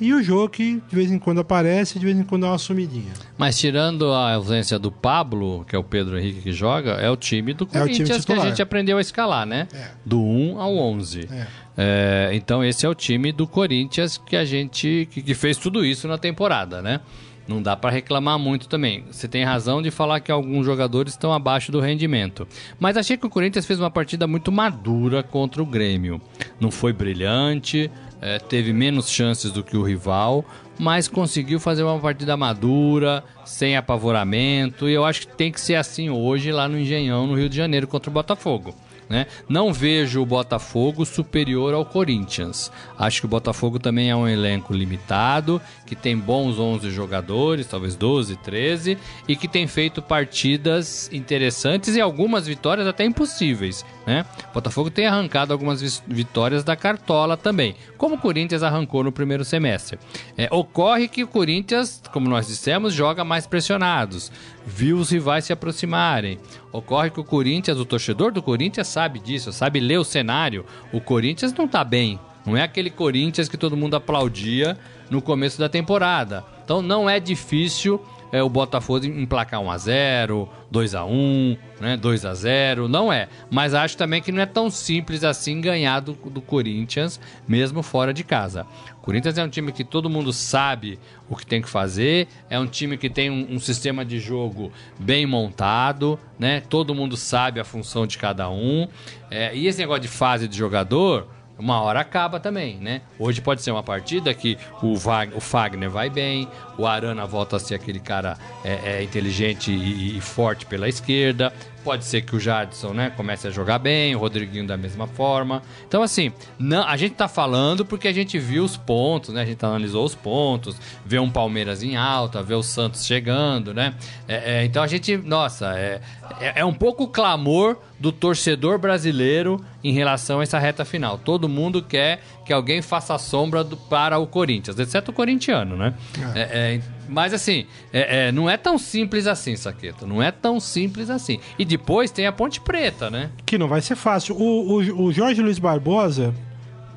E 0.01 0.13
o 0.13 0.23
Jô 0.23 0.49
que 0.49 0.83
de 0.89 0.97
vez 0.97 1.11
em 1.11 1.19
quando 1.19 1.41
aparece, 1.41 1.99
de 1.99 2.05
vez 2.05 2.19
em 2.19 2.23
quando 2.23 2.43
dá 2.43 2.49
uma 2.49 2.59
sumidinha. 2.59 3.13
Mas 3.37 3.59
tirando 3.59 4.13
a 4.13 4.35
ausência 4.35 4.79
do 4.79 4.91
Pablo, 4.91 5.65
que 5.69 5.75
é 5.75 5.79
o 5.79 5.85
Pedro 5.85 6.19
Henrique 6.19 6.43
que 6.43 6.53
joga, 6.53 6.93
é 6.93 7.11
o 7.11 7.17
time 7.17 7.53
do 7.53 7.65
É 7.65 7.67
o 7.67 7.87
time 7.87 7.99
Corinthians 7.99 8.25
que 8.25 8.33
a 8.33 8.39
gente 8.41 8.63
aprendeu 8.63 8.99
a 8.99 9.01
escalar, 9.01 9.47
né? 9.47 9.67
É. 9.73 9.89
Do 10.05 10.21
1 10.21 10.61
ao 10.61 10.77
11. 10.77 11.29
É. 11.31 11.47
É, 11.81 12.31
então 12.33 12.65
esse 12.65 12.85
é 12.85 12.89
o 12.89 12.95
time 12.95 13.31
do 13.31 13.47
Corinthians 13.47 14.19
que 14.19 14.37
a 14.37 14.45
gente 14.45 15.09
que, 15.13 15.23
que 15.23 15.35
fez 15.35 15.57
tudo 15.57 15.85
isso 15.85 16.09
na 16.09 16.19
temporada, 16.19 16.83
né? 16.83 17.01
Não 17.49 17.63
dá 17.63 17.75
para 17.75 17.89
reclamar 17.89 18.39
muito 18.39 18.69
também. 18.69 19.05
Você 19.11 19.27
tem 19.27 19.43
razão 19.43 19.81
de 19.81 19.91
falar 19.91 20.21
que 20.21 20.31
alguns 20.31 20.67
jogadores 20.67 21.15
estão 21.15 21.33
abaixo 21.33 21.73
do 21.73 21.81
rendimento. 21.81 22.47
Mas 22.79 22.99
achei 22.99 23.17
que 23.17 23.25
o 23.25 23.31
Corinthians 23.31 23.65
fez 23.65 23.81
uma 23.81 23.91
partida 23.91 24.27
muito 24.27 24.53
madura 24.53 25.23
contra 25.23 25.63
o 25.63 25.67
Grêmio. 25.67 26.21
Não 26.61 26.71
foi 26.71 26.93
brilhante, 26.93 27.91
é, 28.21 28.39
teve 28.39 28.73
menos 28.73 29.09
chances 29.09 29.51
do 29.51 29.63
que 29.63 29.77
o 29.77 29.83
rival, 29.83 30.45
mas 30.79 31.09
conseguiu 31.09 31.59
fazer 31.59 31.83
uma 31.83 31.99
partida 31.99 32.37
madura, 32.37 33.25
sem 33.45 33.77
apavoramento. 33.77 34.89
E 34.89 34.95
eu 34.95 35.05
acho 35.05 35.27
que 35.27 35.37
tem 35.37 35.51
que 35.51 35.61
ser 35.61 35.75
assim 35.75 36.09
hoje 36.11 36.53
lá 36.53 36.69
no 36.69 36.79
Engenhão, 36.79 37.27
no 37.27 37.35
Rio 37.35 37.49
de 37.49 37.57
Janeiro, 37.57 37.87
contra 37.87 38.11
o 38.11 38.13
Botafogo. 38.13 38.75
Né? 39.09 39.27
Não 39.49 39.73
vejo 39.73 40.21
o 40.21 40.27
Botafogo 40.27 41.05
superior 41.07 41.73
ao 41.73 41.85
Corinthians. 41.85 42.71
Acho 42.99 43.21
que 43.21 43.27
o 43.27 43.29
Botafogo 43.29 43.79
também 43.79 44.11
é 44.11 44.15
um 44.17 44.29
elenco 44.29 44.75
limitado, 44.75 45.61
que 45.87 45.97
tem 45.97 46.17
bons 46.17 46.59
11 46.59 46.91
jogadores, 46.91 47.67
talvez 47.67 47.97
12, 47.97 48.37
13, 48.37 48.99
e 49.27 49.35
que 49.35 49.49
tem 49.49 49.67
feito 49.67 50.03
partidas 50.03 51.09
interessantes 51.11 51.97
e 51.97 52.01
algumas 52.01 52.47
vitórias 52.47 52.87
até 52.87 53.05
impossíveis. 53.05 53.85
Né? 54.09 54.25
Botafogo 54.55 54.91
tem 54.91 55.07
arrancado 55.07 55.53
algumas 55.53 56.03
vitórias 56.07 56.65
da 56.65 56.75
cartola 56.75 57.37
também, 57.37 57.77
como 57.99 58.15
o 58.15 58.19
Corinthians 58.19 58.63
arrancou 58.63 59.05
no 59.05 59.13
primeiro 59.13 59.45
semestre. 59.45 59.99
É, 60.35 60.49
ocorre 60.51 61.09
que 61.09 61.23
o 61.23 61.29
Corinthians, 61.29 62.01
como 62.11 62.27
nós 62.27 62.47
dissemos, 62.47 62.95
joga 62.95 63.23
mais 63.23 63.47
pressionados, 63.47 64.33
viu 64.65 64.97
os 64.97 65.11
rivais 65.11 65.45
se 65.45 65.53
aproximarem. 65.53 66.39
Ocorre 66.73 67.11
que 67.11 67.21
o 67.21 67.25
Corinthians, 67.25 67.79
o 67.79 67.85
torcedor 67.85 68.33
do 68.33 68.43
Corinthians 68.43 68.89
sabe 68.89 69.19
disso, 69.19 69.53
sabe 69.53 69.79
ler 69.79 69.99
o 69.99 70.05
cenário. 70.05 70.65
O 70.91 71.03
Corinthians 71.03 71.53
não 71.53 71.69
tá 71.69 71.85
bem. 71.85 72.19
Não 72.47 72.57
é 72.57 72.63
aquele 72.63 72.89
Corinthians 72.89 73.47
que 73.47 73.59
todo 73.59 73.77
mundo 73.77 73.95
aplaudia 73.95 74.79
no 75.11 75.21
começo 75.21 75.59
da 75.59 75.69
temporada. 75.69 76.43
Então 76.65 76.81
não 76.81 77.11
é 77.11 77.21
difícil 77.21 78.03
é, 78.33 78.43
o 78.43 78.49
Botafogo 78.49 79.07
emplacar 79.07 79.61
1x0, 79.61 80.49
2x1, 80.73 81.59
né, 81.81 81.97
2x0. 81.97 82.87
Não 82.87 83.13
é. 83.13 83.29
Mas 83.51 83.75
acho 83.75 83.97
também 83.97 84.21
que 84.21 84.33
não 84.33 84.43
é 84.43 84.47
tão 84.47 84.71
simples 84.71 85.25
assim 85.25 85.61
ganhar 85.61 86.01
do, 86.01 86.13
do 86.13 86.41
Corinthians, 86.41 87.21
mesmo 87.47 87.83
fora 87.83 88.13
de 88.13 88.25
casa. 88.25 88.67
O 88.99 89.01
Corinthians 89.01 89.39
é 89.39 89.45
um 89.45 89.49
time 89.49 89.73
que 89.73 89.85
todo 89.85 90.11
mundo 90.11 90.33
sabe 90.33 90.99
o 91.29 91.37
que 91.37 91.47
tem 91.47 91.63
que 91.63 91.69
fazer, 91.69 92.29
é 92.51 92.59
um 92.59 92.67
time 92.67 92.99
que 92.99 93.09
tem 93.09 93.31
um, 93.31 93.55
um 93.55 93.59
sistema 93.59 94.05
de 94.05 94.19
jogo 94.19 94.71
bem 94.99 95.27
montado, 95.27 96.19
né? 96.39 96.61
Todo 96.61 96.95
mundo 96.95 97.17
sabe 97.17 97.61
a 97.61 97.65
função 97.65 98.07
de 98.07 98.19
cada 98.19 98.51
um. 98.51 98.87
É, 99.31 99.55
e 99.57 99.67
esse 99.67 99.79
negócio 99.79 100.03
de 100.03 100.09
fase 100.09 100.47
de 100.47 100.57
jogador 100.57 101.29
uma 101.59 101.81
hora 101.81 102.01
acaba 102.01 102.39
também, 102.39 102.77
né? 102.77 103.03
Hoje 103.19 103.41
pode 103.41 103.63
ser 103.63 103.71
uma 103.71 103.83
partida 103.83 104.33
que 104.33 104.57
o, 104.83 104.95
o 104.95 105.41
Fagner 105.41 105.91
vai 105.91 106.09
bem, 106.09 106.49
o 106.77 106.87
Arana 106.87 107.27
volta 107.27 107.57
a 107.57 107.59
ser 107.59 107.75
aquele 107.75 107.99
cara 107.99 108.39
é, 108.65 108.99
é, 108.99 109.03
inteligente 109.03 109.73
e, 109.73 110.17
e, 110.17 110.21
forte 110.21 110.65
pela 110.67 110.89
esquerda. 110.89 111.53
Pode 111.85 112.05
ser 112.05 112.23
que 112.23 112.35
o 112.35 112.41
Jadson, 112.41 112.93
né, 112.93 113.11
comece 113.11 113.47
a 113.47 113.51
jogar 113.51 113.79
bem, 113.79 114.15
o 114.15 114.19
Rodriguinho 114.19 114.67
da 114.67 114.77
mesma 114.77 115.07
forma. 115.07 115.63
Então, 115.87 116.03
assim, 116.03 116.33
não, 116.59 116.83
a 116.87 116.97
gente 116.97 117.15
tá 117.15 117.29
falando 117.29 117.85
porque 117.85 118.09
a 118.09 118.13
gente 118.13 118.39
viu 118.39 118.65
os 118.65 118.77
pontos, 118.77 119.33
né? 119.33 119.43
A 119.43 119.45
gente 119.45 119.65
analisou 119.65 120.05
os 120.05 120.15
pontos, 120.15 120.77
vê 121.05 121.19
um 121.19 121.31
Palmeiras 121.31 121.83
em 121.83 121.97
alta, 121.97 122.43
vê 122.43 122.55
o 122.55 122.63
Santos 122.63 123.07
chegando, 123.07 123.73
né? 123.73 123.95
É, 124.27 124.61
é 124.61 124.65
então 124.65 124.83
a 124.83 124.87
gente, 124.87 125.17
nossa, 125.17 125.79
é, 125.79 126.01
é, 126.41 126.61
é 126.61 126.65
um 126.65 126.75
pouco 126.75 127.05
o 127.05 127.09
clamor 127.09 127.77
do 127.99 128.13
torcedor 128.13 128.79
brasileiro 128.79 129.65
em 129.83 129.93
relação 129.93 130.41
a 130.41 130.43
essa 130.43 130.59
reta 130.59 130.85
final. 130.85 131.19
Todo 131.19 131.49
mundo 131.49 131.83
quer 131.83 132.21
que 132.45 132.53
alguém 132.53 132.81
faça 132.83 133.17
sombra 133.19 133.65
do, 133.65 133.77
para 133.77 134.19
o 134.19 134.27
Corinthians, 134.27 134.79
exceto 134.79 135.11
o 135.11 135.15
corintiano, 135.15 135.77
né? 135.77 135.95
É. 136.35 136.41
É, 136.41 136.75
é, 136.75 136.81
mas 137.09 137.33
assim, 137.33 137.67
é, 137.93 138.29
é, 138.29 138.33
não 138.33 138.49
é 138.49 138.57
tão 138.57 138.79
simples 138.79 139.27
assim, 139.27 139.57
Saqueta. 139.57 140.07
Não 140.07 140.23
é 140.23 140.31
tão 140.31 140.61
simples 140.61 141.11
assim. 141.11 141.41
E 141.59 141.65
depois 141.65 142.11
tem 142.11 142.27
a 142.27 142.33
Ponte 142.33 142.61
Preta, 142.61 143.11
né? 143.11 143.31
Que 143.47 143.57
não 143.57 143.67
vai 143.67 143.81
ser 143.81 143.97
fácil. 143.97 144.37
O, 144.37 144.75
o, 144.75 145.03
o 145.05 145.13
Jorge 145.13 145.41
Luiz 145.43 145.59
Barbosa, 145.59 146.35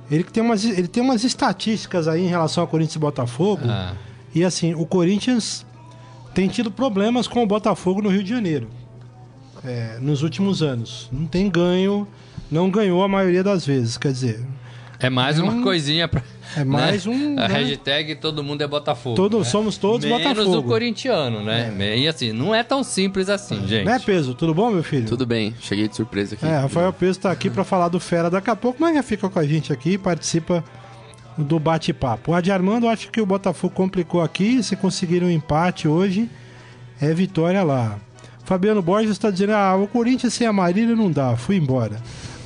ele 0.10 0.24
tem, 0.24 0.44
umas, 0.44 0.66
ele 0.66 0.88
tem 0.88 1.02
umas 1.02 1.24
estatísticas 1.24 2.08
aí 2.08 2.22
em 2.22 2.28
relação 2.28 2.62
ao 2.62 2.68
Corinthians 2.68 2.96
e 2.96 3.00
Botafogo. 3.00 3.64
Ah. 3.66 3.94
E 4.36 4.44
assim, 4.44 4.74
o 4.74 4.86
Corinthians 4.86 5.66
tem 6.34 6.48
tido 6.48 6.70
problemas 6.70 7.28
com 7.28 7.42
o 7.44 7.48
Botafogo 7.48 8.02
no 8.02 8.10
Rio 8.10 8.24
de 8.24 8.30
Janeiro. 8.30 8.70
É, 9.64 9.98
nos 10.02 10.24
últimos 10.24 10.62
anos. 10.62 11.08
Não 11.12 11.26
tem 11.26 11.50
ganho, 11.50 12.08
não 12.50 12.70
ganhou 12.70 13.04
a 13.04 13.08
maioria 13.08 13.44
das 13.44 13.66
vezes. 13.66 13.98
Quer 13.98 14.12
dizer, 14.12 14.46
é 15.00 15.10
mais 15.10 15.40
uma 15.40 15.54
um, 15.54 15.64
coisinha 15.64 16.08
pra. 16.08 16.22
É 16.56 16.64
mais 16.64 17.06
né? 17.06 17.14
um. 17.14 17.40
A 17.40 17.48
né? 17.48 17.60
hashtag 17.60 18.16
todo 18.16 18.44
mundo 18.44 18.62
é 18.62 18.68
Botafogo. 18.68 19.16
Todo, 19.16 19.40
né? 19.40 19.44
Somos 19.44 19.78
todos 19.78 20.06
Menos 20.06 20.24
Botafogo. 20.24 20.50
Menos 20.50 20.64
o 20.64 20.68
corintiano, 20.68 21.44
né? 21.44 21.74
É. 21.80 22.00
E 22.00 22.08
assim, 22.08 22.32
não 22.32 22.54
é 22.54 22.64
tão 22.64 22.84
simples 22.84 23.30
assim, 23.30 23.68
gente. 23.68 23.86
Né, 23.86 24.00
Peso? 24.00 24.34
Tudo 24.34 24.54
bom, 24.54 24.72
meu 24.72 24.84
filho? 24.84 25.06
Tudo 25.06 25.26
bem, 25.26 25.56
cheguei 25.60 25.88
de 25.88 25.96
surpresa 25.96 26.36
aqui. 26.36 26.46
É, 26.46 26.58
Rafael 26.58 26.92
Peso 26.94 27.20
tá 27.20 27.32
aqui 27.32 27.50
para 27.50 27.64
falar 27.64 27.88
do 27.88 28.00
Fera 28.00 28.30
daqui 28.30 28.50
a 28.50 28.56
pouco, 28.56 28.78
mas 28.82 28.96
já 28.96 29.04
fica 29.04 29.30
com 29.30 29.40
a 29.40 29.46
gente 29.46 29.72
aqui 29.72 29.92
e 29.92 29.98
participa 29.98 30.64
do 31.38 31.60
bate-papo. 31.60 32.32
O 32.32 32.36
Adi 32.36 32.52
Armando, 32.52 32.88
acho 32.88 33.10
que 33.10 33.22
o 33.22 33.26
Botafogo 33.26 33.74
complicou 33.74 34.22
aqui. 34.22 34.62
Se 34.62 34.76
conseguiram 34.76 35.28
um 35.28 35.32
empate 35.32 35.88
hoje, 35.88 36.30
é 37.00 37.14
vitória 37.14 37.64
lá. 37.64 38.00
Fabiano 38.44 38.82
Borges 38.82 39.12
está 39.12 39.32
dizendo: 39.32 39.54
ah, 39.54 39.76
o 39.76 39.88
Corinthians 39.88 40.34
sem 40.34 40.46
a 40.46 40.54
Marília 40.54 40.96
não 40.96 41.12
dá, 41.12 41.36
fui 41.36 41.56
embora. 41.56 41.98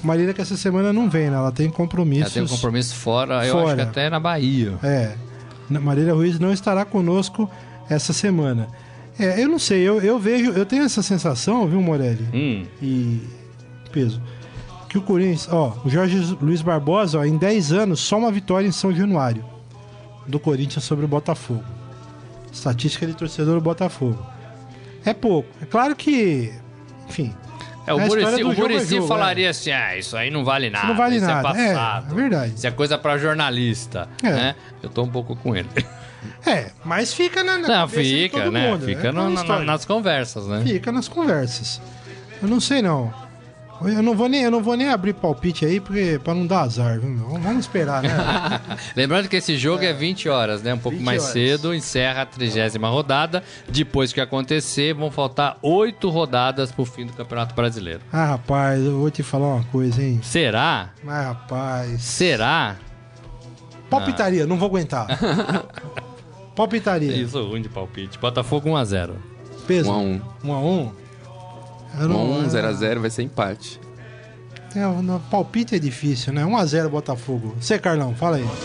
Marília 0.06 0.34
que 0.34 0.42
essa 0.42 0.56
semana 0.56 0.94
não 0.94 1.10
vem, 1.10 1.30
né? 1.30 1.36
Ela 1.36 1.52
tem 1.52 1.70
compromissos. 1.70 2.36
Ela 2.36 2.46
tem 2.48 2.54
um 2.54 2.56
compromisso 2.56 2.96
fora, 2.96 3.36
fora. 3.36 3.48
eu 3.48 3.68
acho 3.68 3.76
que 3.76 3.82
até 3.82 4.10
na 4.10 4.20
Bahia. 4.20 4.74
É. 4.84 5.16
Marília 5.70 6.14
Ruiz 6.14 6.40
não 6.40 6.54
estará 6.54 6.86
conosco 6.86 7.50
essa 7.90 8.14
semana. 8.14 8.68
É, 9.18 9.42
eu 9.42 9.48
não 9.48 9.58
sei, 9.58 9.82
eu, 9.82 10.02
eu 10.02 10.20
vejo, 10.20 10.52
eu 10.52 10.66
tenho 10.66 10.84
essa 10.84 11.02
sensação, 11.02 11.68
viu, 11.68 11.82
Morelli? 11.82 12.28
Hum. 12.34 12.66
E. 12.82 13.22
Peso. 13.92 14.22
Que 14.90 14.98
o 14.98 15.02
Corinthians, 15.02 15.48
ó, 15.52 15.76
o 15.84 15.90
Jorge 15.90 16.38
Luiz 16.42 16.62
Barbosa, 16.62 17.20
ó, 17.20 17.26
em 17.26 17.38
10 17.38 17.72
anos, 17.72 18.00
só 18.00 18.18
uma 18.18 18.32
vitória 18.32 18.68
em 18.68 18.72
São 18.72 18.94
Januário. 18.94 19.44
Do 20.28 20.40
Corinthians 20.40 20.84
sobre 20.84 21.06
o 21.06 21.08
Botafogo. 21.08 21.64
Estatística 22.52 23.06
de 23.06 23.14
torcedor 23.14 23.56
do 23.56 23.62
Botafogo. 23.62 24.18
É 25.06 25.14
pouco. 25.14 25.50
É 25.62 25.66
claro 25.66 25.96
que. 25.96 26.52
Enfim, 27.08 27.34
é, 27.88 27.94
o 27.94 28.00
Murici, 28.00 28.44
o 28.44 28.54
Murici 28.54 28.98
é 28.98 29.02
falaria 29.02 29.48
é. 29.48 29.50
assim: 29.50 29.72
ah, 29.72 29.98
isso 29.98 30.18
aí 30.18 30.32
não 30.32 30.44
vale 30.44 30.70
nada. 30.70 30.86
Isso 30.86 30.88
não 30.88 30.98
vale 30.98 31.16
isso 31.18 31.26
é 31.26 31.28
nada. 31.28 31.50
é 31.50 31.74
passado. 31.74 32.08
É, 32.08 32.12
é 32.12 32.16
verdade. 32.16 32.54
Isso 32.56 32.68
é 32.68 32.72
coisa 32.72 32.98
pra 32.98 33.18
jornalista. 33.18 34.10
É. 34.24 34.32
Né? 34.32 34.56
Eu 34.82 34.90
tô 34.90 35.04
um 35.04 35.10
pouco 35.10 35.36
com 35.36 35.56
ele. 35.56 35.70
É, 36.44 36.72
mas 36.84 37.14
fica 37.14 37.44
na, 37.44 37.60
na 37.60 37.68
Não, 37.68 37.88
fica, 37.88 38.50
né? 38.50 38.72
Mundo, 38.72 38.86
fica 38.86 39.12
no, 39.12 39.30
na, 39.30 39.60
nas 39.60 39.86
conversas, 39.86 40.48
né? 40.48 40.64
Fica 40.66 40.92
nas 40.92 41.08
conversas. 41.08 41.80
Eu 42.42 42.48
não 42.48 42.60
sei 42.60 42.82
não. 42.82 43.14
Eu 43.82 44.02
não 44.02 44.16
vou 44.16 44.30
nem, 44.30 44.44
eu 44.44 44.52
não 44.52 44.64
vou 44.64 44.76
nem 44.76 44.90
abrir 44.90 45.14
palpite 45.14 45.66
aí 45.66 45.80
porque 45.80 46.20
para 46.24 46.34
não 46.34 46.48
dar 46.48 46.62
azar, 46.62 47.00
viu? 47.00 47.16
Vamos 47.40 47.66
esperar, 47.66 48.02
né? 48.02 48.10
Lembrando 48.96 49.28
que 49.28 49.36
esse 49.36 49.58
jogo 49.58 49.84
é, 49.84 49.88
é 49.88 49.94
20 49.94 50.30
horas, 50.30 50.64
né? 50.64 50.74
Um 50.74 50.78
pouco 50.78 51.00
mais 51.00 51.22
horas. 51.22 51.34
cedo, 51.34 51.74
encerra 51.74 52.22
a 52.22 52.26
trigésima 52.26 52.88
rodada. 52.88 53.44
Depois 53.68 54.14
que 54.14 54.22
acontecer, 54.22 54.94
vão 54.94 55.12
faltar 55.12 55.58
oito 55.62 56.10
rodadas 56.10 56.72
pro 56.72 56.86
fim 56.86 57.06
do 57.06 57.14
Campeonato 57.14 57.54
Brasileiro. 57.54 58.02
Ah, 58.12 58.26
rapaz, 58.26 58.84
eu 58.84 59.00
vou 59.00 59.12
te 59.12 59.24
falar 59.24 59.56
uma 59.56 59.64
coisa, 59.66 60.02
hein? 60.02 60.20
Será? 60.24 60.90
Ah, 61.06 61.22
rapaz. 61.22 62.02
Será? 62.02 62.78
Palpitaria, 63.90 64.44
ah. 64.44 64.48
não 64.48 64.58
vou 64.58 64.70
aguentar. 64.70 65.08
Palpitaria. 66.56 67.12
Isso, 67.14 67.44
ruim 67.46 67.62
de 67.62 67.68
palpite. 67.68 68.18
Botafogo 68.18 68.70
1x0. 68.70 69.12
Peso? 69.68 69.92
1x1. 69.92 70.22
1x1? 70.46 70.92
1 71.02 71.05
0x0 71.98 73.00
vai 73.00 73.10
ser 73.10 73.24
empate. 73.24 73.80
É, 74.76 74.86
no 74.86 75.20
palpite 75.32 75.76
é 75.76 75.80
difícil, 75.80 76.34
né? 76.34 76.44
1x0 76.44 76.90
Botafogo. 76.90 77.56
Você, 77.60 77.80
Carlão, 77.80 78.14
fala 78.14 78.38
aí. 78.38 78.46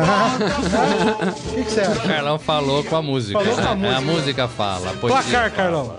O 0.00 1.54
que, 1.54 1.64
que, 1.64 1.70
você 1.70 1.80
acha? 1.80 1.92
O 1.92 2.08
Carlão 2.08 2.38
falou 2.38 2.82
com 2.84 2.96
a 2.96 3.02
música. 3.02 3.38
Falou 3.38 3.54
com 3.54 3.68
a 3.68 3.74
música. 3.74 3.96
A 3.96 4.00
música 4.00 4.48
fala. 4.48 4.92
Placar, 4.94 5.52
Carlão. 5.52 5.96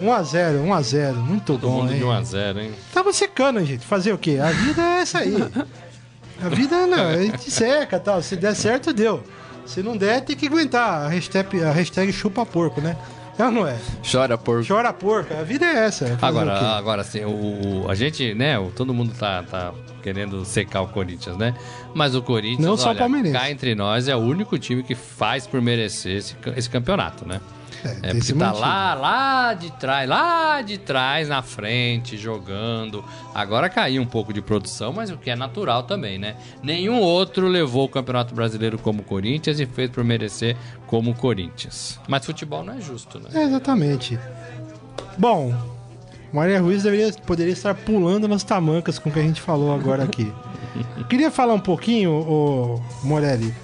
1x0, 0.00 0.64
1x0. 0.64 1.14
Muito 1.14 1.44
Todo 1.54 1.60
bom, 1.60 1.82
mundo 1.82 1.92
hein? 1.92 1.98
de 1.98 2.04
1x0, 2.04 2.58
hein? 2.58 2.72
Tava 2.92 3.12
secando, 3.12 3.64
gente. 3.64 3.84
Fazer 3.84 4.12
o 4.12 4.18
quê? 4.18 4.38
A 4.40 4.50
vida 4.50 4.82
é 4.82 5.00
essa 5.00 5.18
aí. 5.18 5.36
A 6.42 6.48
vida 6.48 6.86
não, 6.86 7.08
a 7.08 7.22
gente 7.22 7.50
seca 7.50 7.98
tal. 7.98 8.22
Se 8.22 8.36
der 8.36 8.54
certo, 8.54 8.92
deu. 8.92 9.22
Se 9.66 9.82
não 9.82 9.96
der, 9.96 10.20
tem 10.22 10.36
que 10.36 10.46
aguentar. 10.46 11.06
A 11.06 11.08
hashtag, 11.08 11.62
a 11.62 11.72
hashtag 11.72 12.12
chupa 12.12 12.44
porco, 12.44 12.80
né? 12.80 12.96
É 13.38 13.44
ou 13.44 13.50
não 13.50 13.66
é? 13.66 13.76
Chora 14.10 14.38
porco. 14.38 14.66
Chora 14.66 14.92
porco. 14.92 15.34
A 15.34 15.42
vida 15.42 15.66
é 15.66 15.86
essa. 15.86 16.16
Agora, 16.22 16.52
agora 16.76 17.00
assim, 17.02 17.24
o, 17.24 17.86
a 17.88 17.94
gente, 17.94 18.34
né? 18.34 18.58
O, 18.58 18.70
todo 18.70 18.94
mundo 18.94 19.12
tá, 19.18 19.42
tá 19.42 19.74
querendo 20.02 20.44
secar 20.44 20.82
o 20.82 20.88
Corinthians, 20.88 21.36
né? 21.36 21.54
Mas 21.94 22.14
o 22.14 22.22
Corinthians, 22.22 22.64
não 22.64 22.76
só 22.76 22.92
o 22.92 22.96
Palmeirense. 22.96 23.32
cá 23.36 23.50
entre 23.50 23.74
nós, 23.74 24.06
é 24.06 24.14
o 24.14 24.20
único 24.20 24.58
time 24.58 24.82
que 24.82 24.94
faz 24.94 25.46
por 25.46 25.60
merecer 25.60 26.16
esse, 26.16 26.36
esse 26.56 26.70
campeonato, 26.70 27.26
né? 27.26 27.40
É, 27.84 28.10
é 28.10 28.14
porque 28.14 28.32
tá 28.32 28.52
lá, 28.52 28.94
lá 28.94 29.54
de 29.54 29.70
trás, 29.72 30.08
lá 30.08 30.62
de 30.62 30.78
trás 30.78 31.28
na 31.28 31.42
frente, 31.42 32.16
jogando. 32.16 33.04
Agora 33.34 33.68
caiu 33.68 34.00
um 34.00 34.06
pouco 34.06 34.32
de 34.32 34.40
produção, 34.40 34.92
mas 34.92 35.10
o 35.10 35.16
que 35.16 35.30
é 35.30 35.36
natural 35.36 35.82
também, 35.82 36.18
né? 36.18 36.36
Nenhum 36.62 37.00
outro 37.00 37.46
levou 37.46 37.84
o 37.84 37.88
Campeonato 37.88 38.34
Brasileiro 38.34 38.78
como 38.78 39.02
Corinthians 39.02 39.60
e 39.60 39.66
fez 39.66 39.90
por 39.90 40.02
merecer 40.02 40.56
como 40.86 41.14
Corinthians. 41.14 41.98
Mas 42.08 42.24
futebol 42.24 42.64
não 42.64 42.74
é 42.74 42.80
justo, 42.80 43.18
né? 43.18 43.28
É, 43.34 43.42
exatamente. 43.44 44.18
Bom, 45.18 45.54
Maria 46.32 46.60
Ruiz 46.60 46.82
deveria, 46.82 47.12
poderia 47.12 47.52
estar 47.52 47.74
pulando 47.74 48.26
nas 48.26 48.42
tamancas 48.42 48.98
com 48.98 49.08
o 49.08 49.12
que 49.12 49.20
a 49.20 49.22
gente 49.22 49.40
falou 49.40 49.74
agora 49.74 50.02
aqui. 50.04 50.32
Queria 51.08 51.30
falar 51.30 51.54
um 51.54 51.60
pouquinho, 51.60 52.10
o 52.10 52.82
Morelli. 53.02 53.54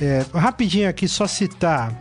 É, 0.00 0.24
rapidinho 0.32 0.88
aqui, 0.88 1.08
só 1.08 1.26
citar 1.26 1.92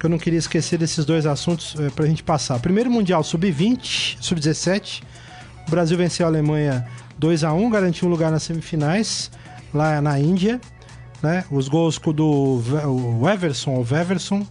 que 0.00 0.06
eu 0.06 0.10
não 0.10 0.18
queria 0.18 0.38
esquecer 0.38 0.78
desses 0.78 1.04
dois 1.04 1.26
assuntos 1.26 1.78
é, 1.78 1.90
para 1.90 2.06
a 2.06 2.08
gente 2.08 2.22
passar. 2.22 2.58
Primeiro 2.58 2.90
Mundial 2.90 3.22
Sub-20, 3.22 4.16
Sub-17. 4.18 5.02
O 5.68 5.70
Brasil 5.70 5.96
venceu 5.98 6.24
a 6.24 6.30
Alemanha 6.30 6.88
2 7.18 7.44
a 7.44 7.52
1 7.52 7.68
garantiu 7.68 8.08
um 8.08 8.10
lugar 8.10 8.30
nas 8.30 8.42
semifinais, 8.42 9.30
lá 9.74 10.00
na 10.00 10.18
Índia. 10.18 10.58
Né? 11.22 11.44
Os 11.50 11.68
gols 11.68 11.98
do 11.98 12.62
o 13.20 13.28
Everson, 13.28 13.74
o 13.76 13.94
Everson, 13.94 14.46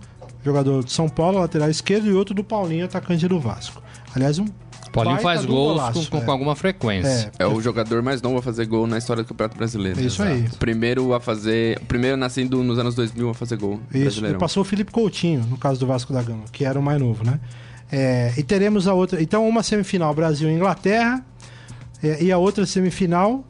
jogador 0.45 0.83
de 0.83 0.91
São 0.91 1.09
Paulo, 1.09 1.39
lateral 1.39 1.67
esquerdo, 1.67 2.05
e 2.05 2.13
outro 2.13 2.35
do 2.35 2.43
Paulinho, 2.43 2.85
atacante 2.85 3.27
do 3.27 3.39
Vasco. 3.39 3.81
Aliás, 4.15 4.37
um 4.37 4.45
Paulinho 4.91 5.19
faz 5.19 5.45
gols 5.45 5.77
golaço, 5.77 6.09
com, 6.09 6.17
é. 6.17 6.21
com, 6.21 6.31
alguma 6.31 6.55
frequência. 6.55 7.31
É, 7.37 7.43
é, 7.43 7.47
o 7.47 7.61
jogador 7.61 8.01
mais 8.01 8.21
novo 8.21 8.37
a 8.37 8.41
fazer 8.41 8.65
gol 8.65 8.87
na 8.87 8.97
história 8.97 9.23
do 9.23 9.27
Campeonato 9.27 9.57
Brasileiro. 9.57 9.99
Isso 9.99 10.21
Exato. 10.21 10.37
aí. 10.37 10.49
Primeiro 10.57 11.13
a 11.13 11.19
fazer. 11.19 11.77
O 11.81 11.85
primeiro 11.85 12.17
nascido 12.17 12.63
nos 12.63 12.77
anos 12.79 12.95
2000 12.95 13.29
a 13.29 13.33
fazer 13.33 13.57
gol. 13.57 13.79
Isso. 13.93 14.25
E 14.25 14.33
passou 14.35 14.61
o 14.61 14.65
Felipe 14.65 14.91
Coutinho, 14.91 15.45
no 15.49 15.57
caso 15.57 15.79
do 15.79 15.87
Vasco 15.87 16.11
da 16.13 16.21
Gama, 16.21 16.43
que 16.51 16.65
era 16.65 16.79
o 16.79 16.83
mais 16.83 16.99
novo, 16.99 17.23
né? 17.23 17.39
É, 17.91 18.33
e 18.37 18.43
teremos 18.43 18.87
a 18.87 18.93
outra. 18.93 19.21
Então, 19.21 19.47
uma 19.47 19.63
semifinal 19.63 20.13
Brasil 20.13 20.49
e 20.49 20.53
Inglaterra. 20.53 21.23
É, 22.01 22.23
e 22.23 22.31
a 22.31 22.37
outra 22.37 22.65
semifinal 22.65 23.43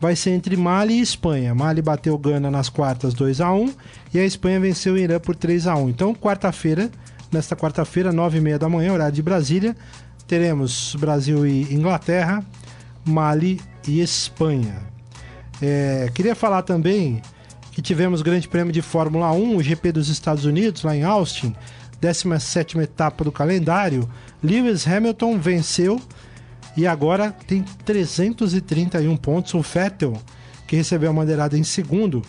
vai 0.00 0.14
ser 0.14 0.30
entre 0.30 0.56
Mali 0.56 0.94
e 0.94 1.00
Espanha. 1.00 1.54
Mali 1.54 1.82
bateu 1.82 2.16
Gana 2.16 2.50
nas 2.50 2.68
quartas 2.68 3.14
2 3.14 3.40
a 3.40 3.52
1 3.52 3.72
e 4.14 4.18
a 4.18 4.24
Espanha 4.24 4.60
venceu 4.60 4.94
o 4.94 4.98
Irã 4.98 5.18
por 5.18 5.34
3 5.34 5.66
a 5.66 5.76
1 5.76 5.88
Então, 5.88 6.14
quarta-feira, 6.14 6.90
nesta 7.32 7.56
quarta-feira, 7.56 8.12
9h30 8.12 8.58
da 8.58 8.68
manhã, 8.68 8.92
horário 8.92 9.14
de 9.14 9.22
Brasília, 9.22 9.76
teremos 10.28 10.94
Brasil 10.94 11.46
e 11.46 11.62
Inglaterra, 11.74 12.44
Mali 13.04 13.58
e 13.88 14.00
Espanha. 14.00 14.76
É, 15.60 16.10
queria 16.14 16.34
falar 16.34 16.62
também 16.62 17.22
que 17.72 17.80
tivemos 17.80 18.20
Grande 18.20 18.46
Prêmio 18.46 18.72
de 18.72 18.82
Fórmula 18.82 19.32
1, 19.32 19.56
o 19.56 19.62
GP 19.62 19.92
dos 19.92 20.08
Estados 20.08 20.44
Unidos, 20.44 20.82
lá 20.82 20.94
em 20.94 21.02
Austin, 21.02 21.56
17 22.00 22.78
etapa 22.78 23.24
do 23.24 23.32
calendário. 23.32 24.08
Lewis 24.42 24.86
Hamilton 24.86 25.38
venceu 25.38 26.00
e 26.76 26.86
agora 26.86 27.32
tem 27.46 27.64
331 27.84 29.16
pontos. 29.16 29.54
O 29.54 29.62
Vettel, 29.62 30.12
que 30.66 30.76
recebeu 30.76 31.10
a 31.10 31.12
bandeirada 31.12 31.56
em 31.56 31.64
segundo, 31.64 32.22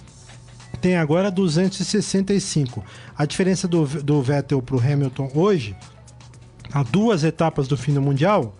tem 0.79 0.95
agora 0.95 1.29
265. 1.29 2.83
A 3.17 3.25
diferença 3.25 3.67
do, 3.67 3.85
do 3.85 4.21
Vettel 4.21 4.61
para 4.61 4.77
o 4.77 4.79
Hamilton 4.79 5.31
hoje, 5.35 5.75
a 6.74 6.84
duas 6.84 7.24
etapas 7.24 7.67
do 7.67 7.78
fim 7.78 7.93
do 7.93 8.01
Mundial, 8.01 8.55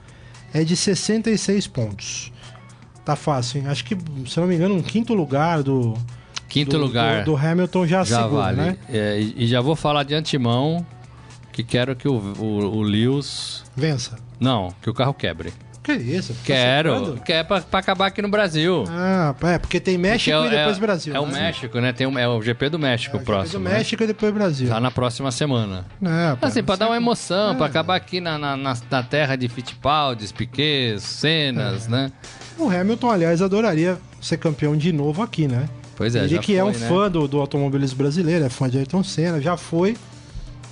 é 0.54 0.64
de 0.64 0.76
66 0.76 1.68
pontos. 1.68 2.32
Tá 3.06 3.16
fácil, 3.16 3.62
hein? 3.62 3.68
Acho 3.68 3.86
que, 3.86 3.98
se 4.28 4.40
não 4.40 4.48
me 4.48 4.56
engano, 4.56 4.76
um 4.76 4.82
quinto 4.82 5.14
lugar 5.14 5.64
do. 5.64 5.96
Quinto 6.48 6.72
do, 6.72 6.78
lugar. 6.78 7.24
Do, 7.24 7.32
do 7.32 7.38
Hamilton 7.38 7.86
já, 7.86 8.04
já 8.04 8.24
segura, 8.24 8.44
vale. 8.44 8.58
né? 8.58 8.78
É, 8.90 9.20
e, 9.20 9.48
já 9.48 9.62
vou 9.62 9.76
falar 9.76 10.04
de 10.04 10.16
antemão 10.16 10.86
que 11.52 11.64
quero 11.64 11.96
que 11.96 12.08
o, 12.08 12.14
o, 12.14 12.78
o 12.78 12.82
Lewis. 12.82 13.64
Vença. 13.76 14.18
Não, 14.40 14.74
que 14.82 14.90
o 14.90 14.94
carro 14.94 15.14
quebre. 15.14 15.54
Que 15.98 16.04
isso? 16.04 16.34
Tá 16.34 16.40
Quero. 16.46 17.20
Que 17.26 17.34
é 17.34 17.44
pra, 17.44 17.62
pra 17.62 17.80
acabar 17.80 18.08
aqui 18.08 18.22
no 18.22 18.30
Brasil. 18.30 18.84
Ah, 18.90 19.34
é, 19.44 19.58
porque 19.58 19.80
tem 19.80 19.98
México 19.98 20.36
Porque 20.38 20.54
e 20.54 20.58
depois 20.58 20.78
é, 20.78 20.80
Brasil. 20.80 21.16
É 21.16 21.20
o 21.20 21.26
né? 21.26 21.42
México, 21.42 21.80
né? 21.80 21.94
Tem 21.94 22.06
o, 22.08 22.18
é 22.18 22.28
o 22.28 22.42
GP 22.42 22.70
do 22.70 22.80
México 22.80 23.18
É, 23.18 23.20
próximo. 23.20 23.60
do 23.64 23.70
né? 23.70 23.78
México 23.78 24.04
e 24.04 24.08
depois 24.08 24.34
Brasil. 24.34 24.70
Tá 24.70 24.80
na 24.80 24.92
próxima 24.92 25.32
semana. 25.32 25.86
É, 26.04 26.36
pô, 26.36 26.46
Assim, 26.46 26.64
pra 26.64 26.76
dar 26.76 26.88
uma 26.88 26.98
emoção, 26.98 27.56
pra 27.56 27.66
É. 27.66 27.70
acabar 27.70 27.96
aqui 27.96 28.20
na, 28.22 28.38
na, 28.38 28.56
na- 28.58 28.78
na 28.90 29.04
terra 29.04 29.36
de 29.36 29.48
Fittipaldi, 29.48 30.32
Piquet, 30.34 31.00
Cenas, 31.00 31.88
É. 31.88 31.90
né? 31.90 32.12
O 32.58 32.70
Hamilton, 32.70 33.10
aliás, 33.10 33.42
adoraria 33.42 33.98
ser 34.22 34.38
campeão 34.38 34.76
de 34.76 34.92
novo 34.92 35.22
aqui, 35.24 35.48
né? 35.48 35.68
Pois 35.96 36.16
é, 36.16 36.20
Ele 36.20 36.28
já 36.36 36.40
que 36.40 36.56
é 36.56 36.62
foi, 36.62 36.70
um 36.72 36.78
né? 36.78 36.88
fã 36.88 37.10
do, 37.12 37.28
do 37.28 37.40
automobilismo 37.40 37.98
brasileiro, 37.98 38.46
é 38.46 38.50
fã 38.50 38.70
de 38.70 38.78
Ayrton 38.78 39.04
Senna, 39.04 39.42
já 39.42 39.58
foi 39.58 39.98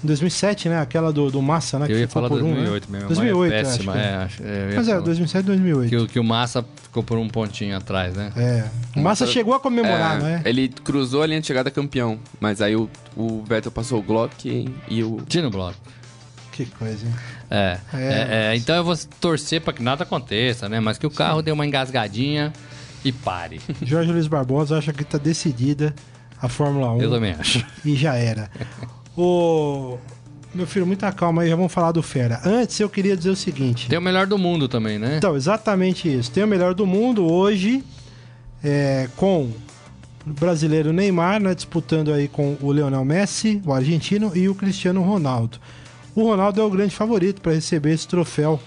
2007, 0.03 0.69
né? 0.69 0.79
Aquela 0.79 1.11
do, 1.11 1.29
do 1.31 1.41
Massa, 1.41 1.79
né? 1.79 1.85
Eu 1.89 1.97
ia 1.99 2.07
ficou 2.07 2.21
falar 2.23 2.29
por 2.29 2.43
um, 2.43 2.53
2008 2.53 2.91
né? 2.91 2.97
mesmo. 2.99 3.07
2008, 3.07 3.53
é 3.53 3.55
eu 3.57 3.61
acho 3.61 3.69
péssima, 3.71 3.93
que 3.93 3.97
é. 3.99 4.01
é. 4.01 4.15
acho- 4.15 4.43
é, 4.43 4.69
ia 4.69 4.75
Mas 4.75 4.87
é, 4.87 4.91
falar. 4.91 5.03
2007 5.03 5.45
2008. 5.45 5.89
Que, 5.89 5.95
o- 5.97 6.07
que 6.07 6.19
o 6.19 6.23
Massa 6.23 6.65
ficou 6.83 7.03
por 7.03 7.17
um 7.17 7.27
pontinho 7.27 7.75
atrás, 7.75 8.15
né? 8.15 8.31
É. 8.37 8.65
O 8.95 9.01
Massa 9.01 9.25
Massa- 9.25 9.27
chegou 9.27 9.53
a 9.53 9.59
comemorar, 9.59 10.17
É, 10.19 10.23
né? 10.23 10.41
Ele 10.45 10.69
cruzou 10.69 11.23
a 11.23 11.27
linha 11.27 11.41
de 11.41 11.47
chegada 11.47 11.71
campeão, 11.71 12.19
mas 12.39 12.61
aí 12.61 12.75
o, 12.75 12.89
o 13.15 13.43
Vettel 13.43 13.71
passou 13.71 13.99
o 13.99 14.01
Glock 14.03 14.47
e, 14.47 14.69
e 14.87 15.03
o... 15.03 15.21
Tira 15.27 15.43
no 15.43 15.51
bloco. 15.51 15.77
Que 16.51 16.65
coisa, 16.65 17.05
hein? 17.05 17.13
É, 17.51 17.77
É, 17.93 17.97
é, 17.97 18.27
é, 18.53 18.55
então 18.55 18.75
eu 18.75 18.83
vou 18.83 18.95
torcer 19.21 19.61
pra 19.61 19.71
que 19.73 19.81
nada 19.83 20.03
aconteça, 20.03 20.67
né? 20.67 20.79
Mas 20.79 20.97
que 20.97 21.05
o 21.05 21.11
carro 21.11 21.41
dê 21.41 21.51
uma 21.51 21.65
engasgadinha 21.65 22.51
e 23.05 23.11
pare. 23.11 23.61
Jorge 23.83 24.11
Luiz 24.11 24.27
Barbosa 24.27 24.77
acha 24.77 24.91
que 24.91 25.03
tá 25.03 25.17
decidida 25.19 25.93
a 26.41 26.49
Fórmula 26.49 26.91
1 26.93 27.01
Eu 27.03 27.11
também 27.11 27.31
acho. 27.39 27.63
e 27.85 27.95
já 27.95 28.15
era. 28.15 28.49
Ô. 29.17 29.97
Meu 30.53 30.65
filho, 30.65 30.87
muita 30.87 31.11
calma 31.11 31.41
aí, 31.41 31.49
já 31.49 31.55
vamos 31.55 31.73
falar 31.73 31.91
do 31.91 32.01
Fera. 32.01 32.39
Antes 32.45 32.79
eu 32.79 32.89
queria 32.89 33.17
dizer 33.17 33.31
o 33.31 33.35
seguinte. 33.35 33.89
Tem 33.89 33.97
o 33.97 34.01
melhor 34.01 34.25
do 34.25 34.37
mundo 34.37 34.67
também, 34.67 34.97
né? 34.97 35.17
Então, 35.17 35.35
exatamente 35.35 36.07
isso. 36.07 36.31
Tem 36.31 36.43
o 36.43 36.47
melhor 36.47 36.73
do 36.73 36.85
mundo 36.85 37.29
hoje, 37.31 37.83
é, 38.63 39.09
com 39.17 39.43
o 39.43 39.53
brasileiro 40.25 40.93
Neymar, 40.93 41.41
né, 41.41 41.53
disputando 41.53 42.13
aí 42.13 42.27
com 42.27 42.57
o 42.61 42.71
Leonel 42.71 43.03
Messi, 43.03 43.61
o 43.65 43.73
argentino, 43.73 44.31
e 44.35 44.47
o 44.47 44.55
Cristiano 44.55 45.01
Ronaldo. 45.01 45.59
O 46.15 46.23
Ronaldo 46.23 46.61
é 46.61 46.63
o 46.63 46.69
grande 46.69 46.95
favorito 46.95 47.41
para 47.41 47.53
receber 47.53 47.93
esse 47.93 48.07
troféu 48.07 48.59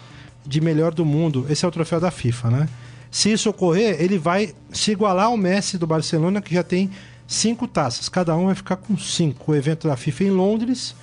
de 0.46 0.60
melhor 0.60 0.92
do 0.92 1.04
mundo. 1.04 1.46
Esse 1.48 1.64
é 1.64 1.68
o 1.68 1.70
troféu 1.70 1.98
da 1.98 2.10
FIFA, 2.10 2.50
né? 2.50 2.68
Se 3.10 3.32
isso 3.32 3.50
ocorrer, 3.50 4.00
ele 4.00 4.18
vai 4.18 4.54
se 4.70 4.92
igualar 4.92 5.26
ao 5.26 5.36
Messi 5.36 5.76
do 5.76 5.86
Barcelona, 5.86 6.40
que 6.40 6.54
já 6.54 6.62
tem 6.62 6.90
cinco 7.30 7.68
taças. 7.68 8.08
Cada 8.08 8.36
um 8.36 8.46
vai 8.46 8.54
ficar 8.56 8.76
com 8.76 8.98
cinco. 8.98 9.52
O 9.52 9.54
evento 9.54 9.86
da 9.86 9.96
FIFA 9.96 10.24
em 10.24 10.30
Londres 10.30 10.96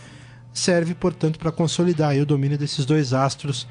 serve, 0.54 0.94
portanto, 0.94 1.40
para 1.40 1.52
consolidar 1.52 2.16
o 2.18 2.26
domínio 2.26 2.58
desses 2.58 2.86
dois 2.86 3.14
astros 3.14 3.66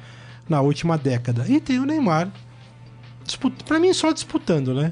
na 0.49 0.59
última 0.59 0.97
década. 0.97 1.45
E 1.47 1.61
tem 1.61 1.79
o 1.79 1.85
Neymar, 1.85 2.31
para 3.65 3.79
mim 3.79 3.93
só 3.93 4.11
disputando, 4.11 4.73
né? 4.73 4.91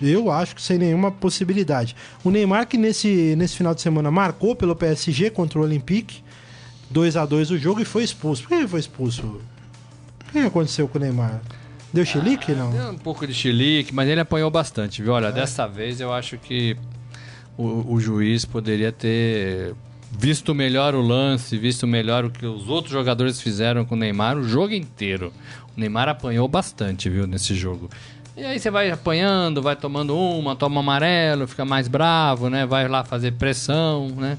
Eu 0.00 0.30
acho 0.30 0.54
que 0.54 0.62
sem 0.62 0.78
nenhuma 0.78 1.10
possibilidade. 1.10 1.96
O 2.22 2.30
Neymar 2.30 2.66
que 2.66 2.78
nesse, 2.78 3.34
nesse 3.36 3.56
final 3.56 3.74
de 3.74 3.82
semana 3.82 4.10
marcou 4.10 4.54
pelo 4.54 4.76
PSG 4.76 5.30
contra 5.30 5.58
o 5.58 5.62
Olympique, 5.62 6.22
2 6.90 7.16
a 7.16 7.26
2 7.26 7.50
o 7.50 7.58
jogo 7.58 7.80
e 7.80 7.84
foi 7.84 8.04
expulso. 8.04 8.42
Por 8.42 8.48
que 8.48 8.54
ele 8.54 8.68
foi 8.68 8.80
expulso? 8.80 9.40
O 10.28 10.32
que 10.32 10.38
aconteceu 10.38 10.86
com 10.88 10.96
o 10.96 11.00
Neymar? 11.00 11.42
Deu 11.94 12.04
chilique, 12.04 12.50
não? 12.52 12.72
Deu 12.72 12.90
um 12.90 12.98
pouco 12.98 13.24
de 13.24 13.32
chilique, 13.32 13.94
mas 13.94 14.08
ele 14.08 14.20
apanhou 14.20 14.50
bastante, 14.50 15.00
viu? 15.00 15.12
Olha, 15.12 15.30
dessa 15.30 15.64
vez 15.68 16.00
eu 16.00 16.12
acho 16.12 16.36
que 16.36 16.76
o, 17.56 17.94
o 17.94 18.00
juiz 18.00 18.44
poderia 18.44 18.90
ter 18.90 19.76
visto 20.10 20.52
melhor 20.52 20.96
o 20.96 21.00
lance, 21.00 21.56
visto 21.56 21.86
melhor 21.86 22.24
o 22.24 22.30
que 22.30 22.44
os 22.44 22.68
outros 22.68 22.92
jogadores 22.92 23.40
fizeram 23.40 23.84
com 23.84 23.94
o 23.94 23.98
Neymar 23.98 24.36
o 24.36 24.42
jogo 24.42 24.74
inteiro. 24.74 25.32
O 25.76 25.80
Neymar 25.80 26.08
apanhou 26.08 26.48
bastante, 26.48 27.08
viu, 27.08 27.28
nesse 27.28 27.54
jogo. 27.54 27.88
E 28.36 28.42
aí 28.42 28.58
você 28.58 28.72
vai 28.72 28.90
apanhando, 28.90 29.62
vai 29.62 29.76
tomando 29.76 30.18
uma, 30.18 30.56
toma 30.56 30.80
amarelo, 30.80 31.46
fica 31.46 31.64
mais 31.64 31.86
bravo, 31.86 32.50
né? 32.50 32.66
Vai 32.66 32.88
lá 32.88 33.04
fazer 33.04 33.34
pressão, 33.34 34.08
né? 34.08 34.36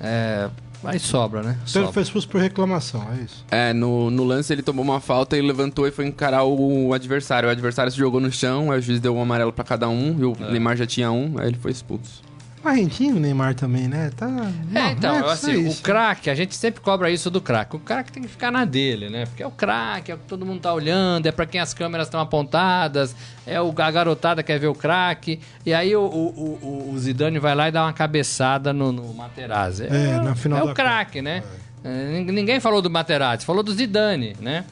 É, 0.00 0.48
aí 0.84 0.98
sobra, 0.98 1.42
né? 1.42 1.58
Então 1.68 1.82
ele 1.82 1.92
foi 1.92 2.02
expulso 2.02 2.28
por 2.28 2.40
reclamação, 2.40 3.06
é 3.12 3.22
isso. 3.22 3.44
É, 3.50 3.72
no, 3.72 4.10
no 4.10 4.24
lance 4.24 4.52
ele 4.52 4.62
tomou 4.62 4.84
uma 4.84 5.00
falta 5.00 5.36
e 5.36 5.42
levantou 5.42 5.86
e 5.86 5.90
foi 5.90 6.06
encarar 6.06 6.44
o 6.44 6.92
adversário. 6.92 7.48
O 7.48 7.52
adversário 7.52 7.90
se 7.90 7.98
jogou 7.98 8.20
no 8.20 8.30
chão, 8.30 8.70
aí 8.70 8.78
o 8.78 8.82
juiz 8.82 9.00
deu 9.00 9.14
um 9.16 9.20
amarelo 9.22 9.52
pra 9.52 9.64
cada 9.64 9.88
um, 9.88 10.16
e 10.18 10.24
o 10.24 10.36
É. 10.40 10.50
Neymar 10.50 10.76
já 10.76 10.86
tinha 10.86 11.10
um, 11.10 11.34
aí 11.38 11.48
ele 11.48 11.58
foi 11.58 11.70
expulso. 11.70 12.22
Argentino, 12.66 13.16
o 13.16 13.20
Neymar 13.20 13.54
também, 13.54 13.86
né? 13.86 14.10
Tá... 14.16 14.26
É, 14.26 14.72
Não, 14.72 14.90
então, 14.90 15.14
é 15.16 15.32
assim, 15.32 15.56
o 15.56 15.68
isso. 15.68 15.82
craque, 15.82 16.28
a 16.30 16.34
gente 16.34 16.54
sempre 16.56 16.80
cobra 16.80 17.10
isso 17.10 17.30
do 17.30 17.40
craque. 17.40 17.76
O 17.76 17.78
craque 17.78 18.10
tem 18.10 18.22
que 18.22 18.28
ficar 18.28 18.50
na 18.50 18.64
dele, 18.64 19.08
né? 19.08 19.26
Porque 19.26 19.42
é 19.42 19.46
o 19.46 19.50
craque, 19.50 20.10
é 20.10 20.14
o 20.14 20.18
que 20.18 20.24
todo 20.26 20.44
mundo 20.44 20.60
tá 20.60 20.72
olhando, 20.72 21.26
é 21.26 21.32
pra 21.32 21.46
quem 21.46 21.60
as 21.60 21.72
câmeras 21.72 22.06
estão 22.08 22.20
apontadas, 22.20 23.14
é 23.46 23.60
o, 23.60 23.72
a 23.76 23.90
garotada 23.90 24.42
quer 24.42 24.58
ver 24.58 24.66
o 24.68 24.74
craque. 24.74 25.40
E 25.64 25.72
aí 25.72 25.94
o, 25.94 26.00
o, 26.02 26.58
o- 26.62 26.90
o 26.94 26.98
Zidane 26.98 27.38
vai 27.38 27.54
lá 27.54 27.68
e 27.68 27.72
dá 27.72 27.84
uma 27.84 27.92
cabeçada 27.92 28.72
no, 28.72 28.90
no 28.92 29.12
Materazzi. 29.14 29.84
É, 29.86 30.20
na 30.20 30.34
final 30.34 30.68
é 30.68 30.70
o 30.72 30.74
craque, 30.74 31.22
né? 31.22 31.42
É, 31.84 32.20
nin- 32.20 32.32
ninguém 32.32 32.58
falou 32.60 32.82
do 32.82 32.90
Materazzi, 32.90 33.44
falou 33.46 33.62
do 33.62 33.72
Zidane, 33.72 34.34
né? 34.40 34.64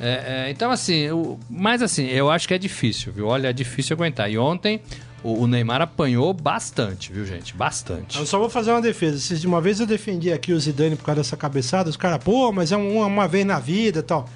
É, 0.00 0.46
é, 0.46 0.50
então, 0.50 0.70
assim, 0.70 1.10
o, 1.10 1.38
mas 1.48 1.80
assim, 1.82 2.06
eu 2.06 2.30
acho 2.30 2.48
que 2.48 2.54
é 2.54 2.58
difícil, 2.58 3.12
viu? 3.12 3.26
Olha, 3.28 3.48
é 3.48 3.52
difícil 3.52 3.94
aguentar. 3.94 4.28
E 4.30 4.36
ontem 4.36 4.80
o, 5.24 5.42
o 5.42 5.46
Neymar 5.46 5.80
apanhou 5.82 6.32
bastante, 6.34 7.12
viu, 7.12 7.24
gente? 7.24 7.54
Bastante. 7.56 8.18
Eu 8.18 8.26
só 8.26 8.38
vou 8.38 8.50
fazer 8.50 8.70
uma 8.72 8.80
defesa. 8.82 9.18
Se 9.18 9.36
de 9.38 9.46
uma 9.46 9.60
vez 9.60 9.80
eu 9.80 9.86
defendi 9.86 10.32
aqui 10.32 10.52
o 10.52 10.58
Zidane 10.60 10.96
por 10.96 11.04
causa 11.04 11.20
dessa 11.22 11.36
cabeçada, 11.36 11.88
os 11.90 11.96
caras, 11.96 12.22
pô, 12.22 12.50
mas 12.52 12.72
é 12.72 12.76
um- 12.76 12.98
uma 13.06 13.28
vez 13.28 13.44
na 13.46 13.58
vida 13.58 14.00
e 14.00 14.02
tal. 14.02 14.28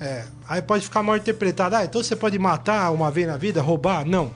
É, 0.00 0.24
aí 0.48 0.60
pode 0.60 0.84
ficar 0.84 1.02
mal 1.02 1.16
interpretado. 1.16 1.76
Ah, 1.76 1.84
então 1.84 2.02
você 2.02 2.16
pode 2.16 2.38
matar 2.38 2.90
uma 2.92 3.10
vez 3.10 3.26
na 3.26 3.36
vida, 3.36 3.62
roubar? 3.62 4.04
Não. 4.04 4.30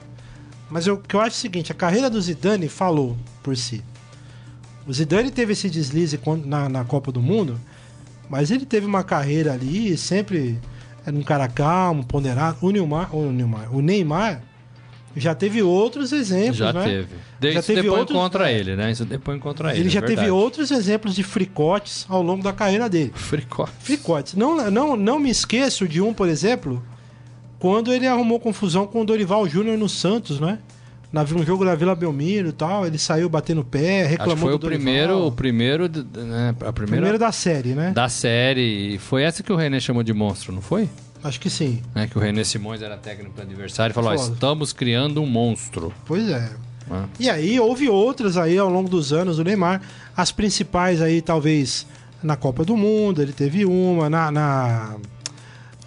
Mas 0.69 0.87
eu- 0.87 0.97
que 0.97 1.15
eu 1.15 1.19
acho 1.19 1.35
é 1.35 1.37
o 1.37 1.41
seguinte: 1.41 1.71
a 1.71 1.75
carreira 1.75 2.09
do 2.09 2.21
Zidane 2.21 2.69
falou 2.69 3.17
por 3.43 3.57
si. 3.57 3.83
O 4.87 4.93
Zidane 4.93 5.29
teve 5.31 5.53
esse 5.53 5.69
deslize 5.69 6.19
na, 6.45 6.69
na 6.69 6.83
Copa 6.85 7.11
do 7.11 7.21
Mundo, 7.21 7.59
mas 8.29 8.49
ele 8.51 8.65
teve 8.65 8.85
uma 8.85 9.03
carreira 9.03 9.53
ali, 9.53 9.95
sempre 9.97 10.57
era 11.05 11.15
um 11.15 11.21
cara 11.23 11.47
calmo, 11.47 12.05
ponderado. 12.05 12.57
O 12.61 12.71
Neymar, 12.71 13.15
o 13.15 13.31
Neymar, 13.31 13.75
o 13.75 13.81
Neymar 13.81 14.41
já 15.15 15.33
teve 15.35 15.61
outros 15.61 16.11
exemplos, 16.11 16.57
Já 16.57 16.71
né? 16.71 16.83
teve. 16.83 17.07
De, 17.39 17.51
Já 17.53 17.59
isso 17.59 17.67
teve 17.67 17.81
depõe 17.83 17.99
outros- 17.99 18.17
contra 18.17 18.51
é. 18.51 18.57
ele, 18.57 18.75
né? 18.75 18.91
Isso 18.91 19.05
depõe 19.05 19.39
contra 19.39 19.71
ele. 19.71 19.81
Ele 19.81 19.89
já 19.89 19.99
é 19.99 20.03
teve 20.03 20.29
outros 20.29 20.71
exemplos 20.71 21.15
de 21.15 21.23
fricotes 21.23 22.05
ao 22.09 22.21
longo 22.21 22.43
da 22.43 22.53
carreira 22.53 22.87
dele. 22.89 23.11
Fricote. 23.15 23.71
Fricotes. 23.79 24.35
Não, 24.35 24.69
não, 24.69 24.95
não 24.95 25.19
me 25.19 25.29
esqueço 25.29 25.87
de 25.87 25.99
um, 26.01 26.13
por 26.13 26.27
exemplo, 26.29 26.81
quando 27.57 27.91
ele 27.93 28.07
arrumou 28.07 28.39
confusão 28.39 28.85
com 28.87 29.01
o 29.01 29.05
Dorival 29.05 29.47
Júnior 29.47 29.77
no 29.77 29.89
Santos, 29.89 30.39
né? 30.39 30.59
Na, 31.11 31.23
um 31.23 31.43
jogo 31.43 31.65
da 31.65 31.73
Vila 31.73 31.95
Belmiro 31.95 32.49
e 32.49 32.51
tal, 32.51 32.85
ele 32.85 32.99
saiu 32.99 33.27
batendo 33.27 33.63
pé, 33.63 34.01
Acho 34.01 34.09
reclamou 34.11 34.35
que 34.35 34.41
foi 34.41 34.53
o 34.53 34.57
Dorival. 34.59 34.83
primeiro, 34.85 35.25
o 35.25 35.31
primeiro, 35.31 35.87
né, 35.89 36.49
a 36.61 36.71
primeira 36.71 36.85
Primeiro 36.97 37.17
da 37.17 37.31
série, 37.31 37.69
né? 37.69 37.91
da 37.95 38.07
série. 38.07 38.93
E 38.93 38.97
Foi 38.99 39.23
essa 39.23 39.41
que 39.41 39.51
o 39.51 39.55
René 39.55 39.79
chamou 39.79 40.03
de 40.03 40.13
monstro, 40.13 40.53
não 40.53 40.61
foi? 40.61 40.87
Acho 41.23 41.39
que 41.39 41.49
sim. 41.49 41.81
Né, 41.93 42.07
que 42.07 42.17
o 42.17 42.21
René 42.21 42.43
Simões 42.43 42.81
era 42.81 42.95
técnico 42.97 43.35
do 43.35 43.41
adversário 43.41 43.91
e 43.91 43.95
falou: 43.95 44.11
ó, 44.13 44.17
Foda. 44.17 44.33
estamos 44.33 44.71
criando 44.73 45.21
um 45.21 45.25
monstro. 45.25 45.93
Pois 46.05 46.27
é. 46.29 46.49
né? 46.87 47.05
E 47.19 47.29
aí 47.29 47.59
houve 47.59 47.89
outras 47.89 48.37
aí 48.37 48.57
ao 48.57 48.69
longo 48.69 48.89
dos 48.89 49.11
anos 49.13 49.37
do 49.37 49.43
Neymar. 49.43 49.81
As 50.15 50.31
principais 50.31 51.01
aí, 51.01 51.21
talvez, 51.21 51.85
na 52.23 52.35
Copa 52.35 52.63
do 52.65 52.75
Mundo, 52.77 53.21
ele 53.21 53.33
teve 53.33 53.65
uma, 53.65 54.09
na. 54.09 54.31
na- 54.31 54.95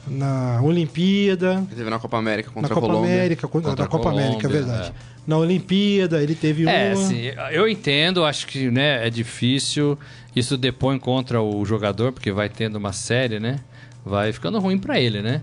na 0.05 0.61
Olimpíada, 0.61 1.65
Ele 1.69 1.77
teve 1.77 1.89
na 1.89 1.97
Copa 1.99 2.19
América 2.19 2.49
na 2.49 2.55
contra 2.55 2.73
a 2.77 2.81
Colômbia. 2.81 3.09
América, 3.13 3.47
contra, 3.47 3.71
Contra 3.71 3.85
na 3.85 3.89
Copa 3.89 4.09
a 4.09 4.13
América, 4.13 4.39
é 4.49 4.51
Colômbia, 4.51 4.67
verdade. 4.67 4.93
Na 5.25 5.39
Olimpíada, 5.39 6.21
ele 6.21 6.35
teve 6.35 6.69
É, 6.69 6.93
uma. 6.93 7.05
assim, 7.05 7.21
eu 7.53 7.69
entendo, 7.69 8.25
acho 8.25 8.49
que 8.49 8.69
né, 8.69 9.07
é 9.07 9.09
difícil. 9.09 9.97
Isso 10.35 10.57
depõe 10.59 10.99
contra 10.99 11.41
o 11.41 11.65
jogador, 11.65 12.11
porque 12.11 12.33
vai 12.33 12.49
tendo 12.49 12.77
uma 12.77 12.93
série, 12.93 13.39
né? 13.39 13.61
Vai 14.05 14.33
ficando 14.33 14.59
ruim 14.59 14.79
pra 14.79 14.99
ele, 15.01 15.23
né? 15.23 15.41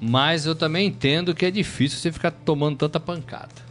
Mas 0.00 0.46
eu 0.46 0.54
também 0.54 0.88
entendo 0.88 1.34
que 1.34 1.46
é 1.46 1.50
difícil 1.50 1.98
você 1.98 2.10
ficar 2.12 2.30
tomando 2.30 2.76
tanta 2.76 2.98
pancada. 2.98 3.62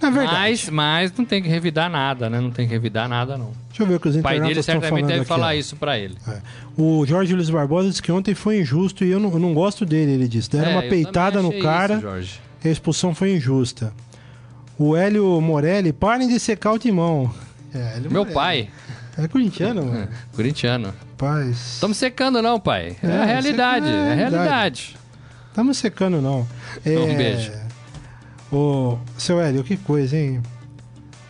É 0.00 0.10
verdade. 0.10 0.32
Mas, 0.34 0.68
mas 0.70 1.12
não 1.16 1.24
tem 1.24 1.40
que 1.42 1.48
revidar 1.48 1.88
nada, 1.88 2.28
né? 2.28 2.40
Não 2.40 2.50
tem 2.50 2.66
que 2.66 2.72
revidar 2.72 3.08
nada, 3.08 3.36
não. 3.38 3.52
Deixa 3.68 3.82
eu 3.82 3.86
ver 3.86 3.94
o 3.94 4.00
que 4.00 4.08
os 4.08 4.16
O 4.16 4.22
pai 4.22 4.34
dele 4.40 4.50
internautas 4.52 4.64
certamente 4.66 5.06
deve 5.06 5.20
aqui, 5.20 5.28
falar 5.28 5.48
ó. 5.48 5.52
isso 5.52 5.76
pra 5.76 5.96
ele. 5.98 6.16
É. 6.26 6.38
O 6.76 7.04
Jorge 7.06 7.34
Luiz 7.34 7.48
Barbosa 7.50 7.88
disse 7.88 8.02
que 8.02 8.10
ontem 8.10 8.34
foi 8.34 8.60
injusto 8.60 9.04
e 9.04 9.10
eu 9.10 9.20
não, 9.20 9.30
eu 9.32 9.38
não 9.38 9.54
gosto 9.54 9.86
dele, 9.86 10.12
ele 10.12 10.26
disse. 10.28 10.50
Deram 10.50 10.70
É, 10.70 10.74
uma 10.74 10.82
peitada 10.82 11.40
no 11.40 11.52
cara 11.60 12.02
isso, 12.20 12.40
a 12.64 12.68
expulsão 12.68 13.14
foi 13.14 13.36
injusta. 13.36 13.92
O 14.78 14.96
Hélio 14.96 15.40
Morelli, 15.40 15.92
parem 15.92 16.26
de 16.28 16.40
secar 16.40 16.72
o 16.72 16.78
timão. 16.78 17.32
É, 17.72 18.00
Meu 18.00 18.10
Morelli. 18.10 18.34
pai, 18.34 18.68
É 19.16 19.28
corintiano, 19.28 19.84
mano. 19.86 20.08
corintiano. 20.34 20.92
Paz. 21.22 21.74
Estamos 21.74 21.98
secando, 21.98 22.42
não, 22.42 22.58
pai. 22.58 22.96
É, 23.00 23.06
É, 23.06 23.22
a 23.22 23.24
realidade, 23.24 23.86
é 23.86 23.90
é 23.90 24.10
a 24.10 24.14
realidade. 24.14 24.96
Estamos 25.46 25.78
secando, 25.78 26.20
não. 26.20 26.44
É... 26.84 26.98
Um 26.98 27.16
beijo. 27.16 27.52
Ô, 28.50 28.98
seu 29.16 29.40
Hélio, 29.40 29.62
que 29.62 29.76
coisa, 29.76 30.16
hein? 30.16 30.42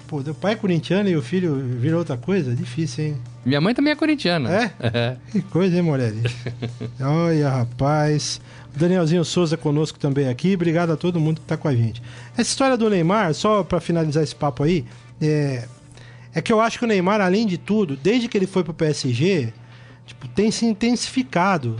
Pô, 0.08 0.20
o 0.20 0.34
pai 0.34 0.54
é 0.54 0.56
corintiano 0.56 1.10
e 1.10 1.16
o 1.16 1.20
filho 1.20 1.54
virou 1.78 1.98
outra 1.98 2.16
coisa? 2.16 2.56
Difícil, 2.56 3.04
hein? 3.04 3.16
Minha 3.44 3.60
mãe 3.60 3.74
também 3.74 3.92
é 3.92 3.94
corintiana. 3.94 4.48
É? 4.50 5.16
Que 5.30 5.42
coisa, 5.42 5.76
hein, 5.76 5.82
Morelli? 5.82 6.22
Olha, 6.98 7.50
rapaz. 7.50 8.40
Danielzinho 8.74 9.22
Souza 9.26 9.58
conosco 9.58 9.98
também 9.98 10.26
aqui. 10.26 10.54
Obrigado 10.54 10.90
a 10.90 10.96
todo 10.96 11.20
mundo 11.20 11.42
que 11.42 11.46
tá 11.46 11.58
com 11.58 11.68
a 11.68 11.76
gente. 11.76 12.02
Essa 12.32 12.48
história 12.48 12.78
do 12.78 12.88
Neymar, 12.88 13.34
só 13.34 13.62
pra 13.62 13.78
finalizar 13.78 14.22
esse 14.22 14.34
papo 14.34 14.62
aí, 14.62 14.86
é, 15.20 15.68
é 16.34 16.40
que 16.40 16.50
eu 16.50 16.62
acho 16.62 16.78
que 16.78 16.84
o 16.86 16.88
Neymar, 16.88 17.20
além 17.20 17.46
de 17.46 17.58
tudo, 17.58 17.94
desde 17.94 18.26
que 18.26 18.38
ele 18.38 18.46
foi 18.46 18.64
pro 18.64 18.72
PSG, 18.72 19.52
tipo, 20.12 20.28
tem 20.28 20.50
se 20.50 20.64
intensificado 20.66 21.78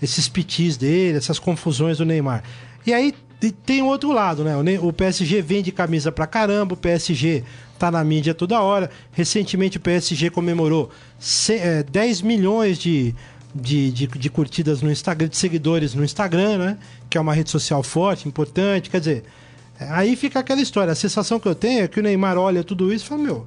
esses 0.00 0.28
pitis 0.28 0.76
dele, 0.76 1.16
essas 1.18 1.38
confusões 1.38 1.98
do 1.98 2.04
Neymar. 2.04 2.42
E 2.86 2.92
aí 2.92 3.14
te- 3.40 3.50
tem 3.52 3.82
o 3.82 3.86
outro 3.86 4.12
lado, 4.12 4.44
né? 4.44 4.52
O 4.80 4.92
PSG 4.92 5.40
vende 5.42 5.72
camisa 5.72 6.12
pra 6.12 6.26
caramba, 6.26 6.74
o 6.74 6.76
PSG 6.76 7.44
tá 7.78 7.90
na 7.90 8.02
mídia 8.04 8.34
toda 8.34 8.60
hora. 8.60 8.90
Recentemente 9.12 9.76
o 9.78 9.80
PSG 9.80 10.30
comemorou 10.30 10.90
ce- 11.18 11.54
é, 11.54 11.82
10 11.82 12.22
milhões 12.22 12.78
de, 12.78 13.14
de, 13.54 13.90
de, 13.90 14.06
de 14.06 14.30
curtidas 14.30 14.82
no 14.82 14.90
Instagram, 14.90 15.28
de 15.28 15.36
seguidores 15.36 15.94
no 15.94 16.04
Instagram, 16.04 16.58
né? 16.58 16.78
Que 17.08 17.16
é 17.18 17.20
uma 17.20 17.34
rede 17.34 17.50
social 17.50 17.82
forte, 17.82 18.28
importante. 18.28 18.90
Quer 18.90 18.98
dizer, 19.00 19.24
aí 19.80 20.14
fica 20.14 20.38
aquela 20.40 20.60
história. 20.60 20.92
A 20.92 20.96
sensação 20.96 21.40
que 21.40 21.48
eu 21.48 21.54
tenho 21.54 21.82
é 21.84 21.88
que 21.88 21.98
o 22.00 22.02
Neymar 22.02 22.36
olha 22.36 22.62
tudo 22.62 22.92
isso 22.92 23.06
e 23.06 23.08
fala, 23.08 23.22
meu, 23.22 23.46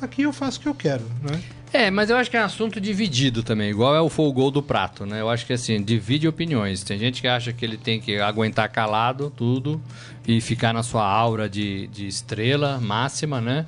aqui 0.00 0.22
eu 0.22 0.32
faço 0.34 0.58
o 0.58 0.62
que 0.62 0.68
eu 0.68 0.74
quero, 0.74 1.04
né? 1.22 1.40
É, 1.72 1.90
mas 1.90 2.08
eu 2.08 2.16
acho 2.16 2.30
que 2.30 2.36
é 2.36 2.40
um 2.40 2.44
assunto 2.44 2.80
dividido 2.80 3.42
também, 3.42 3.68
igual 3.70 3.94
é 3.94 4.00
o 4.00 4.08
foi 4.08 4.26
o 4.26 4.32
gol 4.32 4.50
do 4.50 4.62
prato, 4.62 5.04
né? 5.04 5.20
Eu 5.20 5.28
acho 5.28 5.44
que 5.44 5.52
assim, 5.52 5.82
divide 5.82 6.26
opiniões. 6.26 6.82
Tem 6.82 6.98
gente 6.98 7.20
que 7.20 7.28
acha 7.28 7.52
que 7.52 7.64
ele 7.64 7.76
tem 7.76 8.00
que 8.00 8.18
aguentar 8.18 8.68
calado 8.70 9.30
tudo 9.36 9.80
e 10.26 10.40
ficar 10.40 10.72
na 10.72 10.82
sua 10.82 11.04
aura 11.06 11.48
de, 11.48 11.86
de 11.88 12.06
estrela 12.06 12.78
máxima, 12.80 13.40
né? 13.40 13.66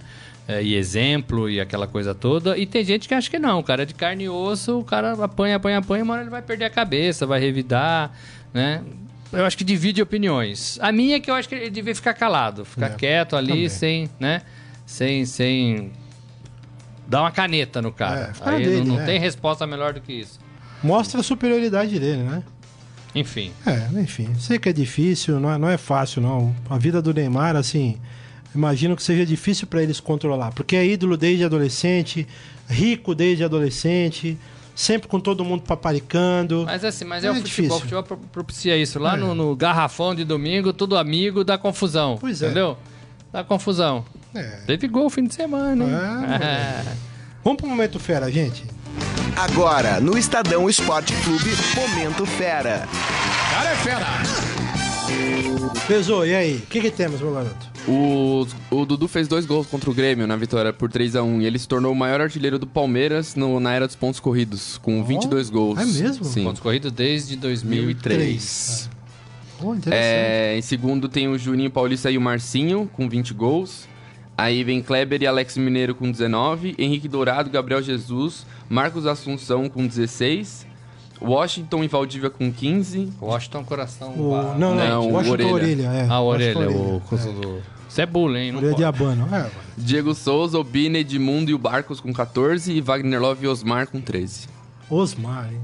É, 0.48 0.62
e 0.62 0.74
exemplo 0.74 1.48
e 1.48 1.60
aquela 1.60 1.86
coisa 1.86 2.14
toda. 2.14 2.56
E 2.56 2.64
tem 2.66 2.82
gente 2.82 3.06
que 3.06 3.14
acha 3.14 3.30
que 3.30 3.38
não, 3.38 3.58
o 3.60 3.62
cara 3.62 3.82
é 3.82 3.86
de 3.86 3.94
carne 3.94 4.24
e 4.24 4.28
osso, 4.28 4.78
o 4.78 4.84
cara 4.84 5.12
apanha, 5.12 5.56
apanha, 5.56 5.78
apanha, 5.78 6.02
uma 6.02 6.14
hora 6.14 6.22
ele 6.22 6.30
vai 6.30 6.42
perder 6.42 6.64
a 6.64 6.70
cabeça, 6.70 7.26
vai 7.26 7.38
revidar, 7.38 8.10
né? 8.52 8.82
Eu 9.32 9.44
acho 9.44 9.56
que 9.56 9.62
divide 9.62 10.02
opiniões. 10.02 10.76
A 10.80 10.90
minha 10.90 11.16
é 11.16 11.20
que 11.20 11.30
eu 11.30 11.34
acho 11.34 11.48
que 11.48 11.54
ele 11.54 11.70
devia 11.70 11.94
ficar 11.94 12.14
calado, 12.14 12.64
ficar 12.64 12.86
É, 12.86 12.94
quieto 12.96 13.36
ali, 13.36 13.48
também. 13.48 13.68
sem, 13.68 14.10
né? 14.18 14.42
Sem, 14.84 15.24
sem 15.24 15.92
dar 17.10 17.22
uma 17.22 17.30
caneta 17.30 17.82
no 17.82 17.92
cara. 17.92 18.32
É, 18.46 18.48
Aí 18.50 18.64
dele, 18.64 18.84
não, 18.84 18.94
não 18.94 19.00
é. 19.02 19.04
tem 19.04 19.18
resposta 19.20 19.66
melhor 19.66 19.92
do 19.92 20.00
que 20.00 20.12
isso. 20.12 20.38
Mostra 20.82 21.20
a 21.20 21.22
superioridade 21.22 21.98
dele, 21.98 22.22
né? 22.22 22.42
Enfim. 23.14 23.50
É, 23.66 24.00
enfim, 24.00 24.32
sei 24.38 24.58
que 24.58 24.68
é 24.68 24.72
difícil, 24.72 25.40
não 25.40 25.50
é, 25.52 25.58
não 25.58 25.68
é 25.68 25.76
fácil, 25.76 26.22
não. 26.22 26.54
A 26.70 26.78
vida 26.78 27.02
do 27.02 27.12
Neymar, 27.12 27.56
assim, 27.56 27.98
imagino 28.54 28.94
que 28.94 29.02
seja 29.02 29.26
difícil 29.26 29.66
para 29.66 29.82
eles 29.82 29.98
controlar, 29.98 30.52
porque 30.52 30.76
é 30.76 30.86
ídolo 30.86 31.16
desde 31.16 31.44
adolescente, 31.44 32.26
rico 32.68 33.12
desde 33.14 33.42
adolescente, 33.42 34.38
sempre 34.76 35.08
com 35.08 35.18
todo 35.18 35.44
mundo 35.44 35.62
paparicando. 35.62 36.62
Mas 36.64 36.84
assim, 36.84 37.04
mas 37.04 37.24
é, 37.24 37.26
É 37.26 37.30
o 37.32 37.34
futebol. 37.34 37.76
O 37.76 37.80
futebol 37.80 38.02
pro- 38.04 38.16
propicia 38.16 38.76
isso. 38.76 39.00
Lá 39.00 39.14
É. 39.14 39.16
no, 39.16 39.34
no 39.34 39.56
garrafão 39.56 40.14
de 40.14 40.24
domingo, 40.24 40.72
tudo 40.72 40.96
amigo, 40.96 41.42
dá 41.42 41.58
confusão. 41.58 42.16
Pois 42.20 42.40
é. 42.40 42.46
Entendeu? 42.46 42.78
Dá 43.32 43.42
confusão. 43.42 44.04
É. 44.34 44.42
Teve 44.66 44.86
gol 44.88 45.08
fim 45.10 45.24
de 45.24 45.34
semana, 45.34 45.84
hein? 45.84 45.90
É, 46.40 46.84
Vamos 47.42 47.58
pro 47.60 47.68
momento 47.68 47.98
fera, 47.98 48.30
gente. 48.30 48.64
Agora, 49.36 50.00
no 50.00 50.18
Estadão 50.18 50.68
Esporte 50.68 51.14
Clube, 51.24 51.50
Momento 51.76 52.26
Fera. 52.26 52.86
Pesou, 55.86 56.26
e 56.26 56.34
aí? 56.34 56.56
O 56.56 56.62
que, 56.66 56.80
que 56.80 56.90
temos, 56.90 57.20
meu 57.20 57.32
garoto? 57.34 57.68
O, 57.88 58.46
o 58.70 58.84
Dudu 58.84 59.08
fez 59.08 59.26
dois 59.26 59.46
gols 59.46 59.66
contra 59.66 59.90
o 59.90 59.94
Grêmio 59.94 60.26
na 60.26 60.36
vitória 60.36 60.72
por 60.72 60.90
3 60.90 61.16
a 61.16 61.22
1 61.22 61.40
e 61.40 61.46
ele 61.46 61.58
se 61.58 61.66
tornou 61.66 61.92
o 61.92 61.96
maior 61.96 62.20
artilheiro 62.20 62.58
do 62.58 62.66
Palmeiras 62.66 63.34
no- 63.34 63.58
na 63.58 63.72
era 63.72 63.86
dos 63.86 63.96
pontos 63.96 64.20
corridos, 64.20 64.78
com 64.78 65.02
22 65.02 65.48
gols. 65.50 65.78
é 65.78 65.84
mesmo? 65.86 66.24
Sim. 66.24 66.44
Pontos 66.44 66.60
corridos 66.60 66.92
desde 66.92 67.36
2003. 67.36 68.18
2003. 68.18 68.90
Oh, 69.62 69.74
interessante. 69.74 70.04
É, 70.04 70.56
em 70.58 70.62
segundo 70.62 71.08
tem 71.08 71.28
o 71.28 71.36
Juninho 71.38 71.70
Paulista 71.70 72.10
e 72.10 72.16
o 72.18 72.20
Marcinho, 72.20 72.88
com 72.92 73.08
20 73.08 73.34
gols. 73.34 73.88
Aí 74.40 74.64
vem 74.64 74.80
Kleber 74.80 75.20
e 75.22 75.26
Alex 75.26 75.58
Mineiro 75.58 75.94
com 75.94 76.10
19. 76.10 76.74
Henrique 76.78 77.06
Dourado, 77.06 77.50
Gabriel 77.50 77.82
Jesus, 77.82 78.46
Marcos 78.70 79.04
Assunção 79.04 79.68
com 79.68 79.86
16. 79.86 80.66
Washington 81.20 81.84
e 81.84 81.88
Valdívia 81.88 82.30
com 82.30 82.50
15. 82.50 83.12
Washington 83.20 83.62
Coração. 83.64 84.14
O, 84.14 84.34
não, 84.58 84.74
não, 84.74 84.76
não, 84.76 85.10
Washington 85.10 85.32
orelha. 85.32 85.52
Orelha. 85.52 85.82
é. 85.92 86.06
Ah, 86.08 86.14
a 86.14 86.20
Washington 86.20 86.58
orelha, 86.58 86.78
o 86.78 87.02
é. 87.58 87.62
Isso 87.86 88.00
é 88.00 88.06
bullying, 88.06 88.38
hein? 88.38 88.52
Não 88.52 88.60
Orelha 88.60 88.76
de 88.76 88.84
abano. 88.84 89.28
É, 89.30 89.50
Diego 89.76 90.14
Souza, 90.14 90.58
Obina, 90.58 90.96
Edmundo 90.96 91.50
e 91.50 91.54
o 91.54 91.58
Barcos 91.58 92.00
com 92.00 92.10
14. 92.10 92.72
E 92.72 92.80
Wagner 92.80 93.20
Love 93.20 93.44
e 93.44 93.48
Osmar 93.48 93.88
com 93.88 94.00
13. 94.00 94.48
Osmar, 94.88 95.52
hein? 95.52 95.60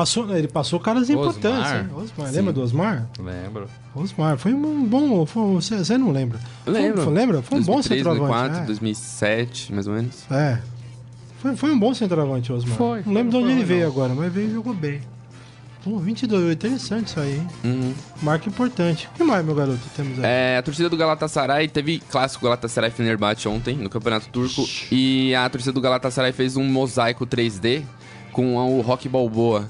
Passou, 0.00 0.34
ele 0.34 0.48
passou 0.48 0.80
caras 0.80 1.10
importantes, 1.10 1.72
hein? 1.72 1.90
Osmar, 1.94 2.32
lembra 2.32 2.52
do 2.54 2.62
Osmar? 2.62 3.06
Lembro. 3.18 3.68
Osmar, 3.94 4.38
foi 4.38 4.54
um 4.54 4.86
bom. 4.86 5.26
Foi, 5.26 5.42
você, 5.56 5.76
você 5.76 5.98
não 5.98 6.10
lembra? 6.10 6.40
Lembro. 6.66 7.02
Foi, 7.02 7.12
lembra? 7.12 7.42
Foi 7.42 7.58
um 7.58 7.62
bom 7.62 7.74
2003, 7.74 8.02
centroavante. 8.02 8.64
2004, 8.64 8.66
2007, 8.66 9.74
mais 9.74 9.86
ou 9.86 9.92
menos. 9.92 10.24
É. 10.30 10.34
É. 10.34 10.62
Foi, 11.38 11.54
foi 11.54 11.70
um 11.70 11.78
bom 11.78 11.92
centroavante, 11.92 12.50
Osmar. 12.50 12.78
Foi, 12.78 13.02
Não 13.04 13.12
lembro 13.12 13.32
foi, 13.32 13.40
de 13.40 13.46
onde 13.46 13.56
ele 13.56 13.64
veio 13.64 13.82
não. 13.82 13.88
agora, 13.88 14.14
mas 14.14 14.32
veio 14.32 14.48
e 14.48 14.52
jogou 14.54 14.72
bem. 14.72 15.02
Pô, 15.84 15.98
22, 15.98 16.54
interessante 16.54 17.08
isso 17.08 17.20
aí, 17.20 17.34
hein? 17.34 17.46
Uhum. 17.62 17.94
Marca 18.22 18.48
importante. 18.48 19.06
O 19.12 19.18
que 19.18 19.22
mais, 19.22 19.44
meu 19.44 19.54
garoto, 19.54 19.80
temos 19.94 20.18
aí? 20.18 20.24
É, 20.24 20.56
a 20.56 20.62
torcida 20.62 20.88
do 20.88 20.96
Galatasaray 20.96 21.68
teve 21.68 22.00
clássico 22.10 22.42
Galatasaray 22.44 22.90
Fenerbahçe 22.90 23.46
ontem 23.48 23.76
no 23.76 23.90
Campeonato 23.90 24.30
Turco 24.30 24.66
e 24.90 25.34
a 25.34 25.46
torcida 25.50 25.72
do 25.72 25.80
Galatasaray 25.80 26.32
fez 26.32 26.56
um 26.56 26.64
mosaico 26.64 27.26
3D 27.26 27.82
com 28.32 28.56
o 28.56 28.80
Rock 28.80 29.06
Balboa. 29.08 29.68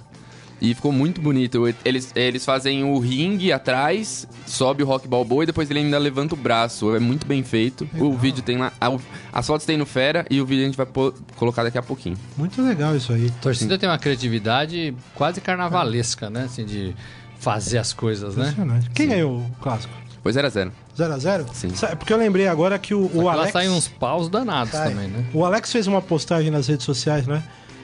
E 0.61 0.75
ficou 0.75 0.93
muito 0.93 1.21
bonito. 1.21 1.63
Eles, 1.85 2.13
eles 2.15 2.45
fazem 2.45 2.85
o 2.85 2.99
ringue 2.99 3.51
atrás, 3.53 4.29
sobe 4.47 4.83
o 4.83 4.87
Rock 4.87 5.09
Balboa 5.09 5.43
e 5.45 5.47
depois 5.47 5.71
ele 5.71 5.79
ainda 5.81 5.97
levanta 5.99 6.35
o 6.35 6.37
braço. 6.37 6.95
É 6.95 6.99
muito 6.99 7.27
bem 7.27 7.43
feito. 7.43 7.89
O 7.99 8.13
vídeo 8.17 8.43
tem 8.43 8.59
lá. 8.59 8.71
a- 8.81 8.97
As 9.33 9.47
fotos 9.47 9.65
tem 9.65 9.77
no 9.79 9.87
Fera 9.87 10.27
e 10.31 10.41
o 10.41 10.45
vídeo 10.45 10.63
a 10.65 10.67
gente 10.67 10.77
vai 10.77 10.87
pô- 10.87 11.15
colocar 11.37 11.63
daqui 11.63 11.79
a 11.79 11.83
pouquinho. 11.83 12.17
Muito 12.37 12.61
legal 12.63 12.95
isso 12.95 13.13
aí. 13.13 13.29
A 13.29 13.43
torcida 13.43 13.79
tem 13.79 13.89
uma 13.89 13.99
criatividade 13.99 14.95
quase 15.15 15.41
carnavalesca, 15.41 16.29
né? 16.29 16.43
Assim, 16.45 16.65
de 16.67 16.95
fazer 17.39 17.79
as 17.79 17.93
coisas, 17.93 18.37
né? 18.37 18.43
Impressionante. 18.51 18.91
Quem 18.91 19.09
ganhou 19.09 19.39
o 19.39 19.51
clássico? 19.63 19.95
Pois 20.23 20.37
era 20.37 20.51
zero. 20.51 20.71
0x0? 20.95 21.47
Sim. 21.55 21.71
Sa- 21.75 21.97
Porque 21.97 22.13
eu 22.13 22.19
lembrei 22.19 22.47
agora 22.47 22.79
que 22.79 22.93
o, 22.95 23.11
o 23.15 23.23
Lá 23.23 23.33
Alex. 23.33 23.53
saem 23.53 23.71
uns 23.71 23.89
paus 23.89 24.29
danados 24.29 24.73
Sai. 24.73 24.91
também, 24.91 25.09
né? 25.09 25.25
O 25.33 25.43
Alex 25.47 25.73
fez 25.73 25.87
uma 25.87 26.03
postagem 26.03 26.51
nas 26.51 26.67
redes 26.67 26.85
sociais, 26.85 27.27
né? 27.27 27.43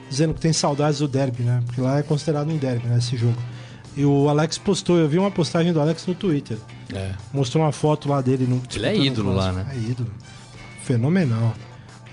Dizendo 0.09 0.33
que 0.33 0.39
tem 0.39 0.53
saudades 0.53 0.99
do 0.99 1.07
derby, 1.07 1.43
né? 1.43 1.61
Porque 1.65 1.81
lá 1.81 1.99
é 1.99 2.03
considerado 2.03 2.49
um 2.49 2.57
derby, 2.57 2.87
né? 2.87 2.97
Esse 2.97 3.17
jogo. 3.17 3.37
E 3.95 4.05
o 4.05 4.29
Alex 4.29 4.57
postou, 4.57 4.97
eu 4.97 5.07
vi 5.09 5.17
uma 5.17 5.31
postagem 5.31 5.73
do 5.73 5.81
Alex 5.81 6.05
no 6.05 6.13
Twitter. 6.13 6.57
É. 6.93 7.11
Mostrou 7.33 7.63
uma 7.63 7.71
foto 7.71 8.07
lá 8.07 8.21
dele. 8.21 8.45
No, 8.45 8.61
Ele 8.75 8.85
é 8.85 8.95
ídolo 8.95 9.33
lá, 9.33 9.51
né? 9.51 9.65
É 9.73 9.75
ídolo. 9.75 10.09
Fenomenal. 10.83 11.53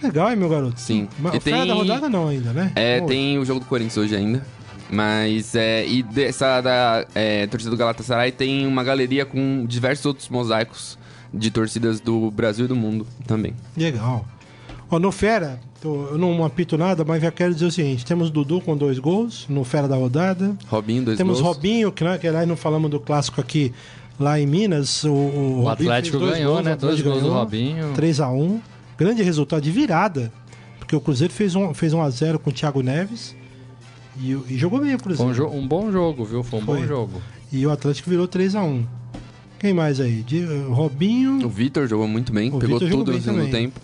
Legal, 0.02 0.30
hein, 0.30 0.36
meu 0.36 0.48
garoto? 0.48 0.80
Sim. 0.80 1.08
Mas 1.18 1.42
tem- 1.42 1.66
da 1.66 1.74
rodada 1.74 2.08
não 2.08 2.28
ainda, 2.28 2.52
né? 2.52 2.72
É, 2.74 3.00
tem 3.02 3.38
o 3.38 3.44
jogo 3.44 3.60
do 3.60 3.66
Corinthians 3.66 3.96
hoje 3.96 4.16
ainda. 4.16 4.44
Mas, 4.90 5.54
é, 5.54 5.86
e 5.86 6.02
dessa 6.02 6.60
da 6.60 7.06
é, 7.14 7.46
torcida 7.46 7.70
do 7.70 7.76
Galatasaray 7.76 8.30
tem 8.32 8.66
uma 8.66 8.84
galeria 8.84 9.24
com 9.24 9.64
diversos 9.66 10.04
outros 10.06 10.28
mosaicos 10.28 10.98
de 11.32 11.50
torcidas 11.50 12.00
do 12.00 12.30
Brasil 12.30 12.66
e 12.66 12.68
do 12.68 12.76
mundo 12.76 13.06
também. 13.26 13.54
Legal. 13.76 14.24
Ó, 14.94 14.98
no 15.00 15.10
Fera, 15.10 15.58
eu 15.82 16.16
não 16.16 16.44
apito 16.44 16.78
nada, 16.78 17.04
mas 17.04 17.20
já 17.22 17.30
quero 17.30 17.52
dizer 17.52 17.66
o 17.66 17.70
seguinte: 17.70 18.04
temos 18.04 18.30
Dudu 18.30 18.60
com 18.60 18.76
dois 18.76 18.98
gols 18.98 19.46
no 19.48 19.64
Fera 19.64 19.88
da 19.88 19.96
rodada. 19.96 20.56
Robinho, 20.68 21.04
dois 21.04 21.18
temos 21.18 21.40
gols. 21.40 21.56
Robinho, 21.56 21.90
que, 21.92 22.04
né, 22.04 22.16
que 22.18 22.28
lá 22.30 22.46
não 22.46 22.56
falamos 22.56 22.90
do 22.90 23.00
clássico 23.00 23.40
aqui 23.40 23.72
lá 24.18 24.38
em 24.38 24.46
Minas. 24.46 25.02
O, 25.04 25.10
o, 25.12 25.58
O 25.60 25.62
Robinho 25.64 25.90
Atlético 25.90 26.18
ganhou, 26.20 26.52
gols, 26.54 26.64
né? 26.64 26.74
o 26.74 26.76
Dois 26.76 27.00
gols 27.00 27.16
do 27.16 27.20
ganhou, 27.22 27.34
Robinho. 27.38 27.92
3 27.94 28.20
a 28.20 28.30
1 28.30 28.60
Grande 28.96 29.22
resultado 29.22 29.62
de 29.62 29.70
virada. 29.72 30.32
Porque 30.78 30.94
o 30.94 31.00
Cruzeiro 31.00 31.32
fez 31.32 31.54
um, 31.56 31.74
fez 31.74 31.92
um 31.92 32.00
a 32.02 32.08
0 32.10 32.38
com 32.38 32.50
o 32.50 32.52
Thiago 32.52 32.80
Neves. 32.82 33.34
E, 34.20 34.34
o- 34.34 34.44
e 34.48 34.56
jogou 34.56 34.78
bem 34.80 34.94
o 34.94 34.98
Cruzeiro. 34.98 35.48
um, 35.50 35.58
um 35.58 35.66
bom 35.66 35.90
jogo, 35.90 36.24
viu? 36.24 36.44
Foi 36.44 36.60
um 36.60 36.62
Foi. 36.62 36.78
bom 36.80 36.86
jogo. 36.86 37.20
E 37.52 37.66
o 37.66 37.70
Atlético 37.70 38.08
virou 38.10 38.28
3 38.28 38.54
a 38.54 38.62
1 38.62 38.84
Quem 39.58 39.72
mais 39.74 39.98
aí? 39.98 40.22
De, 40.22 40.44
O 40.44 40.72
Robinho. 40.72 41.48
Vitor 41.48 41.88
jogou 41.88 42.06
muito 42.06 42.32
bem, 42.32 42.52
O 42.52 42.58
pegou 42.58 42.78
jogou 42.78 42.98
tudo 42.98 43.12
no 43.12 43.20
segundo 43.20 43.50
tempo. 43.50 43.80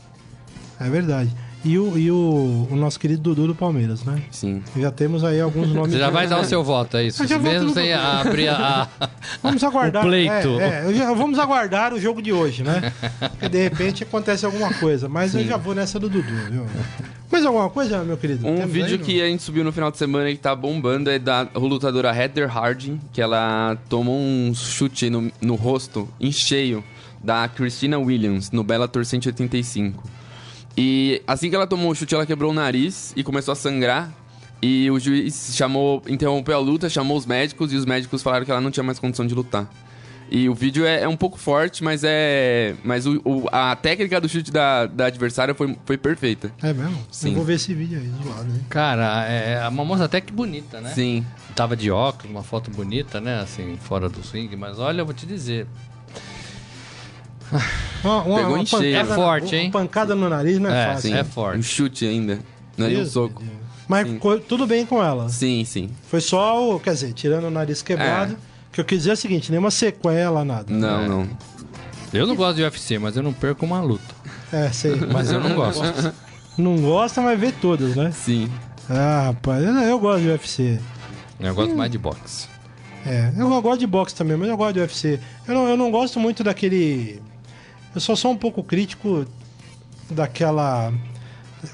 É 0.80 0.88
verdade. 0.88 1.30
E 1.62 1.78
o, 1.78 1.98
e 1.98 2.10
o, 2.10 2.66
o 2.70 2.74
nosso 2.74 2.98
querido 2.98 3.20
Dudu 3.20 3.48
do 3.48 3.54
Palmeiras, 3.54 4.02
né? 4.02 4.22
Sim. 4.30 4.62
Já 4.78 4.90
temos 4.90 5.22
aí 5.22 5.38
alguns 5.38 5.68
nomes. 5.68 5.92
Você 5.92 5.98
já 5.98 6.08
vai 6.08 6.26
dar 6.26 6.40
o 6.40 6.44
seu 6.44 6.64
voto, 6.64 6.96
é 6.96 7.04
isso? 7.04 7.22
Mesmo 7.38 7.74
sem 7.74 7.92
abrir 7.92 8.48
a. 8.48 8.88
Vamos 9.42 9.62
aguardar. 9.62 10.02
O 10.02 10.08
pleito. 10.08 10.58
É, 10.58 10.90
é, 10.90 10.94
já- 10.94 11.12
vamos 11.12 11.38
aguardar 11.38 11.92
o 11.92 12.00
jogo 12.00 12.22
de 12.22 12.32
hoje, 12.32 12.62
né? 12.62 12.90
Porque 13.32 13.48
de 13.50 13.62
repente 13.62 14.02
acontece 14.02 14.46
alguma 14.46 14.72
coisa. 14.72 15.06
Mas 15.06 15.34
eu 15.34 15.44
já 15.44 15.58
vou 15.58 15.74
nessa 15.74 15.98
do 15.98 16.08
Dudu, 16.08 16.32
viu? 16.50 16.66
Mais 17.30 17.44
alguma 17.44 17.68
coisa, 17.68 18.02
meu 18.04 18.16
querido? 18.16 18.48
Um 18.48 18.56
Temos 18.56 18.72
vídeo 18.72 18.92
aí, 18.96 18.98
que 18.98 19.22
a 19.22 19.26
gente 19.26 19.42
subiu 19.42 19.62
no 19.62 19.70
final 19.70 19.90
de 19.90 19.98
semana 19.98 20.30
e 20.30 20.36
que 20.36 20.40
tá 20.40 20.56
bombando 20.56 21.10
é 21.10 21.18
da 21.18 21.46
lutadora 21.54 22.14
Heather 22.16 22.48
Harding, 22.48 22.98
que 23.12 23.20
ela 23.20 23.76
tomou 23.88 24.18
um 24.18 24.52
chute 24.54 25.10
no, 25.10 25.30
no 25.42 25.56
rosto 25.56 26.08
em 26.18 26.32
cheio 26.32 26.82
da 27.22 27.46
Christina 27.48 27.98
Williams 27.98 28.50
no 28.50 28.64
Bellator 28.64 29.04
185. 29.04 30.02
E 30.76 31.22
assim 31.26 31.50
que 31.50 31.56
ela 31.56 31.66
tomou 31.66 31.90
o 31.90 31.94
chute, 31.94 32.14
ela 32.14 32.26
quebrou 32.26 32.50
o 32.50 32.54
nariz 32.54 33.12
e 33.16 33.22
começou 33.22 33.52
a 33.52 33.54
sangrar. 33.54 34.12
E 34.62 34.90
o 34.90 34.98
juiz 34.98 35.52
chamou, 35.54 36.02
interrompeu 36.06 36.54
a 36.54 36.60
luta, 36.60 36.88
chamou 36.88 37.16
os 37.16 37.24
médicos 37.24 37.72
e 37.72 37.76
os 37.76 37.86
médicos 37.86 38.22
falaram 38.22 38.44
que 38.44 38.50
ela 38.50 38.60
não 38.60 38.70
tinha 38.70 38.84
mais 38.84 38.98
condição 38.98 39.26
de 39.26 39.34
lutar. 39.34 39.68
E 40.32 40.48
o 40.48 40.54
vídeo 40.54 40.86
é, 40.86 41.00
é 41.02 41.08
um 41.08 41.16
pouco 41.16 41.36
forte, 41.36 41.82
mas 41.82 42.02
é. 42.04 42.74
Mas 42.84 43.04
o, 43.04 43.20
o- 43.24 43.48
a 43.50 43.74
técnica 43.74 44.20
do 44.20 44.28
chute 44.28 44.52
da, 44.52 44.86
da 44.86 45.06
adversária 45.06 45.54
foi, 45.54 45.76
foi 45.84 45.96
perfeita. 45.98 46.52
É 46.62 46.72
mesmo? 46.72 46.96
Sim. 47.10 47.30
Eu 47.30 47.34
vou 47.36 47.44
ver 47.44 47.54
esse 47.54 47.74
vídeo 47.74 47.98
aí, 47.98 48.08
zoado, 48.22 48.48
hein? 48.48 48.60
Cara, 48.68 49.24
é 49.26 49.66
uma 49.66 49.84
moça 49.84 50.04
até 50.04 50.20
que 50.20 50.32
bonita, 50.32 50.80
né? 50.80 50.90
Sim. 50.94 51.26
Tava 51.56 51.74
de 51.74 51.90
óculos, 51.90 52.30
uma 52.30 52.44
foto 52.44 52.70
bonita, 52.70 53.20
né? 53.20 53.40
Assim, 53.40 53.76
fora 53.82 54.08
do 54.08 54.22
swing. 54.22 54.54
Mas 54.54 54.78
olha, 54.78 55.00
eu 55.00 55.04
vou 55.04 55.14
te 55.14 55.26
dizer. 55.26 55.66
Uma, 58.04 58.22
uma, 58.22 58.36
Pegou 58.36 58.54
uma 58.54 58.62
em 58.62 58.66
cheio. 58.66 58.82
pancada 58.96 59.12
É 59.12 59.16
forte, 59.16 59.54
uma 59.54 59.62
hein? 59.62 59.70
pancada 59.70 60.14
no 60.14 60.28
nariz 60.28 60.58
não 60.58 60.70
é, 60.70 60.82
É, 60.82 60.86
fácil. 60.92 61.10
sim. 61.10 61.16
É 61.16 61.24
forte. 61.24 61.58
Um 61.58 61.62
chute 61.62 62.06
ainda. 62.06 62.38
Não 62.76 62.86
é 62.86 62.90
um 62.98 63.06
soco. 63.06 63.42
Mas 63.88 64.06
Sim. 64.08 64.20
tudo 64.48 64.66
bem 64.66 64.86
com 64.86 65.02
ela. 65.02 65.28
Sim, 65.28 65.64
sim. 65.64 65.90
Foi 66.08 66.20
só 66.20 66.74
o. 66.76 66.78
Quer 66.80 66.94
dizer, 66.94 67.12
tirando 67.12 67.44
o 67.44 67.50
nariz 67.50 67.82
quebrado. 67.82 68.36
Que 68.72 68.80
eu 68.80 68.84
quis 68.84 68.98
dizer 68.98 69.10
é 69.10 69.12
o 69.14 69.16
seguinte: 69.16 69.50
nenhuma 69.50 69.70
sequela, 69.70 70.44
nada. 70.44 70.72
Não, 70.72 71.00
É. 71.02 71.08
não. 71.08 71.28
Eu 72.12 72.26
não 72.26 72.36
gosto 72.36 72.56
de 72.56 72.62
UFC, 72.62 72.98
mas 72.98 73.16
eu 73.16 73.22
não 73.22 73.32
perco 73.32 73.66
uma 73.66 73.80
luta. 73.80 74.14
É, 74.52 74.68
sei. 74.70 74.94
Mas 75.12 75.30
eu 75.32 75.40
não 75.40 75.54
gosto. 75.54 75.82
Não 76.58 76.76
gosta, 76.76 77.22
mas 77.22 77.38
vê 77.40 77.52
todas, 77.52 77.94
né? 77.96 78.10
Sim. 78.10 78.50
Ah, 78.88 79.26
rapaz, 79.28 79.62
eu, 79.64 79.72
eu 79.72 79.98
gosto 79.98 80.22
de 80.22 80.28
UFC. 80.28 80.78
Eu 81.38 81.54
gosto 81.54 81.74
mais 81.74 81.90
de 81.90 81.96
boxe. 81.96 82.48
É, 83.06 83.32
eu 83.38 83.62
gosto 83.62 83.78
de 83.80 83.86
boxe 83.86 84.14
também, 84.14 84.36
mas 84.36 84.48
eu 84.48 84.56
gosto 84.58 84.74
de 84.74 84.80
UFC. 84.80 85.18
Eu 85.48 85.54
não, 85.54 85.68
eu 85.68 85.76
não 85.76 85.90
gosto 85.90 86.18
muito 86.20 86.42
daquele. 86.44 87.22
Eu 87.94 88.00
só 88.00 88.14
sou 88.14 88.30
um 88.32 88.36
pouco 88.36 88.62
crítico 88.62 89.26
daquela 90.10 90.92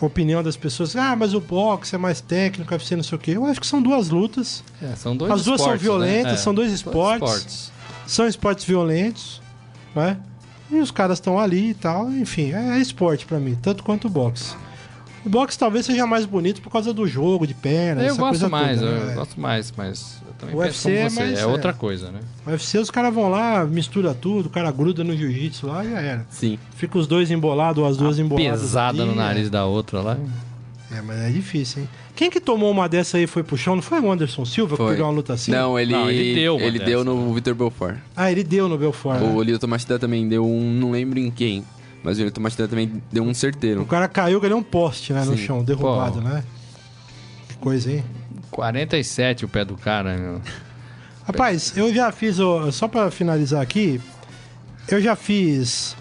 opinião 0.01 0.43
das 0.43 0.57
pessoas. 0.57 0.97
Ah, 0.97 1.15
mas 1.15 1.35
o 1.35 1.41
boxe 1.41 1.95
é 1.95 1.99
mais 1.99 2.21
técnico, 2.21 2.71
o 2.73 2.75
UFC 2.75 2.97
não 2.97 3.03
sei 3.03 3.17
o 3.17 3.21
quê. 3.21 3.33
Eu 3.33 3.45
acho 3.47 3.61
que 3.61 3.67
são 3.67 3.83
duas 3.83 4.09
lutas. 4.09 4.65
É, 4.83 4.95
são 4.97 5.17
dois 5.17 5.31
As 5.31 5.45
duas 5.45 5.61
são 5.61 5.67
esportes, 5.75 5.83
violentas, 5.83 6.33
né? 6.33 6.39
São 6.39 6.55
dois 6.55 6.73
esportes. 6.73 7.73
São 8.07 8.27
esportes 8.27 8.65
violentos, 8.65 9.41
né? 9.95 10.19
E 10.71 10.77
os 10.79 10.91
caras 10.91 11.19
estão 11.19 11.39
ali 11.39 11.71
e 11.71 11.75
tal. 11.75 12.11
Enfim, 12.11 12.53
é, 12.53 12.77
é 12.77 12.79
esporte 12.79 13.27
pra 13.27 13.39
mim, 13.39 13.57
tanto 13.61 13.85
quanto 13.85 14.07
o 14.07 14.11
boxe. 14.11 14.55
O 15.25 15.29
boxe 15.29 15.59
talvez 15.59 15.85
seja 15.87 16.07
mais 16.07 16.25
bonito 16.25 16.63
por 16.63 16.71
causa 16.71 16.93
do 16.93 17.07
jogo, 17.07 17.47
de 17.47 17.55
perna, 17.55 18.03
Eu 18.03 18.09
essa 18.11 18.17
gosto 18.17 18.31
coisa 18.31 18.49
mais, 18.49 18.79
toda, 18.79 18.91
eu 18.93 19.07
né? 19.07 19.15
gosto 19.15 19.41
mais, 19.41 19.73
mas 19.77 20.19
eu 20.26 20.26
também 20.39 20.55
O 20.55 20.59
UFC 20.59 20.83
como 20.89 20.97
é 20.97 21.11
mais- 21.11 21.39
É, 21.39 21.43
é. 21.43 21.47
outra 21.47 21.73
coisa, 21.73 22.11
né? 22.11 22.21
No 22.45 22.53
UFC 22.53 22.79
os 22.79 22.91
caras 22.91 23.13
vão 23.15 23.29
lá, 23.29 23.65
mistura 23.65 24.15
tudo, 24.15 24.47
o 24.47 24.51
cara 24.51 24.71
gruda 24.71 25.03
no 25.05 25.17
jiu-jitsu 25.17 25.67
lá 25.67 25.85
e 25.85 25.91
já 25.91 26.01
era. 26.01 26.27
Sim. 26.31 26.59
Fica 26.77 26.99
os 26.99 27.07
dois 27.07 27.31
embolados 27.31 27.83
ou 27.83 27.89
as 27.89 27.97
duas 27.97 28.19
emboladas. 28.19 28.61
Pesada 28.61 29.05
no 29.05 29.15
nariz 29.15 29.49
da 29.51 29.65
outra 29.67 30.01
lá. 30.01 30.19
É. 30.93 30.99
é, 30.99 31.03
mas 31.03 31.19
é 31.19 31.31
difícil, 31.31 31.83
hein? 31.83 31.89
Quem 32.15 32.31
que 32.31 32.41
tomou 32.41 32.71
uma 32.71 32.89
dessa 32.89 33.19
aí 33.19 33.25
e 33.25 33.27
foi 33.27 33.43
pro 33.43 33.59
chão? 33.59 33.75
Não 33.77 33.83
foi 33.83 34.01
o 34.01 34.11
Anderson 34.11 34.45
Silva 34.47 34.71
que 34.71 34.77
Foi. 34.79 34.87
perdeu 34.87 35.05
uma 35.05 35.13
luta 35.13 35.35
assim? 35.35 35.51
Não, 35.51 35.79
ele, 35.79 35.93
Não, 35.93 36.11
ele 36.11 36.35
deu 36.35 36.57
uma 36.57 36.65
ele 36.65 36.79
dessa, 36.79 36.91
deu 36.91 37.05
no 37.05 37.35
Vitor 37.35 37.55
Belfort. 37.55 37.97
Ah, 38.17 38.33
ele 38.33 38.43
deu 38.43 38.69
no 38.71 38.79
Belfort. 38.79 39.21
né? 39.21 39.29
O 39.35 39.43
Lito 39.43 39.69
Machida 39.69 39.99
também 39.99 40.27
deu 40.27 40.47
um. 40.47 40.73
Não 40.73 40.91
lembro 40.93 41.19
em 41.19 41.31
quem. 41.31 41.63
Mas 42.03 42.19
o 42.19 42.23
Lito 42.25 42.41
Machida 42.41 42.67
também 42.69 43.03
deu 43.13 43.23
um 43.23 43.31
O 43.31 43.35
certeiro. 43.35 43.85
cara 43.85 44.09
caiu 44.09 44.41
que 44.41 44.47
é 44.47 44.55
um 44.55 44.63
poste, 44.63 45.13
né, 45.13 45.25
no 45.27 45.37
Sim. 45.37 45.45
chão, 45.45 45.63
derrubado, 45.65 46.23
Pô. 46.23 46.29
né? 46.29 46.43
Que 47.49 47.57
coisa, 47.57 47.93
hein? 47.93 48.03
47 48.51 49.45
o 49.45 49.49
pé 49.49 49.65
do 49.65 49.77
cara, 49.77 50.17
meu. 50.17 50.41
Rapaz, 51.27 51.77
eu 51.77 51.93
já 51.93 52.13
fiz, 52.13 52.39
ó, 52.39 52.71
só 52.71 52.87
pra 52.87 53.11
finalizar 53.11 53.61
aqui, 53.61 54.01
eu 54.89 55.01
já 55.01 55.17
fiz 55.17 55.97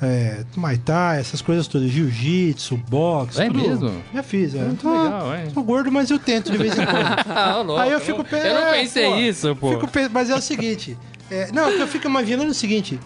é, 0.00 0.42
Muay 0.56 0.78
Thai, 0.78 1.20
essas 1.20 1.42
coisas 1.42 1.68
todas, 1.68 1.90
Jiu-Jitsu, 1.90 2.76
boxe. 2.88 3.40
É 3.42 3.46
tudo. 3.46 3.58
mesmo? 3.58 4.02
Já 4.14 4.22
fiz, 4.22 4.54
é. 4.54 4.58
Muito 4.62 4.82
Tô- 4.82 5.02
legal, 5.04 5.36
hein? 5.36 5.50
Tô 5.52 5.62
gordo, 5.62 5.92
mas 5.92 6.10
eu 6.10 6.18
tento 6.18 6.50
de 6.50 6.56
vez 6.58 6.72
em 6.78 6.84
quando. 6.86 7.24
Ah, 7.28 7.56
louco. 7.62 7.80
Aí 7.82 7.92
eu 7.92 8.00
fico 8.00 8.24
pe- 8.24 8.36
Eu 8.36 8.54
não 8.54 8.68
é, 8.68 8.80
pensei 8.80 9.10
pô. 9.10 9.16
isso, 9.16 9.56
pô. 9.56 9.70
Fico 9.72 9.88
pe- 9.88 10.08
mas 10.08 10.30
é 10.30 10.34
o 10.34 10.40
seguinte, 10.40 10.96
é, 11.30 11.52
não, 11.52 11.68
eu 11.70 11.86
fico 11.86 12.06
imaginando 12.06 12.50
o 12.50 12.54
seguinte, 12.54 12.98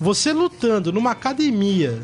você 0.00 0.32
lutando 0.32 0.90
numa 0.92 1.10
academia, 1.10 2.00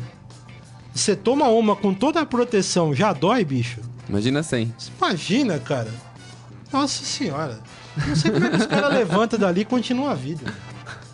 você 0.93 1.15
toma 1.15 1.47
uma 1.49 1.75
com 1.75 1.93
toda 1.93 2.21
a 2.21 2.25
proteção, 2.25 2.93
já 2.93 3.11
dói, 3.11 3.43
bicho? 3.43 3.79
Imagina 4.07 4.41
sem. 4.43 4.73
Imagina, 4.99 5.57
cara? 5.59 5.91
Nossa 6.71 7.03
senhora. 7.03 7.59
Não 8.07 8.15
sei 8.15 8.31
como 8.31 8.45
é 8.45 8.49
que 8.49 8.55
os 8.57 8.65
caras 8.65 8.93
levantam 8.93 9.39
dali 9.39 9.61
e 9.61 9.65
continuam 9.65 10.09
a 10.09 10.15
vida. 10.15 10.53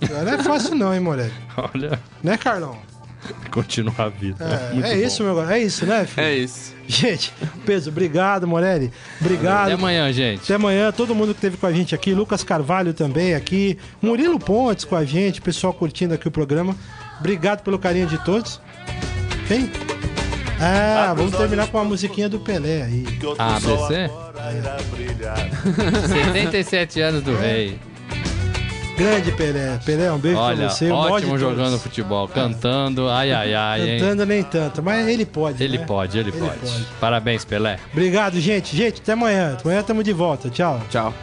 Não 0.01 0.33
é 0.33 0.43
fácil 0.43 0.75
não, 0.75 0.93
hein, 0.93 0.99
Morelli? 0.99 1.33
Olha, 1.57 1.99
Né, 2.21 2.37
Carlão? 2.37 2.77
continua 3.49 3.93
a 3.97 4.09
vida. 4.09 4.45
É, 4.45 4.77
é 4.77 4.95
bom. 4.95 5.05
isso, 5.07 5.23
meu 5.23 5.49
É 5.49 5.59
isso, 5.59 5.85
né, 5.85 6.05
filho? 6.05 6.27
É 6.27 6.35
isso. 6.35 6.75
Gente, 6.87 7.33
Peso, 7.65 7.89
obrigado, 7.89 8.47
Morelli. 8.47 8.91
Obrigado. 9.19 9.65
Até 9.65 9.73
amanhã, 9.73 10.11
gente. 10.13 10.43
Até 10.43 10.53
amanhã, 10.55 10.91
todo 10.91 11.15
mundo 11.15 11.29
que 11.29 11.37
esteve 11.39 11.57
com 11.57 11.65
a 11.65 11.73
gente 11.73 11.95
aqui, 11.95 12.13
Lucas 12.13 12.43
Carvalho 12.43 12.93
também 12.93 13.33
aqui, 13.33 13.77
Murilo 14.01 14.39
Pontes 14.39 14.85
com 14.85 14.95
a 14.95 15.03
gente, 15.03 15.41
pessoal 15.41 15.73
curtindo 15.73 16.13
aqui 16.13 16.27
o 16.27 16.31
programa. 16.31 16.75
Obrigado 17.19 17.63
pelo 17.63 17.79
carinho 17.79 18.07
de 18.07 18.23
todos. 18.23 18.61
Quem? 19.47 19.94
Ah, 20.59 21.13
vamos 21.15 21.35
terminar 21.35 21.67
com 21.67 21.77
uma 21.77 21.83
musiquinha 21.85 22.29
do 22.29 22.39
Pelé 22.39 22.83
aí. 22.83 23.05
Ah, 23.37 23.57
ABC? 23.57 24.09
brilhar. 24.91 25.37
77 26.07 27.01
anos 27.01 27.23
do 27.23 27.35
rei. 27.35 27.77
Grande 28.97 29.31
Pelé. 29.33 29.77
Pelé, 29.85 30.09
um 30.09 30.17
beijo 30.17 30.37
Olha, 30.39 30.55
pra 30.57 30.69
você. 30.69 30.89
ótimo 30.89 31.37
todos. 31.37 31.41
jogando 31.41 31.77
futebol, 31.77 32.27
cantando, 32.29 33.09
ai 33.09 33.33
ai 33.33 33.53
ai, 33.53 33.89
hein? 33.89 33.99
Cantando 33.99 34.25
nem 34.25 34.41
tanto, 34.41 34.81
mas 34.81 35.05
ele 35.07 35.25
pode. 35.25 35.61
Ele 35.61 35.77
né? 35.79 35.85
pode, 35.85 36.17
ele, 36.17 36.29
Ele 36.29 36.39
pode. 36.39 36.59
pode. 36.59 36.85
Parabéns, 37.01 37.43
Pelé. 37.43 37.77
Obrigado, 37.91 38.39
gente. 38.39 38.73
Gente, 38.75 39.01
até 39.01 39.11
amanhã. 39.11 39.57
Amanhã 39.61 39.81
estamos 39.81 40.03
de 40.05 40.13
volta. 40.13 40.49
Tchau. 40.49 40.81
Tchau. 40.89 41.13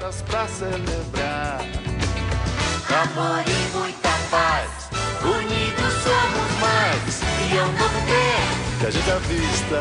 Amor 2.93 3.43
e 3.47 3.77
muita 3.77 4.11
paz, 4.31 4.91
unidos 5.25 5.93
somos 6.05 6.51
mais. 6.61 7.23
E 7.51 7.57
é 7.57 7.63
um 7.65 7.73
novo 7.73 8.01
tempo, 8.07 8.32
que 8.83 8.87
a 8.89 8.91
gente 8.91 9.11
avista. 9.13 9.77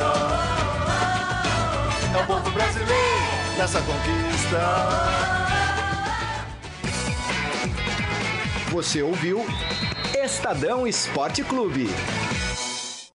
É 2.14 2.22
o 2.22 2.28
povo 2.28 2.52
brasileiro 2.52 2.94
nessa 3.58 3.82
conquista. 3.82 4.60
Você 8.70 9.02
ouviu 9.02 9.44
Estadão 10.24 10.86
Esporte 10.86 11.44
Clube. 11.44 11.90